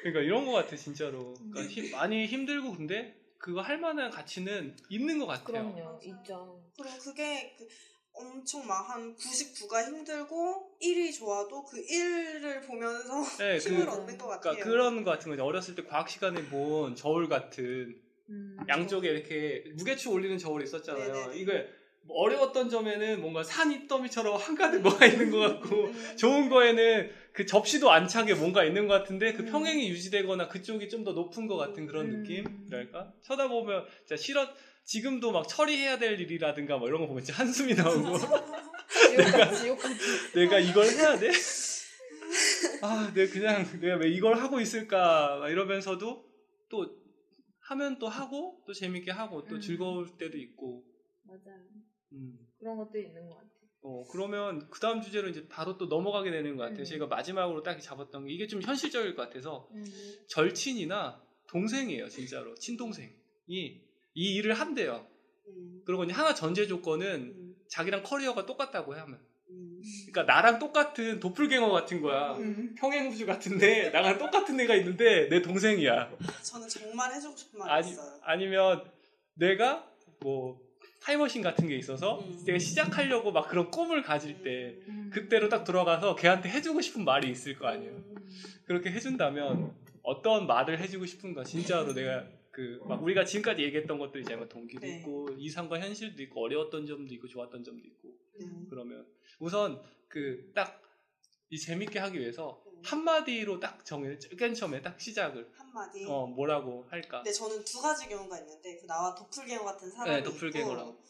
그러니까 0.02 0.20
이런 0.22 0.44
거 0.46 0.52
같아 0.52 0.74
진짜로. 0.74 1.34
그러니까 1.52 1.72
힘- 1.72 1.92
많이 1.92 2.26
힘들고 2.26 2.74
근데 2.76 3.19
그거 3.40 3.62
할 3.62 3.78
만한 3.78 4.10
가치는 4.10 4.76
있는 4.90 5.18
것 5.18 5.26
같아요. 5.26 5.72
그럼요, 5.72 5.98
있죠. 6.02 6.62
그리고 6.76 6.98
그게 6.98 7.56
그 7.58 7.66
엄청 8.12 8.66
막 8.66 8.90
한 8.90 9.16
99가 9.16 9.86
힘들고 9.86 10.76
1이 10.82 11.14
좋아도 11.14 11.64
그 11.64 11.82
1을 11.82 12.66
보면서 12.66 13.22
네, 13.38 13.56
힘을 13.58 13.86
그, 13.86 13.92
얻는 13.92 14.18
것 14.18 14.26
같아요. 14.26 14.40
그러니까 14.40 14.64
그런 14.64 15.04
거 15.04 15.10
같은 15.12 15.30
거죠. 15.30 15.44
어렸을 15.44 15.74
때 15.74 15.84
과학 15.84 16.08
시간에 16.10 16.44
본 16.48 16.94
저울 16.94 17.28
같은 17.28 17.96
음, 18.28 18.56
양쪽에 18.68 19.08
이렇게 19.08 19.64
무게추 19.76 20.10
올리는 20.10 20.36
저울이 20.36 20.64
있었잖아요. 20.64 21.12
네네네. 21.12 21.36
이게 21.36 21.52
뭐 21.52 21.79
어려웠던 22.08 22.70
점에는 22.70 23.20
뭔가 23.20 23.42
산입더미처럼 23.44 24.36
한가득 24.36 24.82
뭐가 24.82 25.06
있는 25.06 25.30
것 25.30 25.38
같고 25.38 25.86
음, 25.86 26.16
좋은 26.16 26.48
거에는 26.48 27.10
그 27.32 27.46
접시도 27.46 27.90
안 27.90 28.08
차게 28.08 28.34
뭔가 28.34 28.64
있는 28.64 28.88
것 28.88 28.94
같은데 28.94 29.32
그 29.32 29.42
음. 29.42 29.46
평행이 29.46 29.88
유지되거나 29.90 30.48
그쪽이 30.48 30.88
좀 30.88 31.04
더 31.04 31.12
높은 31.12 31.46
것 31.46 31.56
같은 31.56 31.86
그런 31.86 32.06
음. 32.06 32.22
느낌이랄까? 32.22 33.12
쳐다보면 33.22 33.86
진짜 34.06 34.16
싫어 34.16 34.48
지금도 34.84 35.30
막 35.32 35.46
처리해야 35.46 35.98
될 35.98 36.18
일이라든가 36.20 36.78
뭐 36.78 36.88
이런 36.88 37.00
거 37.00 37.06
보면 37.06 37.22
진짜 37.22 37.38
한숨이 37.42 37.74
나오고 37.74 38.18
지옥같이. 39.62 39.98
내가 40.34 40.58
이걸 40.58 40.86
해야 40.86 41.18
돼? 41.18 41.30
아, 42.82 43.10
내가 43.14 43.32
그냥 43.32 43.80
내가 43.80 43.96
왜 43.96 44.08
이걸 44.10 44.36
하고 44.38 44.60
있을까 44.60 45.38
막 45.38 45.48
이러면서도 45.48 46.24
또 46.68 46.86
하면 47.68 47.98
또 47.98 48.08
하고 48.08 48.62
또 48.66 48.72
재밌게 48.72 49.10
하고 49.12 49.46
또 49.46 49.56
음. 49.56 49.60
즐거울 49.60 50.16
때도 50.18 50.36
있고. 50.38 50.82
맞아요. 51.24 51.60
음. 52.12 52.38
그런 52.58 52.76
것도 52.76 52.98
있는 52.98 53.28
것 53.28 53.36
같아요. 53.36 53.50
어, 53.82 54.04
그러면 54.10 54.68
그 54.68 54.78
다음 54.80 55.00
주제로 55.00 55.28
이제 55.28 55.46
바로 55.48 55.78
또 55.78 55.86
넘어가게 55.86 56.30
되는 56.30 56.56
것 56.56 56.64
같아요. 56.64 56.80
음. 56.80 56.84
저희가 56.84 57.06
마지막으로 57.06 57.62
딱 57.62 57.80
잡았던 57.80 58.26
게 58.26 58.32
이게 58.32 58.46
좀 58.46 58.60
현실적일 58.60 59.14
것 59.14 59.22
같아서 59.22 59.68
음. 59.72 59.84
절친이나 60.28 61.22
동생이에요, 61.48 62.08
진짜로. 62.08 62.54
친동생이 62.56 63.10
이 63.48 63.80
일을 64.14 64.54
한대요. 64.54 65.06
음, 65.48 65.82
그리고 65.84 66.04
이제 66.04 66.12
하나 66.12 66.34
전제 66.34 66.66
조건은 66.66 67.34
음, 67.36 67.54
자기랑 67.68 68.02
커리어가 68.02 68.46
똑같다고 68.46 68.94
해 68.94 69.00
하면. 69.00 69.18
음. 69.50 69.80
그러니까 70.10 70.32
나랑 70.32 70.58
똑같은 70.58 71.18
도플갱어 71.18 71.70
같은 71.70 72.02
거야. 72.02 72.36
음. 72.36 72.74
평행우주 72.76 73.26
같은데 73.26 73.90
나랑 73.90 74.18
똑같은 74.18 74.60
애가 74.60 74.74
있는데 74.76 75.28
내 75.28 75.42
동생이야. 75.42 76.16
저는 76.44 76.68
정말 76.68 77.12
해주고 77.14 77.36
싶은 77.36 77.58
말이 77.58 77.70
아니, 77.72 77.90
있어요. 77.90 78.20
아니면 78.22 78.92
내가 79.34 79.90
뭐 80.20 80.60
타임머신 81.00 81.42
같은 81.42 81.66
게 81.68 81.76
있어서 81.76 82.20
음. 82.20 82.44
내가 82.44 82.58
시작하려고 82.58 83.32
막 83.32 83.48
그런 83.48 83.70
꿈을 83.70 84.02
가질 84.02 84.42
때 84.42 84.76
음. 84.88 85.10
그때로 85.12 85.48
딱 85.48 85.64
들어가서 85.64 86.14
걔한테 86.16 86.48
해주고 86.50 86.80
싶은 86.80 87.04
말이 87.04 87.30
있을 87.30 87.56
거 87.56 87.66
아니에요. 87.68 87.92
음, 87.92 88.16
그렇게 88.66 88.90
해준다면 88.90 89.74
어떤 90.02 90.46
말을 90.46 90.78
해주고 90.78 91.06
싶은가 91.06 91.44
진짜로 91.44 91.92
내가 91.94 92.26
그 92.52 92.80
막 92.86 93.02
우리가 93.02 93.24
지금까지 93.24 93.62
얘기했던 93.62 93.98
것들 93.98 94.20
있잖아요. 94.22 94.48
동기도 94.48 94.80
네. 94.80 94.98
있고 94.98 95.28
이상과 95.38 95.78
현실도 95.80 96.22
있고 96.24 96.42
어려웠던 96.44 96.84
점도 96.86 97.14
있고 97.14 97.28
좋았던 97.28 97.62
점도 97.64 97.86
있고 97.86 98.08
음. 98.40 98.66
그러면 98.68 99.06
우선 99.38 99.80
그 100.08 100.52
딱 100.54 100.80
이 101.52 101.58
재밌게 101.58 101.98
하기 101.98 102.16
위해서 102.20 102.62
음. 102.66 102.69
한마디로 102.84 103.60
딱 103.60 103.84
정해 103.84 104.16
맨 104.38 104.54
처음에 104.54 104.82
딱 104.82 105.00
시작을 105.00 105.52
한마디. 105.56 106.04
어 106.06 106.26
뭐라고 106.26 106.86
할까? 106.90 107.18
근데 107.22 107.32
저는 107.32 107.64
두 107.64 107.80
가지 107.80 108.08
경우가 108.08 108.38
있는데 108.40 108.78
그 108.78 108.86
나와 108.86 109.14
도플갱어 109.14 109.64
같은 109.64 109.90
사람이 109.90 110.16
네, 110.16 110.22
도플갱어랑. 110.22 110.88
있고 110.88 111.02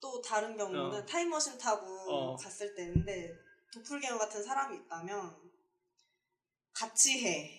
또 0.00 0.22
다른 0.22 0.56
경우는 0.56 1.02
어. 1.02 1.06
타임머신 1.06 1.58
타고 1.58 1.86
어. 1.86 2.36
갔을 2.36 2.74
때인데 2.74 3.34
도플갱어 3.72 4.18
같은 4.18 4.42
사람이 4.42 4.76
있다면 4.76 5.36
같이 6.72 7.24
해. 7.24 7.50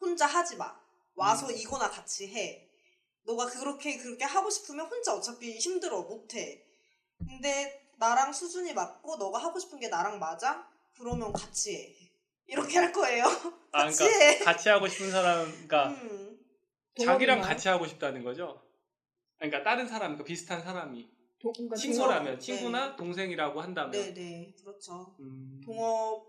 혼자 0.00 0.26
하지 0.26 0.56
마. 0.56 0.78
와서 1.14 1.48
음. 1.48 1.54
이거나 1.56 1.90
같이 1.90 2.28
해. 2.28 2.68
너가 3.24 3.46
그렇게 3.46 3.96
그렇게 3.98 4.24
하고 4.24 4.48
싶으면 4.48 4.86
혼자 4.86 5.14
어차피 5.14 5.58
힘들어 5.58 6.02
못 6.02 6.32
해. 6.34 6.64
근데 7.18 7.88
나랑 7.98 8.32
수준이 8.32 8.72
맞고 8.72 9.16
너가 9.16 9.38
하고 9.38 9.58
싶은 9.58 9.78
게 9.78 9.88
나랑 9.88 10.18
맞아? 10.18 10.66
그러면 10.96 11.32
같이 11.32 11.74
해. 11.76 12.09
이렇게 12.50 12.78
할 12.78 12.92
거예요. 12.92 13.24
아 13.72 13.84
같이 13.84 13.98
그러니까 13.98 14.24
해. 14.24 14.38
같이 14.38 14.68
하고 14.68 14.88
싶은 14.88 15.10
사람, 15.10 15.44
그러니까 15.50 15.88
음. 15.90 16.38
자기랑? 17.02 17.40
같이 17.40 17.68
하고 17.68 17.86
싶다는 17.86 18.22
거죠. 18.24 18.60
그러니까 19.38 19.62
다른 19.62 19.86
사람, 19.86 20.08
그러니까 20.12 20.24
비슷한 20.24 20.60
사람이 20.62 21.08
도- 21.40 21.52
그러니까 21.52 21.76
친구라면 21.76 22.32
네. 22.34 22.38
친구나 22.38 22.96
동생이라고 22.96 23.60
한다면. 23.60 23.90
네 23.92 24.12
네 24.12 24.54
그렇죠. 24.60 25.16
음, 25.20 25.60
동업 25.64 26.28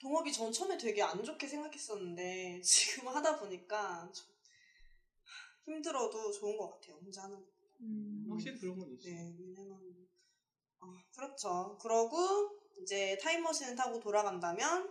동업이 0.00 0.32
전 0.32 0.50
처음에 0.52 0.76
되게 0.76 1.02
안 1.02 1.22
좋게 1.22 1.46
생각했었는데 1.46 2.60
지금 2.64 3.08
하다 3.08 3.38
보니까 3.38 4.10
좀 4.12 4.26
힘들어도 5.66 6.32
좋은 6.32 6.56
것 6.56 6.70
같아요. 6.72 6.96
혼자 7.02 7.22
하는 7.24 7.36
거. 7.36 7.46
음. 7.80 8.26
확실히 8.30 8.58
그런 8.58 8.78
건 8.78 8.90
있어. 8.92 9.08
네, 9.10 9.34
왜냐면 9.38 9.78
아, 10.80 10.86
그렇죠. 11.14 11.76
그러고 11.80 12.16
이제 12.82 13.16
타임머신을 13.22 13.74
타고 13.76 13.98
돌아간다면 14.00 14.90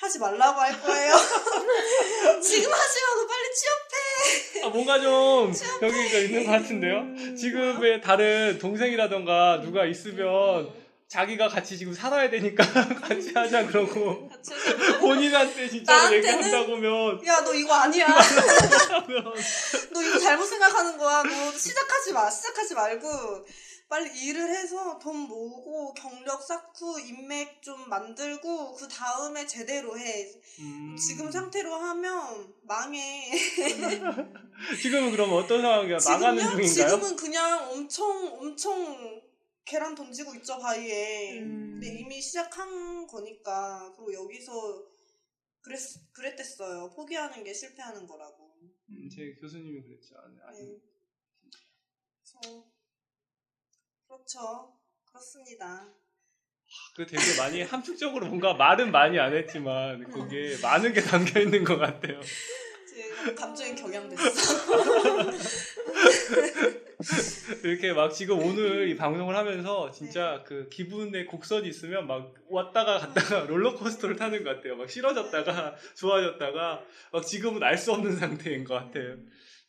하지 0.00 0.18
말라고 0.18 0.58
할 0.60 0.80
거예요. 0.80 1.14
지금 2.42 2.72
하지 2.72 2.98
말고 3.02 3.26
빨리 3.28 3.54
취업해. 3.54 4.64
아, 4.64 4.68
뭔가 4.70 5.00
좀 5.00 5.52
여기가 5.82 6.18
있는 6.18 6.46
것 6.46 6.52
같은데요. 6.52 6.98
음. 7.00 7.36
지금의 7.36 8.00
다른 8.00 8.58
동생이라던가 8.58 9.60
누가 9.62 9.84
있으면 9.84 10.64
음. 10.66 10.80
자기가 11.08 11.48
같이 11.48 11.76
지금 11.76 11.92
살아야 11.92 12.30
되니까 12.30 12.62
같이 13.02 13.32
하자 13.34 13.66
그러고 13.66 14.30
본인한테 15.00 15.68
진짜 15.68 15.92
나한테는- 15.92 16.12
얘기한다고 16.14 16.76
면 16.76 17.26
야, 17.26 17.40
너 17.44 17.52
이거 17.52 17.74
아니야. 17.74 18.06
너 19.92 20.02
이거 20.02 20.18
잘못 20.18 20.46
생각하는 20.46 20.96
거야. 20.96 21.22
너 21.24 21.52
시작하지 21.58 22.12
마. 22.12 22.30
시작하지 22.30 22.74
말고 22.74 23.44
빨리 23.90 24.08
일을 24.24 24.48
해서 24.48 25.00
돈 25.00 25.16
모으고 25.16 25.92
경력 25.94 26.40
쌓고 26.40 27.00
인맥 27.00 27.60
좀 27.60 27.88
만들고 27.88 28.74
그 28.74 28.86
다음에 28.86 29.44
제대로 29.44 29.98
해. 29.98 30.32
음. 30.60 30.96
지금 30.96 31.28
상태로 31.28 31.74
하면 31.74 32.54
망해. 32.62 33.28
지금은 34.80 35.10
그럼 35.10 35.32
어떤 35.32 35.60
상황이야? 35.60 35.98
망하는? 36.06 36.40
중인가요? 36.40 36.66
지금은 36.68 37.16
그냥 37.16 37.68
엄청 37.72 38.28
엄청 38.38 39.20
계란 39.64 39.96
던지고 39.96 40.36
있죠 40.36 40.56
바위에. 40.58 41.40
음. 41.40 41.80
근데 41.80 41.98
이미 41.98 42.20
시작한 42.20 43.08
거니까 43.08 43.92
그리고 43.96 44.14
여기서 44.22 44.84
그랬 45.62 45.80
그랬댔어요. 46.12 46.92
포기하는 46.94 47.42
게 47.42 47.52
실패하는 47.52 48.06
거라고. 48.06 48.54
음, 48.90 49.08
제 49.12 49.34
교수님이 49.40 49.82
그랬죠. 49.82 50.14
아니, 50.46 50.60
네. 50.60 50.78
그래서 52.40 52.70
그렇죠. 54.10 54.72
그렇습니다. 55.04 55.86
그 56.96 57.06
되게 57.06 57.22
많이 57.38 57.62
함축적으로 57.62 58.26
뭔가 58.26 58.54
말은 58.54 58.90
많이 58.90 59.20
안 59.20 59.32
했지만 59.32 60.10
거기에 60.10 60.56
많은 60.60 60.92
게 60.92 61.00
담겨 61.00 61.40
있는 61.40 61.62
것 61.62 61.78
같아요. 61.78 62.20
감정이 63.36 63.76
경향됐어. 63.76 64.20
이렇게 67.64 67.92
막 67.92 68.10
지금 68.10 68.38
오늘 68.40 68.88
이 68.88 68.96
방송을 68.96 69.36
하면서 69.36 69.90
진짜 69.92 70.42
그 70.46 70.68
기분의 70.68 71.26
곡선이 71.26 71.68
있으면 71.68 72.06
막 72.08 72.34
왔다가 72.48 72.98
갔다가 72.98 73.44
롤러코스터를 73.46 74.16
타는 74.16 74.42
것 74.44 74.56
같아요. 74.56 74.76
막 74.76 74.90
싫어졌다가 74.90 75.76
좋아졌다가 75.96 76.84
막 77.12 77.26
지금은 77.26 77.62
알 77.62 77.78
수 77.78 77.92
없는 77.92 78.16
상태인 78.16 78.64
것 78.64 78.74
같아요. 78.74 79.16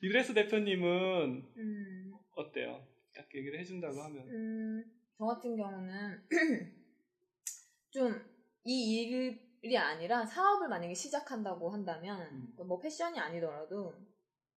이드레스 0.01 0.33
대표님은 0.33 1.43
음, 1.57 2.11
어때요? 2.35 2.87
딱 3.31 3.35
얘기를 3.35 3.59
해준다고 3.59 4.01
하면. 4.01 4.27
음, 4.29 4.83
저 5.17 5.25
같은 5.25 5.55
경우는 5.55 6.27
좀 7.91 8.31
이 8.63 9.37
일이 9.61 9.77
아니라 9.77 10.25
사업을 10.25 10.67
만약에 10.67 10.93
시작한다고 10.93 11.69
한다면 11.69 12.21
음. 12.31 12.67
뭐 12.67 12.79
패션이 12.79 13.19
아니더라도 13.19 13.93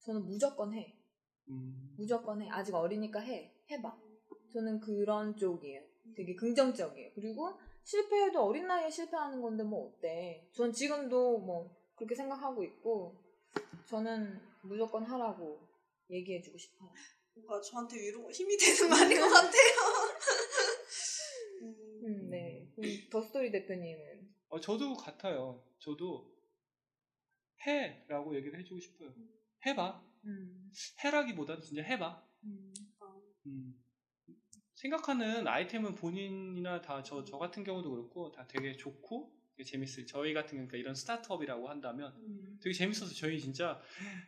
저는 0.00 0.24
무조건 0.26 0.74
해. 0.74 0.94
음, 1.48 1.94
무조건 1.96 2.42
해. 2.42 2.48
아직 2.50 2.74
어리니까 2.74 3.20
해. 3.20 3.54
해봐. 3.70 3.96
저는 4.52 4.80
그런 4.80 5.36
쪽이에요. 5.36 5.82
되게 6.14 6.34
긍정적이에요. 6.34 7.12
그리고 7.14 7.58
실패해도 7.82 8.42
어린 8.42 8.66
나이에 8.66 8.90
실패하는 8.90 9.40
건데 9.40 9.62
뭐 9.62 9.88
어때. 9.88 10.48
전 10.52 10.72
지금도 10.72 11.38
뭐 11.38 11.74
그렇게 11.96 12.14
생각하고 12.14 12.62
있고 12.64 13.22
저는 13.86 14.38
무조건 14.62 15.04
하라고 15.04 15.66
얘기해주고 16.10 16.58
싶어요. 16.58 16.90
뭔가 17.35 17.61
저한테 17.61 17.97
위로 18.01 18.30
힘이 18.30 18.57
되는 18.57 18.89
말인 18.91 19.20
것 19.20 19.28
같아요. 19.28 19.74
음, 21.62 22.01
음, 22.05 22.30
네. 22.30 22.68
더스토리 23.11 23.51
대표님은 23.51 24.35
어, 24.49 24.61
저도 24.61 24.95
같아요. 24.95 25.64
저도 25.78 26.32
해라고 27.66 28.37
얘기를 28.37 28.59
해주고 28.61 28.78
싶어요. 28.80 29.12
해봐. 29.66 30.05
음, 30.26 30.70
해라기보다는 31.03 31.62
진짜 31.62 31.82
해봐. 31.82 32.24
음, 32.45 32.72
음. 33.47 33.85
생각하는 34.74 35.47
아이템은 35.49 35.95
본인이나 35.95 36.82
다 36.82 37.03
저 37.03 37.24
저 37.24 37.39
같은 37.39 37.64
경우도 37.64 37.91
그렇고 37.91 38.32
다 38.32 38.47
되게 38.47 38.76
좋고 38.76 39.32
재밌어요. 39.62 40.07
저희 40.07 40.34
같은 40.34 40.57
경우 40.59 40.66
그러니까 40.66 40.78
이런 40.78 40.94
스타트업이라고 40.94 41.68
한다면 41.68 42.12
음, 42.16 42.59
되게 42.61 42.72
재밌어서 42.74 43.14
저희 43.14 43.38
진짜 43.38 43.80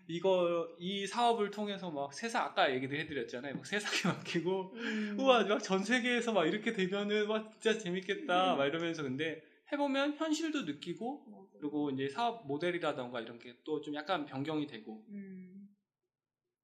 이거 0.06 0.68
이 0.78 1.06
사업을 1.06 1.50
통해서 1.50 1.90
막 1.90 2.14
세상 2.14 2.44
아까 2.44 2.72
얘기도 2.72 2.94
해드렸잖아요. 2.94 3.54
막 3.56 3.66
세상에 3.66 4.14
맡기고 4.14 4.72
음. 4.76 5.16
우와 5.18 5.44
막 5.44 5.62
전 5.62 5.82
세계에서 5.82 6.32
막 6.32 6.46
이렇게 6.46 6.72
되면은 6.72 7.26
와 7.26 7.50
진짜 7.50 7.76
재밌겠다 7.78 8.54
음. 8.54 8.58
막 8.58 8.66
이러면서 8.66 9.02
근데 9.02 9.42
해보면 9.72 10.14
현실도 10.16 10.62
느끼고 10.62 11.50
그리고 11.58 11.90
이제 11.90 12.08
사업 12.08 12.46
모델이라던가 12.46 13.20
이런 13.20 13.38
게 13.40 13.56
또 13.64 13.80
좀 13.80 13.94
약간 13.96 14.24
변경이 14.26 14.66
되고 14.68 15.04
음, 15.08 15.68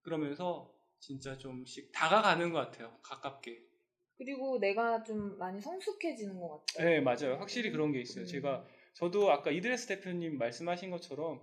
그러면서 0.02 0.72
진짜 1.00 1.36
좀씩 1.36 1.90
다가가는 1.92 2.52
것 2.52 2.58
같아요. 2.60 2.96
가깝게. 3.02 3.71
그리고 4.22 4.58
내가 4.60 5.02
좀 5.02 5.36
많이 5.36 5.60
성숙해지는 5.60 6.38
것 6.38 6.64
같아요. 6.66 6.88
네, 6.88 7.00
맞아요. 7.00 7.36
확실히 7.40 7.70
그런 7.72 7.90
게 7.90 8.00
있어요. 8.00 8.24
음. 8.24 8.26
제가 8.26 8.64
저도 8.94 9.32
아까 9.32 9.50
이드레스 9.50 9.88
대표님 9.88 10.38
말씀하신 10.38 10.90
것처럼 10.90 11.40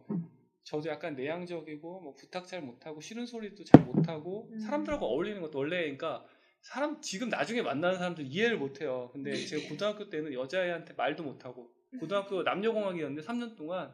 저도 0.63 0.89
약간 0.89 1.15
내향적이고 1.15 1.99
뭐 1.99 2.13
부탁 2.15 2.47
잘 2.47 2.61
못하고 2.61 3.01
싫은 3.01 3.25
소리도 3.25 3.65
잘 3.65 3.84
못하고 3.84 4.49
음. 4.51 4.59
사람들하고 4.59 5.05
어울리는 5.05 5.41
것도 5.41 5.59
원래 5.59 5.82
그러니까 5.82 6.25
사람 6.61 7.01
지금 7.01 7.30
나중에 7.30 7.61
만나는 7.61 7.97
사람들 7.97 8.25
이해를 8.27 8.57
못해요. 8.57 9.09
근데 9.11 9.32
네. 9.32 9.45
제가 9.45 9.67
고등학교 9.67 10.09
때는 10.09 10.34
여자애한테 10.34 10.93
말도 10.93 11.23
못하고 11.23 11.71
고등학교 11.99 12.43
남녀공학이었는데 12.43 13.27
3년 13.27 13.57
동안 13.57 13.93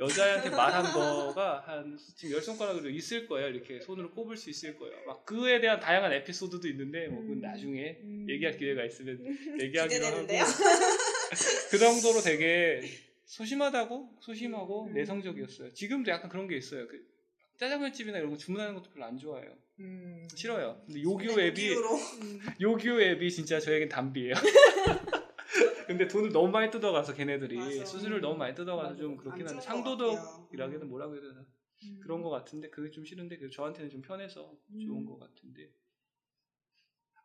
여자애한테 0.00 0.50
말한 0.50 0.92
거가 0.92 1.60
한 1.66 1.98
지금 2.16 2.34
열 2.34 2.42
손가락으로 2.42 2.88
있을 2.90 3.26
거예요. 3.26 3.48
이렇게 3.48 3.80
손으로 3.80 4.10
꼽을 4.10 4.36
수 4.36 4.50
있을 4.50 4.76
거예요. 4.76 4.96
막 5.06 5.24
그에 5.24 5.60
대한 5.60 5.80
다양한 5.80 6.12
에피소드도 6.12 6.66
있는데 6.68 7.08
뭐 7.08 7.20
그건 7.20 7.36
음. 7.36 7.40
나중에 7.40 7.98
음. 8.02 8.26
얘기할 8.28 8.56
기회가 8.56 8.84
있으면 8.84 9.18
얘기하기로 9.60 10.04
하고. 10.06 10.26
그 11.70 11.78
정도로 11.78 12.20
되게 12.20 12.82
소심하다고 13.26 14.16
소심하고 14.20 14.86
음. 14.86 14.94
내성적이었어요. 14.94 15.72
지금도 15.72 16.10
약간 16.10 16.28
그런 16.30 16.48
게 16.48 16.56
있어요. 16.56 16.86
그 16.88 17.06
짜장면 17.58 17.92
집이나 17.92 18.18
이런 18.18 18.30
거 18.30 18.36
주문하는 18.36 18.74
것도 18.74 18.90
별로 18.90 19.04
안 19.06 19.18
좋아해요. 19.18 19.52
음. 19.80 20.26
싫어요. 20.34 20.82
근데 20.86 21.02
요기요 21.02 21.36
네, 21.36 21.46
앱이. 21.46 21.74
음. 21.74 22.40
요기요 22.60 23.00
앱이 23.00 23.30
진짜 23.30 23.60
저에겐 23.60 23.88
담비예요. 23.88 24.34
근데 25.86 26.08
돈을 26.08 26.30
너무 26.32 26.50
많이 26.50 26.70
뜯어가서 26.70 27.14
걔네들이 27.14 27.56
맞아. 27.56 27.84
수수료를 27.84 28.20
너무 28.20 28.36
많이 28.36 28.54
뜯어가서 28.54 28.90
맞아. 28.90 29.00
좀 29.00 29.16
그렇긴 29.16 29.42
안 29.42 29.48
한데 29.54 29.62
좋은. 29.62 29.82
상도덕이라기는 29.82 30.88
뭐라고 30.88 31.14
해야 31.14 31.22
되나 31.22 31.46
음. 31.84 32.00
그런 32.02 32.22
것 32.22 32.30
같은데 32.30 32.70
그게 32.70 32.90
좀 32.90 33.04
싫은데 33.04 33.38
그 33.38 33.50
저한테는 33.50 33.90
좀 33.90 34.02
편해서 34.02 34.54
좋은 34.80 35.02
음. 35.02 35.06
것 35.06 35.18
같은데 35.18 35.70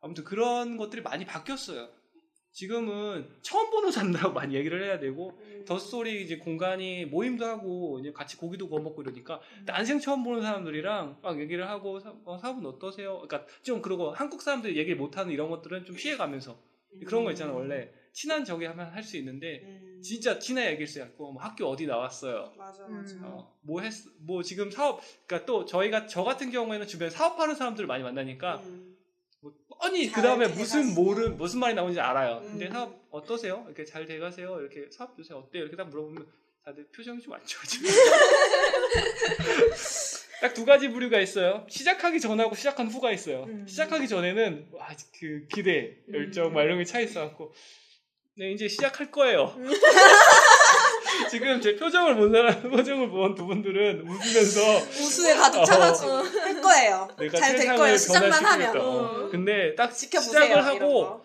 아무튼 0.02 0.24
그런 0.24 0.78
것들이 0.78 1.02
많이 1.02 1.26
바뀌었어요. 1.26 1.90
지금은 2.52 3.28
처음 3.44 3.70
보는 3.70 3.92
사람들하고 3.92 4.34
많이 4.34 4.56
얘기를 4.56 4.84
해야 4.84 4.98
되고 5.00 5.38
음. 5.42 5.66
더스토리 5.68 6.24
이제 6.24 6.38
공간이 6.38 7.06
모임도 7.06 7.46
하고 7.46 8.00
이제 8.00 8.12
같이 8.12 8.36
고기도 8.36 8.68
구워 8.68 8.82
먹고 8.82 9.04
이러니까 9.04 9.42
음. 9.60 9.66
난생 9.66 10.00
처음 10.00 10.24
보는 10.24 10.42
사람들이랑 10.42 11.20
막 11.22 11.40
얘기를 11.40 11.68
하고 11.70 12.00
사, 12.00 12.16
어, 12.26 12.38
사업은 12.40 12.66
어떠세요? 12.66 13.22
그러니까 13.22 13.46
좀 13.62 13.82
그러고 13.82 14.12
한국 14.12 14.42
사람들이 14.42 14.76
얘기를 14.78 14.98
못하는 14.98 15.32
이런 15.32 15.50
것들은 15.52 15.86
좀 15.86 15.96
피해가면서 15.96 16.60
그런 17.06 17.26
거 17.26 17.32
있잖아 17.32 17.54
원래 17.54 17.92
친한 18.18 18.44
적이 18.44 18.66
하면 18.66 18.90
할 18.90 19.04
수 19.04 19.16
있는데 19.18 19.62
음. 19.64 20.02
진짜 20.04 20.40
친해 20.40 20.70
얘기를 20.72 20.88
수 20.88 21.00
있고 21.00 21.34
뭐 21.34 21.44
학교 21.44 21.68
어디 21.68 21.86
나왔어요? 21.86 22.52
맞아 22.58 22.84
음. 22.88 22.96
맞아. 22.96 23.16
어, 23.22 23.56
뭐 23.62 23.82
했, 23.82 23.94
뭐 24.22 24.42
지금 24.42 24.72
사업, 24.72 25.02
그러니까 25.28 25.46
또 25.46 25.66
저희가 25.66 26.08
저 26.08 26.24
같은 26.24 26.50
경우에는 26.50 26.88
주변 26.88 27.12
사업하는 27.12 27.54
사람들을 27.54 27.86
많이 27.86 28.04
만나니까 28.04 28.56
음. 28.66 28.98
뭐 29.42 29.54
뻔히 29.80 30.08
잘그 30.10 30.22
다음에 30.24 30.48
무슨? 30.48 30.96
모르 30.96 31.30
무슨 31.30 31.60
말이 31.60 31.76
나오는지 31.76 32.00
알아요. 32.00 32.40
음. 32.40 32.48
근데 32.54 32.70
사업 32.72 33.00
어떠세요? 33.12 33.64
이렇게 33.68 33.86
잘 33.86 34.08
돼가세요? 34.08 34.60
이렇게 34.62 34.90
사업 34.92 35.14
요새 35.20 35.36
어때요? 35.36 35.62
이렇게 35.62 35.78
딱 35.78 35.88
물어보면 35.90 36.26
다들 36.66 36.88
표정이 36.88 37.22
좀 37.22 37.36
안 37.36 37.42
좋아지고. 37.46 37.86
딱두 40.42 40.66
가지 40.66 40.90
부류가 40.90 41.20
있어요. 41.20 41.66
시작하기 41.70 42.20
전하고 42.20 42.56
시작한 42.56 42.88
후가 42.88 43.12
있어요. 43.12 43.44
음. 43.46 43.68
시작하기 43.68 44.08
전에는 44.08 44.70
와, 44.72 44.88
그 45.20 45.46
기대, 45.52 45.98
열정, 46.14 46.48
음. 46.48 46.54
막 46.54 46.64
이런 46.64 46.78
게 46.80 46.86
차 46.86 47.00
있어갖고 47.00 47.54
네, 48.38 48.52
이제 48.52 48.68
시작할 48.68 49.10
거예요. 49.12 49.56
지금 51.32 51.60
제 51.60 51.76
표정을 51.76 52.16
본 52.16 52.32
사람, 52.32 52.62
표정을 52.70 53.10
본 53.10 53.34
두 53.36 53.46
분들은 53.48 54.02
웃으면서 54.08 54.78
우수에 54.88 55.34
가득 55.36 55.66
차가지고 55.66 56.12
할 56.12 56.62
거예요. 56.62 57.08
잘 57.36 57.56
될 57.58 57.76
거예요. 57.76 57.98
시작만. 57.98 58.32
하면. 58.46 58.78
어. 58.78 59.16
음. 59.26 59.32
근데 59.32 59.74
딱 59.76 59.92
지켜보세요. 59.92 60.44
시작을 60.44 60.66
하고 60.66 60.80
거. 61.06 61.24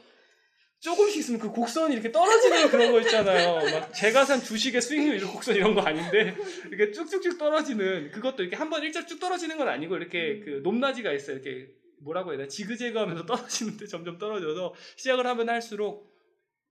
조금씩 0.81 1.19
있으면 1.19 1.39
그 1.41 1.51
곡선이 1.51 1.93
이렇게 1.95 2.11
떨어지는 2.11 2.69
그런 2.71 2.91
거 2.93 3.01
있잖아요. 3.03 3.55
막 3.79 3.95
제가 3.95 4.25
산 4.25 4.43
주식의 4.43 4.81
수익률 4.83 5.17
이런 5.17 5.31
곡선 5.31 5.55
이런 5.55 5.75
거 5.75 5.83
아닌데 5.83 6.35
이렇게 6.69 6.91
쭉쭉쭉 6.93 7.39
떨어지는 7.39 8.11
그것도 8.11 8.43
이렇게 8.43 8.57
한 8.57 8.69
번 8.71 8.83
일자 8.83 9.05
쭉 9.07 9.21
떨어지는 9.21 9.59
건 9.59 9.69
아니고 9.69 9.97
이렇게 9.97 10.41
그 10.45 10.61
높낮이가 10.65 11.13
있어요. 11.13 11.37
이렇게 11.37 11.69
뭐라고 12.01 12.31
해야 12.31 12.39
되나 12.39 12.49
지그재그하면서 12.49 13.27
떨어지는데 13.27 13.87
점점 13.87 14.19
떨어져서 14.19 14.75
시작을 14.97 15.27
하면 15.27 15.49
할수록 15.51 16.11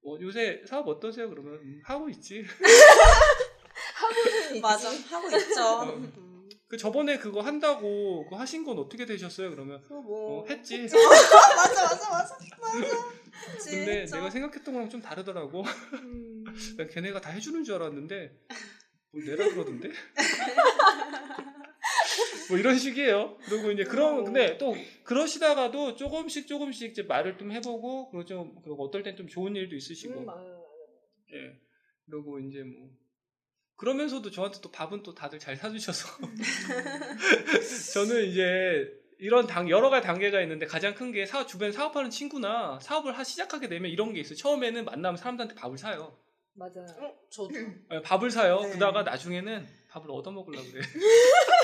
어, 0.04 0.18
요새 0.20 0.64
사업 0.68 0.88
어떠세요? 0.88 1.30
그러면 1.30 1.54
음, 1.56 1.82
하고 1.84 2.10
있지. 2.10 2.43
맞아 4.62 4.89
하고 4.89 5.28
있죠. 5.38 5.62
어. 5.64 5.84
음. 5.95 6.32
그 6.68 6.78
저번에 6.78 7.18
그거 7.18 7.41
한다고 7.41 8.24
그거 8.24 8.38
하신 8.38 8.64
건 8.64 8.80
어떻게 8.80 9.06
되셨어요? 9.06 9.49
그러면 9.52 9.84
뭐 9.89 10.41
어, 10.41 10.45
했지. 10.47 10.88
맞아 10.88 11.84
맞아 11.84 12.10
맞아 12.10 12.10
맞아. 12.10 12.38
했지, 13.54 13.70
근데 13.72 14.02
했죠. 14.02 14.16
내가 14.16 14.30
생각했던 14.30 14.74
거랑 14.74 14.89
좀 14.89 15.02
다르더라고. 15.02 15.64
음. 15.93 16.43
난 16.78 16.88
걔네가 16.88 17.20
다 17.22 17.30
해주는 17.32 17.64
줄 17.64 17.76
알았는데 17.76 18.32
뭘 19.12 19.26
내라 19.26 19.49
그러던데? 19.49 19.91
뭐 22.50 22.58
이런 22.58 22.78
식이에요. 22.78 23.38
그리고 23.46 23.72
이제 23.72 23.84
그런 23.84 24.24
근데 24.24 24.58
또 24.58 24.76
그러시다가도 25.04 25.96
조금씩 25.96 26.48
조금씩 26.48 26.92
이제 26.92 27.04
말을 27.04 27.38
좀 27.38 27.52
해보고 27.52 28.10
그리고 28.12 28.26
좀 28.26 28.56
그리고 28.64 28.84
어떨 28.86 29.04
땐 29.04 29.16
좀 29.16 29.28
좋은 29.28 29.56
일도 29.56 29.76
있으시고 29.76 30.20
음. 30.22 30.28
예 31.34 31.60
그리고 32.10 32.40
이제 32.40 32.64
뭐 32.64 32.90
그러면서도 33.78 34.30
저한테 34.32 34.60
또 34.62 34.72
밥은 34.72 35.02
또 35.04 35.14
다들 35.16 35.40
잘 35.40 35.56
사주셔서 35.58 36.08
저는 37.94 38.26
이제 38.26 38.92
이런 39.20 39.46
당 39.48 39.70
여러 39.70 39.90
가지 39.90 40.06
단계가 40.06 40.42
있는데 40.42 40.66
가장 40.66 40.94
큰 40.96 41.12
게 41.12 41.26
사업 41.26 41.48
주변 41.48 41.72
사업하는 41.72 42.10
친구나 42.10 42.80
사업을 42.82 43.18
하 43.18 43.24
시작하게 43.24 43.68
되면 43.70 43.90
이런 43.92 44.14
게 44.14 44.20
있어요. 44.22 44.36
처음에는 44.36 44.86
만나면 44.86 45.18
사람들한테 45.18 45.56
밥을 45.56 45.78
사요. 45.78 46.18
맞아. 46.54 46.82
어, 46.82 47.14
저도 47.32 47.50
예, 47.92 48.02
밥을 48.02 48.30
사요. 48.32 48.60
네. 48.62 48.68
그러다가 48.70 49.04
나중에는 49.04 49.66
밥을 49.90 50.10
얻어 50.12 50.32
먹으려고 50.32 50.66
그래. 50.72 50.82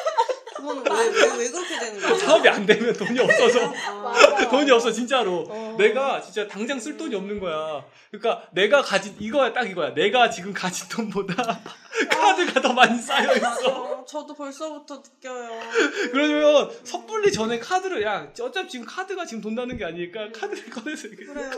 그건 0.58 0.84
왜 0.84 1.10
왜 1.10 1.38
왜 1.38 1.50
그렇게 1.52 1.80
되는 1.80 2.02
거야? 2.02 2.16
사업이 2.18 2.50
안 2.50 2.66
되면 2.66 2.94
돈이 2.94 3.20
없어서 3.20 3.60
아. 3.76 4.38
돈이 4.50 4.72
없어 4.72 4.92
진짜로. 4.92 5.46
어. 5.48 5.76
내가 5.78 6.20
진짜 6.22 6.48
당장 6.48 6.80
쓸 6.80 6.98
돈이 6.98 7.16
없는 7.16 7.40
거야. 7.40 7.86
그러니까 8.12 8.48
내가 8.52 8.82
가진 8.82 9.16
이거야 9.20 9.54
딱 9.54 9.70
이거야. 9.70 9.94
내가 9.94 10.30
지금 10.30 10.54
가진 10.54 10.88
돈보다 10.90 11.36
카드가 12.10 12.62
더 12.62 12.74
많이 12.74 13.00
쌓여 13.00 13.34
있어. 13.36 13.50
맞아. 13.50 14.06
저도 14.08 14.34
벌써부터 14.34 15.02
느껴요. 15.04 15.50
그러면 16.12 16.72
섣불리 16.84 17.32
전에 17.32 17.60
카드를 17.60 18.02
야 18.04 18.28
어차피 18.42 18.70
지금 18.70 18.86
카드가 18.86 19.26
지금 19.26 19.42
돈 19.42 19.56
나는 19.56 19.78
게 19.78 19.86
아니니까 19.86 20.32
카드를 20.34 20.70
꺼내서 20.70 21.08
이렇게 21.08 21.26
그래요. 21.26 21.52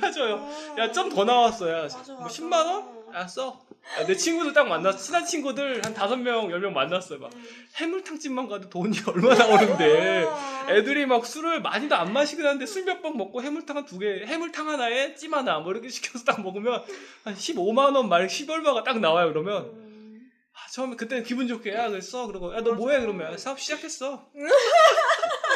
사줘요. 0.00 0.34
어. 0.36 0.74
야좀 0.78 1.10
더 1.10 1.24
나왔어. 1.24 1.68
야 1.70 1.82
맞아, 1.82 2.12
뭐 2.12 2.22
맞아. 2.22 2.34
10만 2.42 2.52
원? 2.66 2.99
야 3.14 3.26
써. 3.26 3.60
야, 3.98 4.06
내 4.06 4.14
친구들 4.14 4.52
딱 4.52 4.68
만났어. 4.68 4.98
친한 4.98 5.24
친구들 5.24 5.84
한 5.84 5.94
다섯 5.94 6.16
명, 6.16 6.50
열 6.50 6.60
명 6.60 6.72
만났어요. 6.74 7.18
막 7.18 7.30
해물탕집만 7.76 8.48
가도 8.48 8.68
돈이 8.68 8.98
얼마 9.08 9.34
나오는데 9.34 10.24
어. 10.24 10.66
애들이 10.70 11.06
막 11.06 11.24
술을 11.26 11.60
많이도 11.62 11.94
안 11.96 12.12
마시긴 12.12 12.44
하는데 12.46 12.64
술 12.66 12.84
몇 12.84 13.02
병 13.02 13.16
먹고 13.16 13.42
해물탕 13.42 13.76
한 13.76 13.86
두 13.86 13.98
개, 13.98 14.24
해물탕 14.26 14.68
하나에 14.68 15.14
찜 15.14 15.34
하나 15.34 15.58
뭐 15.58 15.72
이렇게 15.72 15.88
시켜서 15.88 16.24
딱 16.24 16.40
먹으면 16.42 16.82
한 17.24 17.34
15만 17.34 17.96
원말 17.96 18.26
10얼마가 18.28 18.84
딱 18.84 19.00
나와요. 19.00 19.28
그러면 19.28 19.62
음. 19.74 20.30
아, 20.52 20.70
처음에 20.70 20.94
그때는 20.96 21.24
기분 21.24 21.48
좋게 21.48 21.72
야 21.74 21.88
그랬어 21.88 22.26
그러고 22.26 22.54
야 22.54 22.60
너 22.60 22.72
뭐해 22.74 23.00
그러면 23.00 23.32
야, 23.32 23.36
사업 23.36 23.58
시작했어 23.58 24.28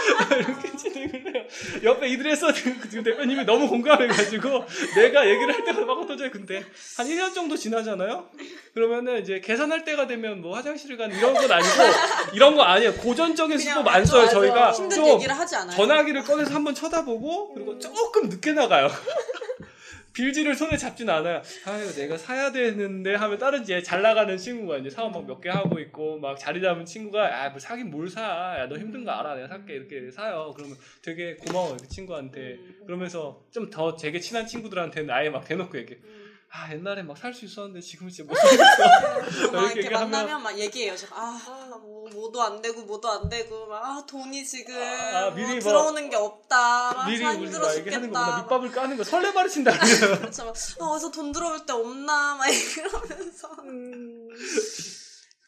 이렇게 0.38 0.76
진행을 0.76 1.34
해요 1.34 1.44
옆에 1.82 2.08
이들에서 2.08 2.52
지금 2.52 3.02
대표님이 3.02 3.44
너무 3.44 3.68
공감해가지고 3.68 4.64
내가 4.96 5.28
얘기를 5.28 5.54
할 5.54 5.64
때마다 5.64 5.86
막 5.86 6.06
터져요 6.06 6.30
근데 6.30 6.64
한 6.96 7.06
1년 7.06 7.34
정도 7.34 7.56
지나잖아요 7.56 8.28
그러면은 8.74 9.20
이제 9.22 9.40
계산할 9.40 9.84
때가 9.84 10.06
되면 10.06 10.40
뭐 10.40 10.56
화장실을 10.56 10.96
가는 10.96 11.16
이런 11.16 11.34
건 11.34 11.50
아니고 11.50 11.74
이런 12.34 12.54
거 12.56 12.62
아니에요 12.62 12.94
고전적인 12.94 13.56
그냥 13.56 13.78
수법 13.78 13.94
안 13.94 14.04
써요 14.04 14.22
맞아. 14.22 14.32
저희가 14.32 14.72
좀 14.72 15.06
얘기를 15.06 15.36
하지 15.36 15.56
않아요. 15.56 15.76
전화기를 15.76 16.22
꺼내서 16.24 16.54
한번 16.54 16.74
쳐다보고 16.74 17.54
그리고 17.54 17.78
조금 17.78 18.28
늦게 18.28 18.52
나가요. 18.52 18.88
빌지를 20.14 20.54
손에 20.54 20.76
잡진 20.76 21.10
않아요. 21.10 21.42
아 21.66 21.78
이거 21.78 21.92
내가 21.92 22.16
사야 22.16 22.50
되는데 22.52 23.14
하면 23.16 23.38
다른 23.38 23.62
이제 23.62 23.82
잘 23.82 24.00
나가는 24.00 24.36
친구가 24.36 24.78
이제 24.78 24.88
사업 24.88 25.12
막 25.12 25.24
몇 25.26 25.40
개 25.40 25.50
하고 25.50 25.78
있고 25.80 26.18
막 26.18 26.38
자리 26.38 26.60
잡은 26.62 26.84
친구가 26.84 27.44
아 27.44 27.50
뭐 27.50 27.58
사긴 27.58 27.90
뭘 27.90 28.08
사? 28.08 28.22
야 28.60 28.66
너 28.68 28.76
힘든 28.78 29.04
거 29.04 29.10
알아? 29.10 29.34
내가 29.34 29.48
살게 29.48 29.74
이렇게 29.74 30.10
사요. 30.10 30.52
그러면 30.56 30.76
되게 31.02 31.34
고마워요 31.36 31.76
그 31.80 31.88
친구한테. 31.88 32.58
그러면서 32.86 33.42
좀 33.50 33.70
더 33.70 33.96
되게 33.96 34.20
친한 34.20 34.46
친구들한테는 34.46 35.10
아예 35.10 35.28
막 35.30 35.44
대놓고 35.44 35.76
얘기해. 35.78 35.98
아 36.56 36.72
옛날에 36.72 37.02
막 37.02 37.16
살 37.18 37.34
수 37.34 37.44
있었는데 37.46 37.80
지금 37.80 38.08
진짜 38.08 38.30
못 38.30 38.36
살겠어. 38.38 39.50
막 39.50 39.72
이렇게 39.72 39.88
얘기하면- 39.88 39.92
만나면 40.10 40.42
막 40.42 40.56
얘기해요. 40.56 40.96
제가 40.96 41.16
아, 41.18 41.78
뭐, 41.82 42.08
뭐도 42.10 42.40
안 42.40 42.62
되고 42.62 42.82
뭐도 42.82 43.10
안 43.10 43.28
되고 43.28 43.66
막 43.66 43.84
아, 43.84 44.06
돈이 44.06 44.44
지금 44.46 44.72
아, 44.80 45.22
뭐 45.22 45.30
미리 45.32 45.48
뭐 45.54 45.58
들어오는 45.60 46.10
게 46.10 46.14
없다. 46.16 46.92
막 46.94 47.06
미리 47.08 47.26
아, 47.26 47.32
힘들어 47.34 47.68
죽겠다. 47.72 48.36
밑밥을 48.42 48.70
까는 48.70 48.96
거 48.96 49.02
설레발을 49.02 49.50
친다. 49.50 49.72
그렇죠. 50.20 50.44
막, 50.44 50.54
아, 50.80 50.84
어디서 50.92 51.10
돈 51.10 51.32
들어올 51.32 51.66
때 51.66 51.72
없나 51.72 52.36
막 52.36 52.46
이러면서 52.46 53.48
음. 53.64 54.28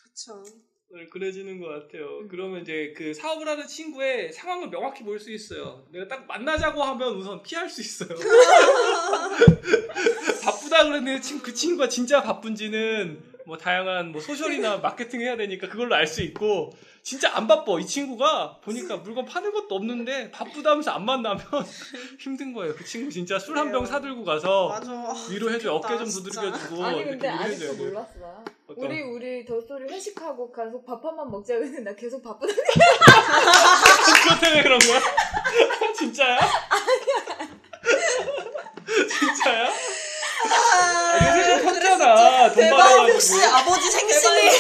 그렇죠. 0.03 0.45
네, 0.97 1.07
그래지는 1.11 1.61
것 1.61 1.69
같아요. 1.69 2.27
그러면 2.29 2.63
이제 2.63 2.95
그 2.97 3.13
사업을 3.13 3.47
하는 3.47 3.67
친구의 3.67 4.33
상황을 4.33 4.71
명확히 4.71 5.05
볼 5.05 5.19
수 5.21 5.31
있어요. 5.31 5.83
내가 5.93 6.09
딱 6.09 6.27
만나자고 6.27 6.83
하면 6.83 7.15
우선 7.17 7.43
피할 7.43 7.69
수 7.69 7.81
있어요. 7.83 8.17
바쁘다 10.43 10.85
그랬는데 10.85 11.21
친- 11.21 11.41
그 11.43 11.53
친구가 11.53 11.89
진짜 11.89 12.23
바쁜지는 12.23 13.19
뭐 13.47 13.57
다양한 13.57 14.13
뭐 14.13 14.21
소셜이나 14.21 14.79
마케팅 14.79 15.21
해야 15.21 15.37
되니까 15.37 15.69
그걸로 15.69 15.95
알 15.95 16.07
수 16.07 16.23
있고 16.23 16.73
진짜 17.07 17.31
안 17.37 17.47
바빠. 17.47 17.79
이 17.79 17.87
친구가 17.87 18.57
보니까 18.65 18.97
물건 18.97 19.25
파는 19.27 19.53
것도 19.53 19.77
없는데 19.77 20.29
바쁘다면서 20.33 20.91
안 20.91 21.05
만나면 21.05 21.39
힘든 22.19 22.53
거예요. 22.53 22.75
그 22.75 22.85
친구 22.85 23.13
진짜 23.13 23.39
술 23.39 23.57
한 23.57 23.71
병. 23.71 23.87
사들고 23.87 24.25
가서 24.25 24.69
맞아. 24.71 24.91
위로해줘 25.31 25.73
어깨 25.73 25.97
좀. 25.99 26.09
두들겨주고 26.11 26.85
아니 26.85 27.05
근데 27.05 27.29
아직도. 27.29 27.75
몰랐어 27.75 28.09
나. 28.21 28.45
어떤- 28.67 28.85
우리 28.85 29.01
우리 29.03 29.45
더스토리 29.45 29.85
회식하고 29.89 30.51
계속 30.53 30.85
밥 30.85 31.05
한 31.05 31.17
번 31.17 31.31
먹자 31.31 31.55
그랬는데 31.55 31.89
나 31.93 31.95
계속 31.97 32.21
바쁘다. 32.25 32.53
그것 32.53 34.41
때문에 34.41 34.63
그런 34.65 34.77
거야? 34.81 35.01
진짜야? 35.97 36.39
진짜야? 39.21 39.69
아니 41.21 41.41
회식 41.41 41.65
컸잖아 41.65 42.49
돈 42.49 42.57
대박 42.57 42.77
받아가지고 42.79 43.13
혹시 43.15 43.45
아버지 43.45 43.91
생신이 43.93 44.51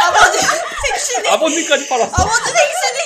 아버지 0.00 0.38
생신이. 0.86 1.28
아버님까지 1.28 1.88
팔았어. 1.88 2.22
아버지 2.22 2.44
생신이. 2.44 2.98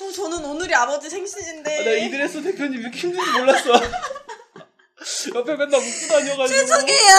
어, 0.00 0.12
저는 0.12 0.44
오늘이 0.44 0.74
아버지 0.74 1.08
생신인데. 1.10 1.80
아, 1.80 1.84
나 1.84 1.90
이드레스 1.90 2.42
대표님 2.42 2.80
이렇게 2.80 2.98
힘든지 2.98 3.30
몰랐어. 3.38 3.70
옆에 5.34 5.54
맨날 5.56 5.74
웃고 5.80 6.06
다녀가지고. 6.08 6.46
죄송해요. 6.48 7.16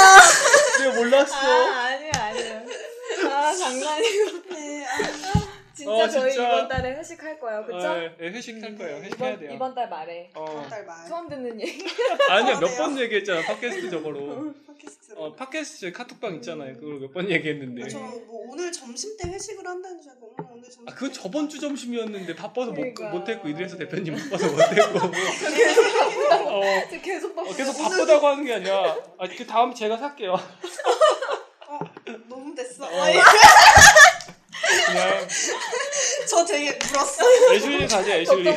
내가 0.79 0.93
몰랐어. 0.95 1.35
아 1.35 1.85
아니야 1.85 2.11
아니야. 2.15 2.61
아 3.31 3.55
장난이고. 3.55 4.41
네, 4.51 4.85
아, 4.85 4.97
진짜 5.75 5.91
어, 5.91 6.07
저희 6.07 6.31
진짜. 6.31 6.47
이번 6.47 6.67
달에 6.69 6.95
회식할 6.95 7.39
거예요. 7.39 7.65
그쵸? 7.65 7.77
아, 7.87 7.97
예, 7.97 8.15
예, 8.21 8.27
회식할 8.29 8.77
거예요 8.77 8.97
회식해야 9.03 9.29
이번 9.31 9.39
돼요 9.39 9.51
이번 9.53 9.75
달 9.75 9.89
말에. 9.89 10.31
어. 10.35 10.65
딸 10.69 10.85
말. 10.85 11.07
처음 11.07 11.27
듣는 11.29 11.59
얘기. 11.61 11.85
아니야 12.29 12.55
어, 12.55 12.59
몇. 12.59 12.77
번 12.77 12.97
얘기했잖아 12.99 13.41
팟캐스트 13.41 13.89
저거로 13.89 14.53
팟캐스트로. 14.67 15.21
어, 15.21 15.35
팟캐스트 15.35 15.91
카톡방 15.91 16.35
있잖아요 16.35 16.73
그걸 16.75 16.99
몇 16.99 17.13
번 17.13 17.29
얘기했는데 17.29 17.87
저뭐 17.89 18.21
오늘 18.51 18.71
점심 18.71 19.15
때 19.17 19.29
회식을 19.29 19.65
한다는 19.67 20.01
줄 20.01 20.11
알고 20.11 20.35
어, 20.39 20.49
오늘 20.53 20.63
점심. 20.63 20.87
아, 20.87 20.93
그건 20.93 21.11
저번 21.13 21.49
주 21.49 21.59
점심이었는데 21.59 22.35
바빠서 22.35 22.71
못, 22.71 22.75
그러니까. 22.75 23.09
못했고 23.09 23.47
이드레스 23.49 23.77
대표님 23.77 24.15
바빠서 24.15 24.47
못했고 24.51 24.99
어, 26.55 26.61
지금 26.89 27.01
계속 27.01 27.35
바쁘. 27.35 27.49
어, 27.49 27.53
계속 27.53 27.77
바쁘다고 27.77 28.27
하는 28.27 28.45
게 28.45 28.53
아니라 28.55 28.95
아, 29.17 29.27
그 29.27 29.45
다음 29.45 29.73
제가 29.73 29.97
살게요 29.97 30.33
어, 31.67 31.79
너무 32.29 32.53
됐어. 32.55 32.85
어. 32.85 32.89
그냥 34.95 35.27
저 36.29 36.45
되게 36.45 36.77
물었어. 36.87 37.53
애슐리 37.53 37.87
가자 37.87 38.17
애슐리. 38.17 38.49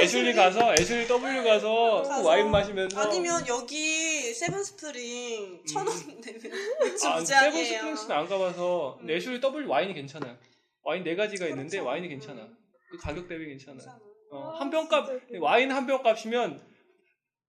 애슐리 0.00 0.34
가서 0.34 0.74
애슐리 0.74 1.06
W 1.08 1.44
가서 1.44 2.02
또 2.02 2.02
가서. 2.08 2.22
와인 2.22 2.50
마시면서 2.50 3.00
아니면 3.00 3.46
여기 3.48 4.34
세븐스프링 4.34 5.64
천 5.66 5.86
원 5.86 5.96
내면 6.20 6.42
맥주 6.82 7.06
아, 7.08 7.16
무제한이에요. 7.18 7.64
세븐 7.64 7.76
스프링스는 7.96 8.16
안 8.16 8.28
가봐서 8.28 8.96
근데 8.98 9.16
애슐리 9.16 9.40
W 9.40 9.68
와인이 9.68 9.94
괜찮아요 9.94 10.36
와인 10.82 11.04
네 11.04 11.14
가지가 11.16 11.46
있는데 11.46 11.70
그렇죠. 11.78 11.86
와인이 11.88 12.08
괜찮아 12.08 12.48
그 12.90 12.98
가격 12.98 13.28
대비 13.28 13.46
괜찮아 13.46 13.72
괜찮아. 13.78 13.98
어, 14.32 14.52
아, 14.54 14.60
한 14.60 14.70
병값. 14.70 15.08
와인 15.40 15.70
한 15.72 15.86
병 15.86 16.02
값이면 16.02 16.60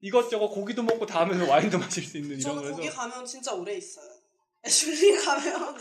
이것저것 0.01 0.49
고기도 0.49 0.81
먹고 0.83 1.05
다음에는 1.05 1.47
와인도 1.47 1.77
마실 1.77 2.03
수 2.03 2.17
있는 2.17 2.39
이런 2.39 2.55
저는 2.55 2.71
거기 2.71 2.89
가면 2.89 3.23
진짜 3.25 3.53
오래 3.53 3.75
있어요. 3.75 4.05
애슐리 4.65 5.15
가면 5.23 5.55
음, 5.55 5.61
막 5.61 5.77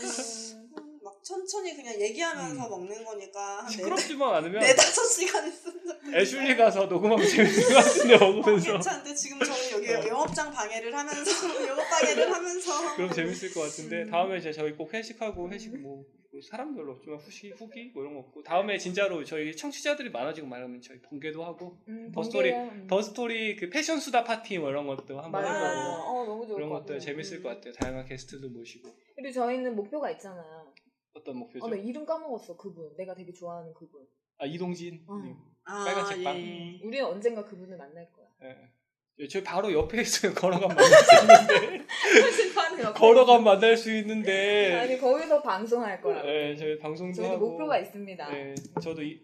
천천히 1.23 1.75
그냥 1.75 1.99
얘기하면서 1.99 2.65
음. 2.65 2.69
먹는 2.69 3.03
거니까 3.03 3.59
한 3.59 3.65
네, 3.67 3.71
시끄럽지만 3.71 4.35
않으면 4.35 4.59
네 4.59 4.75
다섯 4.75 5.03
시간 5.05 5.47
있으면 5.47 6.15
애슐리 6.15 6.55
가서 6.57 6.85
녹음하면 6.85 7.27
재밌을 7.27 7.73
것 7.73 7.75
같은데 7.75 8.17
먹으면서 8.19 8.71
괜찮은데 8.73 9.15
지금 9.15 9.39
저는 9.39 9.71
여기 9.73 9.89
어. 9.89 10.07
영업장 10.09 10.51
방해를 10.51 10.95
하면서 10.95 11.21
영업 11.67 11.89
방해를 11.89 12.31
하면서 12.31 12.95
그럼 12.95 13.11
재밌을 13.11 13.53
것 13.53 13.61
같은데 13.61 14.03
음. 14.03 14.09
다음에 14.09 14.37
이제 14.37 14.51
저희 14.51 14.73
꼭 14.73 14.93
회식하고 14.93 15.49
회식 15.51 15.79
뭐, 15.79 16.03
뭐 16.31 16.41
사람 16.41 16.73
별로 16.75 16.93
없지만 16.93 17.19
후시 17.19 17.51
후기 17.51 17.91
뭐 17.93 18.03
이런 18.03 18.15
거 18.15 18.21
없고 18.21 18.43
다음에 18.43 18.77
진짜로 18.77 19.23
저희 19.23 19.55
청취자들이 19.55 20.09
많아지고 20.09 20.47
말하면 20.47 20.81
저희 20.81 20.99
번개도 21.01 21.43
하고 21.43 21.77
음, 21.87 22.11
더 22.13 22.23
스토리 22.23 22.51
번개요. 22.51 22.71
음. 22.71 22.87
더 22.87 23.01
스토리 23.01 23.55
그 23.55 23.69
패션 23.69 23.99
수다 23.99 24.23
파티 24.23 24.57
뭐 24.57 24.69
이런 24.69 24.87
것도 24.87 25.19
한번. 25.19 25.43
해보고 25.43 25.55
어, 25.55 26.25
너무 26.25 26.47
좋을 26.47 26.55
그런 26.55 26.69
것 26.69 26.79
같아요. 26.79 26.99
재밌을 26.99 27.43
것 27.43 27.49
음. 27.49 27.55
같아요. 27.55 27.73
다양한 27.73 28.05
게스트도 28.05 28.49
모시고 28.49 28.89
그리고 29.15 29.31
저희는 29.33 29.75
목표가 29.75 30.09
있잖아요. 30.11 30.73
어떤 31.13 31.37
목표죠? 31.37 31.65
어, 31.65 31.69
나 31.69 31.75
이름 31.75 32.05
까먹었어, 32.05 32.57
그분. 32.57 32.95
내가 32.97 33.13
되게 33.13 33.33
좋아하는 33.33 33.73
그분. 33.73 34.05
아 34.37 34.45
이동진. 34.45 35.03
어. 35.07 35.17
님. 35.17 35.35
아, 35.63 35.85
빨간 35.85 36.05
책방. 36.05 36.37
예. 36.37 36.79
우리는 36.83 37.05
언젠가 37.05 37.43
그분을 37.45 37.77
만날 37.77 38.11
거야. 38.11 38.27
예. 38.43 38.71
저희 39.27 39.43
바로 39.43 39.71
옆에 39.71 40.01
있어요. 40.01 40.33
걸어가면 40.33 40.75
만날 40.75 41.03
수 41.03 41.15
있는데 41.21 41.85
걸어가면 42.95 43.43
만날 43.43 43.77
수 43.77 43.95
있는데 43.97 44.73
아니 44.75 44.97
거기서 44.97 45.41
방송할 45.41 46.01
거야. 46.01 46.25
예, 46.25 46.55
저희 46.55 46.79
방송도 46.79 47.17
저희도 47.17 47.33
하고 47.35 47.49
목표가 47.51 47.77
있습니다. 47.77 48.29
네, 48.31 48.55
저도 48.81 49.03
이, 49.03 49.21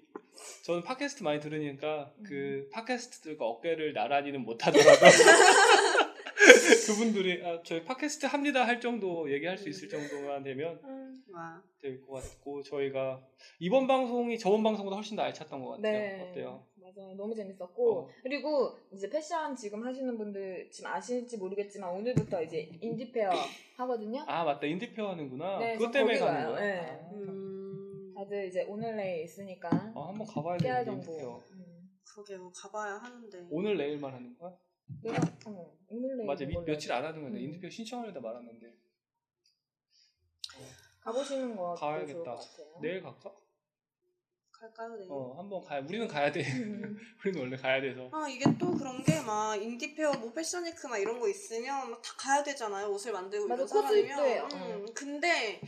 저는 0.65 0.83
팟캐스트 0.83 1.23
많이 1.23 1.39
들으니까 1.39 2.13
그 2.23 2.69
팟캐스트들과 2.71 3.45
어깨를 3.45 3.93
나란히는 3.93 4.41
못하더라도 4.41 5.05
그분들이 6.87 7.43
아, 7.43 7.61
저희 7.63 7.83
팟캐스트 7.83 8.27
합니다 8.27 8.65
할 8.67 8.79
정도 8.79 9.31
얘기할 9.31 9.57
수 9.57 9.67
있을 9.69 9.89
정도만 9.89 10.43
되면 10.43 10.79
음, 10.83 10.96
와. 11.33 11.61
될 11.81 12.01
것 12.01 12.13
같고 12.13 12.61
저희가 12.63 13.21
이번 13.59 13.87
방송이 13.87 14.37
저번 14.39 14.63
방송보다 14.63 14.95
훨씬 14.95 15.15
더 15.15 15.23
알찼던 15.23 15.61
것 15.63 15.71
같아요. 15.71 15.91
네. 15.91 16.29
어때요? 16.29 16.65
맞아요. 16.77 17.13
너무 17.15 17.35
재밌었고 17.35 17.99
어. 17.99 18.09
그리고 18.23 18.77
이제 18.93 19.09
패션 19.09 19.55
지금 19.55 19.85
하시는 19.85 20.17
분들 20.17 20.69
지금 20.71 20.89
아실지 20.89 21.37
모르겠지만 21.37 21.89
오늘부터 21.95 22.41
이제 22.43 22.69
인디페어 22.81 23.29
하거든요. 23.77 24.23
아 24.27 24.43
맞다 24.45 24.65
인디페어 24.65 25.09
하는구나. 25.11 25.59
네, 25.59 25.73
그것 25.73 25.85
저 25.87 25.91
때문에 25.91 26.17
가는 26.19 26.33
가요. 26.33 26.47
거야. 26.49 26.59
네. 26.61 26.79
아, 26.79 27.09
음, 27.11 28.13
다들 28.15 28.47
이제 28.47 28.65
오늘 28.69 28.95
내일 28.95 29.23
있으니까 29.25 29.69
아, 29.95 30.07
한번 30.07 30.25
가봐야 30.25 30.57
되는데 30.57 30.85
정보. 30.85 31.11
인디페어. 31.11 31.43
음. 31.51 31.89
그러게요. 32.13 32.51
가봐야 32.55 32.93
하는데. 32.93 33.47
오늘 33.51 33.77
내일만 33.77 34.13
하는 34.13 34.35
거야? 34.37 34.55
내가 35.03 35.17
어, 35.47 35.73
오늘 35.89 36.15
내일 36.15 36.25
맞아 36.25 36.45
미, 36.45 36.55
며칠 36.65 36.91
안 36.93 37.03
하는 37.03 37.21
건데 37.21 37.37
음. 37.39 37.43
인디페어 37.43 37.69
신청하려다 37.69 38.21
말았는데 38.21 38.73
가보시는 41.11 41.55
거 41.55 41.73
가야겠다. 41.75 42.13
좋을 42.13 42.23
것 42.25 42.35
같아요. 42.35 42.79
내일 42.81 43.01
갈까? 43.01 43.31
갈까요, 44.51 44.95
내일? 44.97 45.07
어 45.11 45.35
한번 45.37 45.61
가야 45.63 45.79
우리는 45.81 46.05
가야 46.07 46.31
돼. 46.31 46.41
음. 46.41 46.97
우리는 47.23 47.39
원래 47.41 47.55
가야 47.55 47.79
돼서. 47.81 48.09
아 48.11 48.27
이게 48.27 48.43
또 48.59 48.73
그런 48.75 49.01
게 49.03 49.17
막 49.27 49.55
인디페어 49.61 50.13
뭐 50.13 50.31
패션위크 50.33 50.87
막 50.87 50.97
이런 50.97 51.19
거 51.19 51.27
있으면 51.29 51.91
막 51.91 52.01
다 52.01 52.13
가야 52.17 52.43
되잖아요 52.43 52.89
옷을 52.89 53.11
만들고 53.11 53.47
맞아, 53.47 53.55
이런 53.63 53.67
사람이면 53.67 54.25
해요. 54.25 54.47
음, 54.53 54.85
근데 54.93 55.61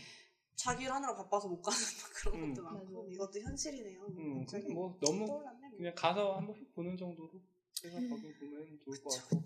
자기 0.56 0.84
일 0.86 0.92
하느라 0.92 1.14
바빠서 1.16 1.48
못 1.50 1.62
가는 1.62 1.78
막 2.02 2.14
그런 2.16 2.36
음. 2.36 2.54
것도 2.54 2.64
많고 2.64 3.04
맞아. 3.04 3.12
이것도 3.14 3.40
현실이네요 3.42 4.02
음, 4.18 4.46
뭐 4.74 4.98
너무 5.02 5.26
떠올랐네 5.26 5.68
뭐. 5.70 5.78
그냥 5.78 5.94
가서 5.96 6.36
한 6.38 6.46
번씩 6.48 6.74
보는 6.76 6.98
정도로 6.98 7.32
제가 7.74 7.96
거기 7.96 8.34
보면 8.40 8.80
좋을 8.86 9.04
것 9.04 9.10
그쵸, 9.10 9.22
같고 9.22 9.36
음. 9.38 9.44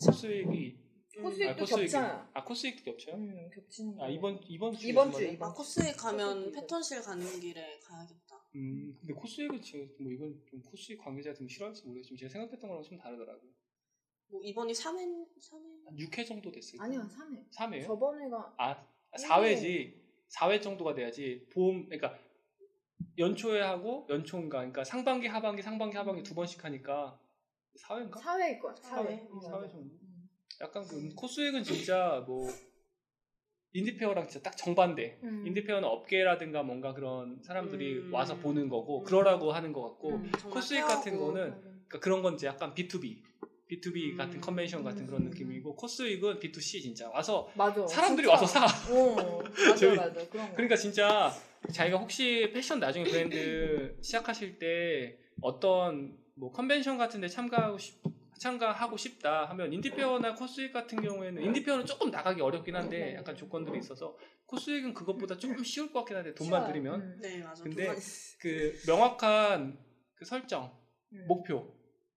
코스익- 1.22 1.55
또 1.57 1.66
겹쳐요. 1.66 2.30
아 2.34 2.43
코스익도 2.43 2.84
겹쳐요? 2.91 3.16
음, 3.16 3.49
겹치는 3.53 3.95
거. 3.95 4.05
아 4.05 4.09
이번 4.09 4.39
이번 4.47 4.74
주 4.76 4.88
이번 4.88 5.11
주, 5.11 5.24
이번 5.24 5.49
아 5.49 5.53
코스에 5.53 5.91
가면 5.93 6.51
패턴실 6.51 7.01
가는 7.01 7.26
길에 7.39 7.80
가야겠다 7.80 8.43
음 8.55 8.95
근데 8.99 9.14
코스익은 9.14 9.61
지금 9.61 9.89
뭐 9.99 10.11
이건 10.11 10.41
좀 10.49 10.61
코스익 10.64 10.99
관계자들 10.99 11.47
싫어할지 11.47 11.86
모르겠지만 11.86 12.18
제가 12.18 12.30
생각했던 12.32 12.70
거랑 12.70 12.84
좀 12.84 12.97
다르더라고요. 12.97 13.51
뭐 14.30 14.41
이번이 14.43 14.74
3회 14.74 14.97
3회 15.39 15.86
한 15.86 15.95
6회 15.95 16.26
정도 16.28 16.51
됐을 16.51 16.78
거예요. 16.80 17.01
아니야 17.01 17.07
3회. 17.07 17.49
3회요? 17.51 17.86
저번에가 17.86 18.55
아 18.57 18.88
4회지 19.18 19.93
4회 20.30 20.61
정도가 20.61 20.95
돼야지 20.95 21.47
봄 21.53 21.86
그러니까 21.86 22.18
연초에 23.20 23.61
하고 23.61 24.07
연초인가 24.09 24.57
그러니까 24.59 24.84
상반기 24.84 25.28
하반기 25.28 25.61
상반기 25.61 25.95
하반기 25.97 26.24
두 26.24 26.34
번씩 26.34 26.64
하니까 26.66 27.20
4회인가? 27.78 28.14
4회일 28.20 28.59
거야. 28.59 28.74
4회. 28.74 28.82
사회. 28.82 29.28
어, 29.30 29.39
4회 29.39 29.51
맞아. 29.61 29.68
정도. 29.68 29.95
음. 30.61 30.63
약간 30.63 30.87
그 30.87 31.13
코스익은 31.15 31.63
진짜 31.63 32.23
뭐 32.27 32.49
인디페어랑 33.73 34.27
진짜 34.27 34.43
딱 34.49 34.55
정반대. 34.55 35.17
음. 35.23 35.43
인디페어는 35.47 35.87
업계라든가 35.87 36.61
뭔가 36.63 36.93
그런 36.93 37.41
사람들이 37.41 37.97
음. 37.99 38.13
와서 38.13 38.37
보는 38.37 38.69
거고 38.69 38.99
음. 38.99 39.03
그러라고 39.03 39.51
하는 39.51 39.73
것 39.73 39.81
같고 39.83 40.09
음. 40.17 40.31
코스익 40.51 40.85
같은. 40.85 41.17
거는 41.17 41.51
그러니까 41.87 41.99
그런 41.99 42.21
건 42.21 42.35
이제 42.35 42.47
약간 42.47 42.73
B2B, 42.75 43.17
B2B 43.69 44.11
음. 44.11 44.17
같은 44.17 44.41
컨벤션 44.41 44.83
같은 44.83 45.07
그런 45.07 45.23
음. 45.23 45.29
느낌이고 45.29 45.75
코스익은 45.75 46.39
B2C 46.39 46.81
진짜 46.81 47.09
와서 47.09 47.51
맞아. 47.55 47.85
사람들이 47.87 48.27
진짜. 48.27 48.31
와서 48.41 48.45
사. 48.45 48.93
어, 48.93 49.41
맞아 49.67 49.87
맞아 49.95 50.29
그런 50.29 50.49
거. 50.49 50.53
그러니까 50.53 50.75
진짜 50.75 51.31
자기가 51.71 51.97
혹시 51.97 52.51
패션 52.53 52.79
나중에 52.79 53.05
브랜드 53.05 53.97
시작하실 54.01 54.59
때 54.59 55.17
어떤 55.41 56.15
뭐 56.35 56.51
컨벤션 56.51 56.97
같은 56.99 57.21
데 57.21 57.27
참가하고 57.27 57.77
싶 57.79 57.95
참가하고 58.38 58.97
싶다 58.97 59.45
하면 59.45 59.73
인디페어나 59.73 60.36
코스익 60.36 60.73
같은 60.73 61.01
경우에는 61.01 61.41
인디페어는 61.41 61.86
조금 61.86 62.11
나가기 62.11 62.41
어렵긴 62.41 62.75
한데 62.75 63.15
약간 63.15 63.36
조건들이 63.36 63.79
있어서 63.79 64.17
코스익은 64.45 64.93
그것보다 64.93 65.38
조금 65.38 65.63
쉬울 65.63 65.91
것 65.91 65.99
같긴 65.99 66.17
한데 66.17 66.34
돈만. 66.34 66.67
들이면 66.67 67.01
음. 67.01 67.19
네 67.21 67.43
맞아 67.43 67.63
근데 67.63 67.86
돈만 67.86 68.01
그 68.39 68.73
명확한 68.88 69.77
그 70.15 70.25
설정 70.25 70.71
음. 71.13 71.25
목표 71.27 71.73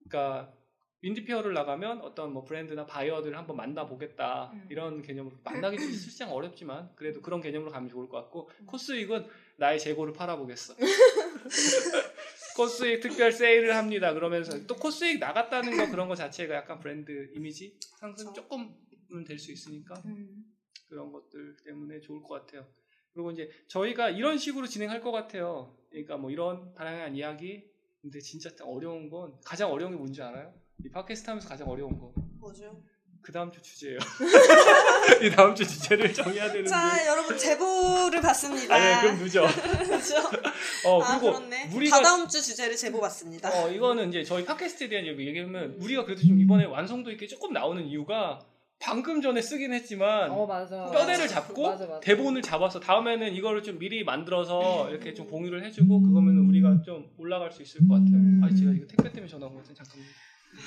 그러니까 0.07 0.53
인디페어를 1.01 1.53
나가면 1.53 2.01
어떤 2.01 2.33
뭐 2.33 2.43
브랜드나 2.43 2.85
바이어들을 2.85 3.37
한번 3.37 3.55
만나보겠다 3.55 4.51
음. 4.53 4.67
이런 4.69 5.01
개념으로 5.01 5.37
만나기 5.43 5.77
실상 5.93 6.31
어렵지만 6.33 6.89
그래도 6.95 7.21
그런 7.21 7.41
개념으로 7.41 7.71
가면 7.71 7.89
좋을 7.89 8.09
것 8.09 8.17
같고 8.17 8.49
음. 8.61 8.65
코스익은 8.65 9.27
나의 9.57 9.79
재고를 9.79 10.13
팔아보겠어 10.13 10.75
코스익 12.57 13.01
특별 13.01 13.31
세일을 13.31 13.75
합니다 13.75 14.13
그러면서 14.13 14.65
또 14.65 14.75
코스익 14.75 15.19
나갔다는 15.19 15.77
거 15.77 15.89
그런 15.91 16.07
거 16.07 16.15
자체가 16.15 16.55
약간 16.55 16.79
브랜드 16.79 17.31
이미지 17.35 17.77
상승. 17.99 18.33
조금은 18.33 19.23
될 19.25 19.37
수 19.37 19.51
있으니까 19.51 19.95
음. 20.05 20.43
그런 20.89 21.11
것들 21.11 21.57
때문에 21.63 21.99
좋을 22.01 22.21
것 22.23 22.29
같아요. 22.29 22.65
그리고 23.13 23.31
이제 23.31 23.49
저희가 23.67 24.09
이런 24.09 24.37
식으로 24.37 24.67
진행할 24.67 25.01
것 25.01 25.11
같아요. 25.11 25.77
그러니까 25.89 26.17
뭐 26.17 26.29
이런 26.31 26.73
다양한 26.73 27.15
이야기. 27.15 27.69
근데 28.01 28.19
진짜 28.19 28.49
어려운 28.61 29.09
건 29.09 29.37
가장 29.43 29.71
어려운 29.71 29.91
게 29.91 29.97
뭔지 29.97 30.21
알아요? 30.21 30.53
이 30.85 30.89
팟캐스트 30.89 31.29
하면서 31.29 31.49
가장 31.49 31.67
어려운 31.67 31.97
거. 31.97 32.13
뭐죠? 32.39 32.81
그 33.27 33.33
다음 33.33 33.51
주 33.51 33.61
주제예요. 33.61 33.97
이 35.21 35.29
다음 35.31 35.53
주 35.53 35.67
주제를 35.67 36.13
정해야 36.13 36.47
되는데. 36.47 36.69
자 36.69 37.05
여러분 37.07 37.37
제보를 37.37 38.21
받습니다 38.21 38.73
아니 38.73 39.01
그럼 39.01 39.17
늦어. 39.21 39.45
그렇죠? 39.85 40.15
어 40.87 41.03
아 41.03 41.19
그리고 41.19 41.33
그렇네 41.35 41.69
우리가 41.75 41.97
다다음 41.97 42.29
주 42.29 42.41
주제를 42.41 42.77
제보 42.77 43.01
받습니다 43.01 43.49
어 43.51 43.69
이거는 43.69 44.07
이제 44.07 44.23
저희 44.23 44.45
팟캐스트에 44.45 44.87
대한 44.87 45.05
얘기하면 45.07 45.75
우리가 45.81 46.05
그래도 46.05 46.21
좀 46.21 46.39
이번에 46.39 46.63
완성도 46.63 47.11
있게 47.11 47.27
조금 47.27 47.51
나오는 47.51 47.83
이유가 47.85 48.39
방금 48.79 49.21
전에 49.21 49.41
쓰긴 49.41 49.73
했지만 49.73 50.31
어 50.31 50.45
맞아. 50.45 50.85
뼈대를 50.89 51.27
잡고 51.27 51.63
맞아, 51.63 51.85
맞아. 51.85 51.99
대본을 51.99 52.41
잡아서 52.43 52.79
다음에는 52.79 53.33
이거를 53.33 53.61
좀 53.61 53.77
미리 53.77 54.05
만들어서 54.05 54.89
이렇게 54.89 55.13
좀 55.13 55.27
공유를 55.27 55.65
해주고 55.65 56.01
그거면 56.01 56.47
우리가 56.47 56.81
좀 56.85 57.09
올라갈 57.17 57.51
수 57.51 57.61
있을 57.61 57.85
것 57.89 57.95
같아요. 57.95 58.13
음. 58.15 58.41
아 58.41 58.47
제가 58.55 58.71
이거 58.71 58.85
택배 58.87 59.11
때문에 59.11 59.27
전화 59.27 59.47
온 59.47 59.53
거거든요. 59.55 59.75
잠깐만. 59.75 60.07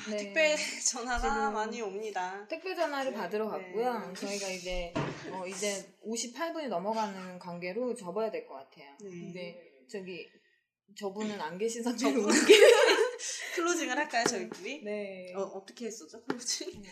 네. 0.09 0.17
택배 0.17 0.55
전화가 0.91 1.51
많이 1.51 1.81
옵니다 1.81 2.45
택배 2.49 2.73
전화를 2.75 3.13
받으러 3.13 3.45
네. 3.45 3.51
갔고요. 3.65 4.13
저희가 4.15 4.47
이제 4.49 4.93
어, 5.31 5.45
이제 5.47 5.85
58분이 6.05 6.67
넘어가는 6.67 7.39
관계로 7.39 7.93
접어야 7.95 8.29
될 8.31 8.45
것 8.47 8.55
같아요. 8.55 8.95
네. 9.01 9.09
근데 9.09 9.61
저기 9.89 10.27
저분은 10.97 11.39
안 11.39 11.57
계신 11.57 11.81
상태로 11.83 12.21
저분? 12.21 12.29
클로징을 13.55 13.97
할까요 13.97 14.23
저희끼리? 14.25 14.83
네. 14.83 15.33
어, 15.35 15.41
어떻게 15.41 15.85
했었죠 15.87 16.21
클로징? 16.25 16.83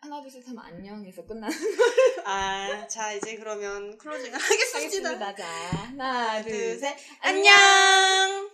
하나 0.00 0.20
둘셋 0.20 0.46
하면 0.48 0.58
안녕해서 0.64 1.24
끝나는 1.24 1.56
아, 2.26 2.86
자 2.88 3.12
이제 3.12 3.36
그러면 3.36 3.96
클로징을 3.96 4.38
하겠습니다. 4.38 5.10
하겠습니다. 5.10 5.34
자 5.34 5.46
하나 5.46 6.42
둘 6.42 6.78
셋. 6.78 6.94
안녕. 7.20 8.53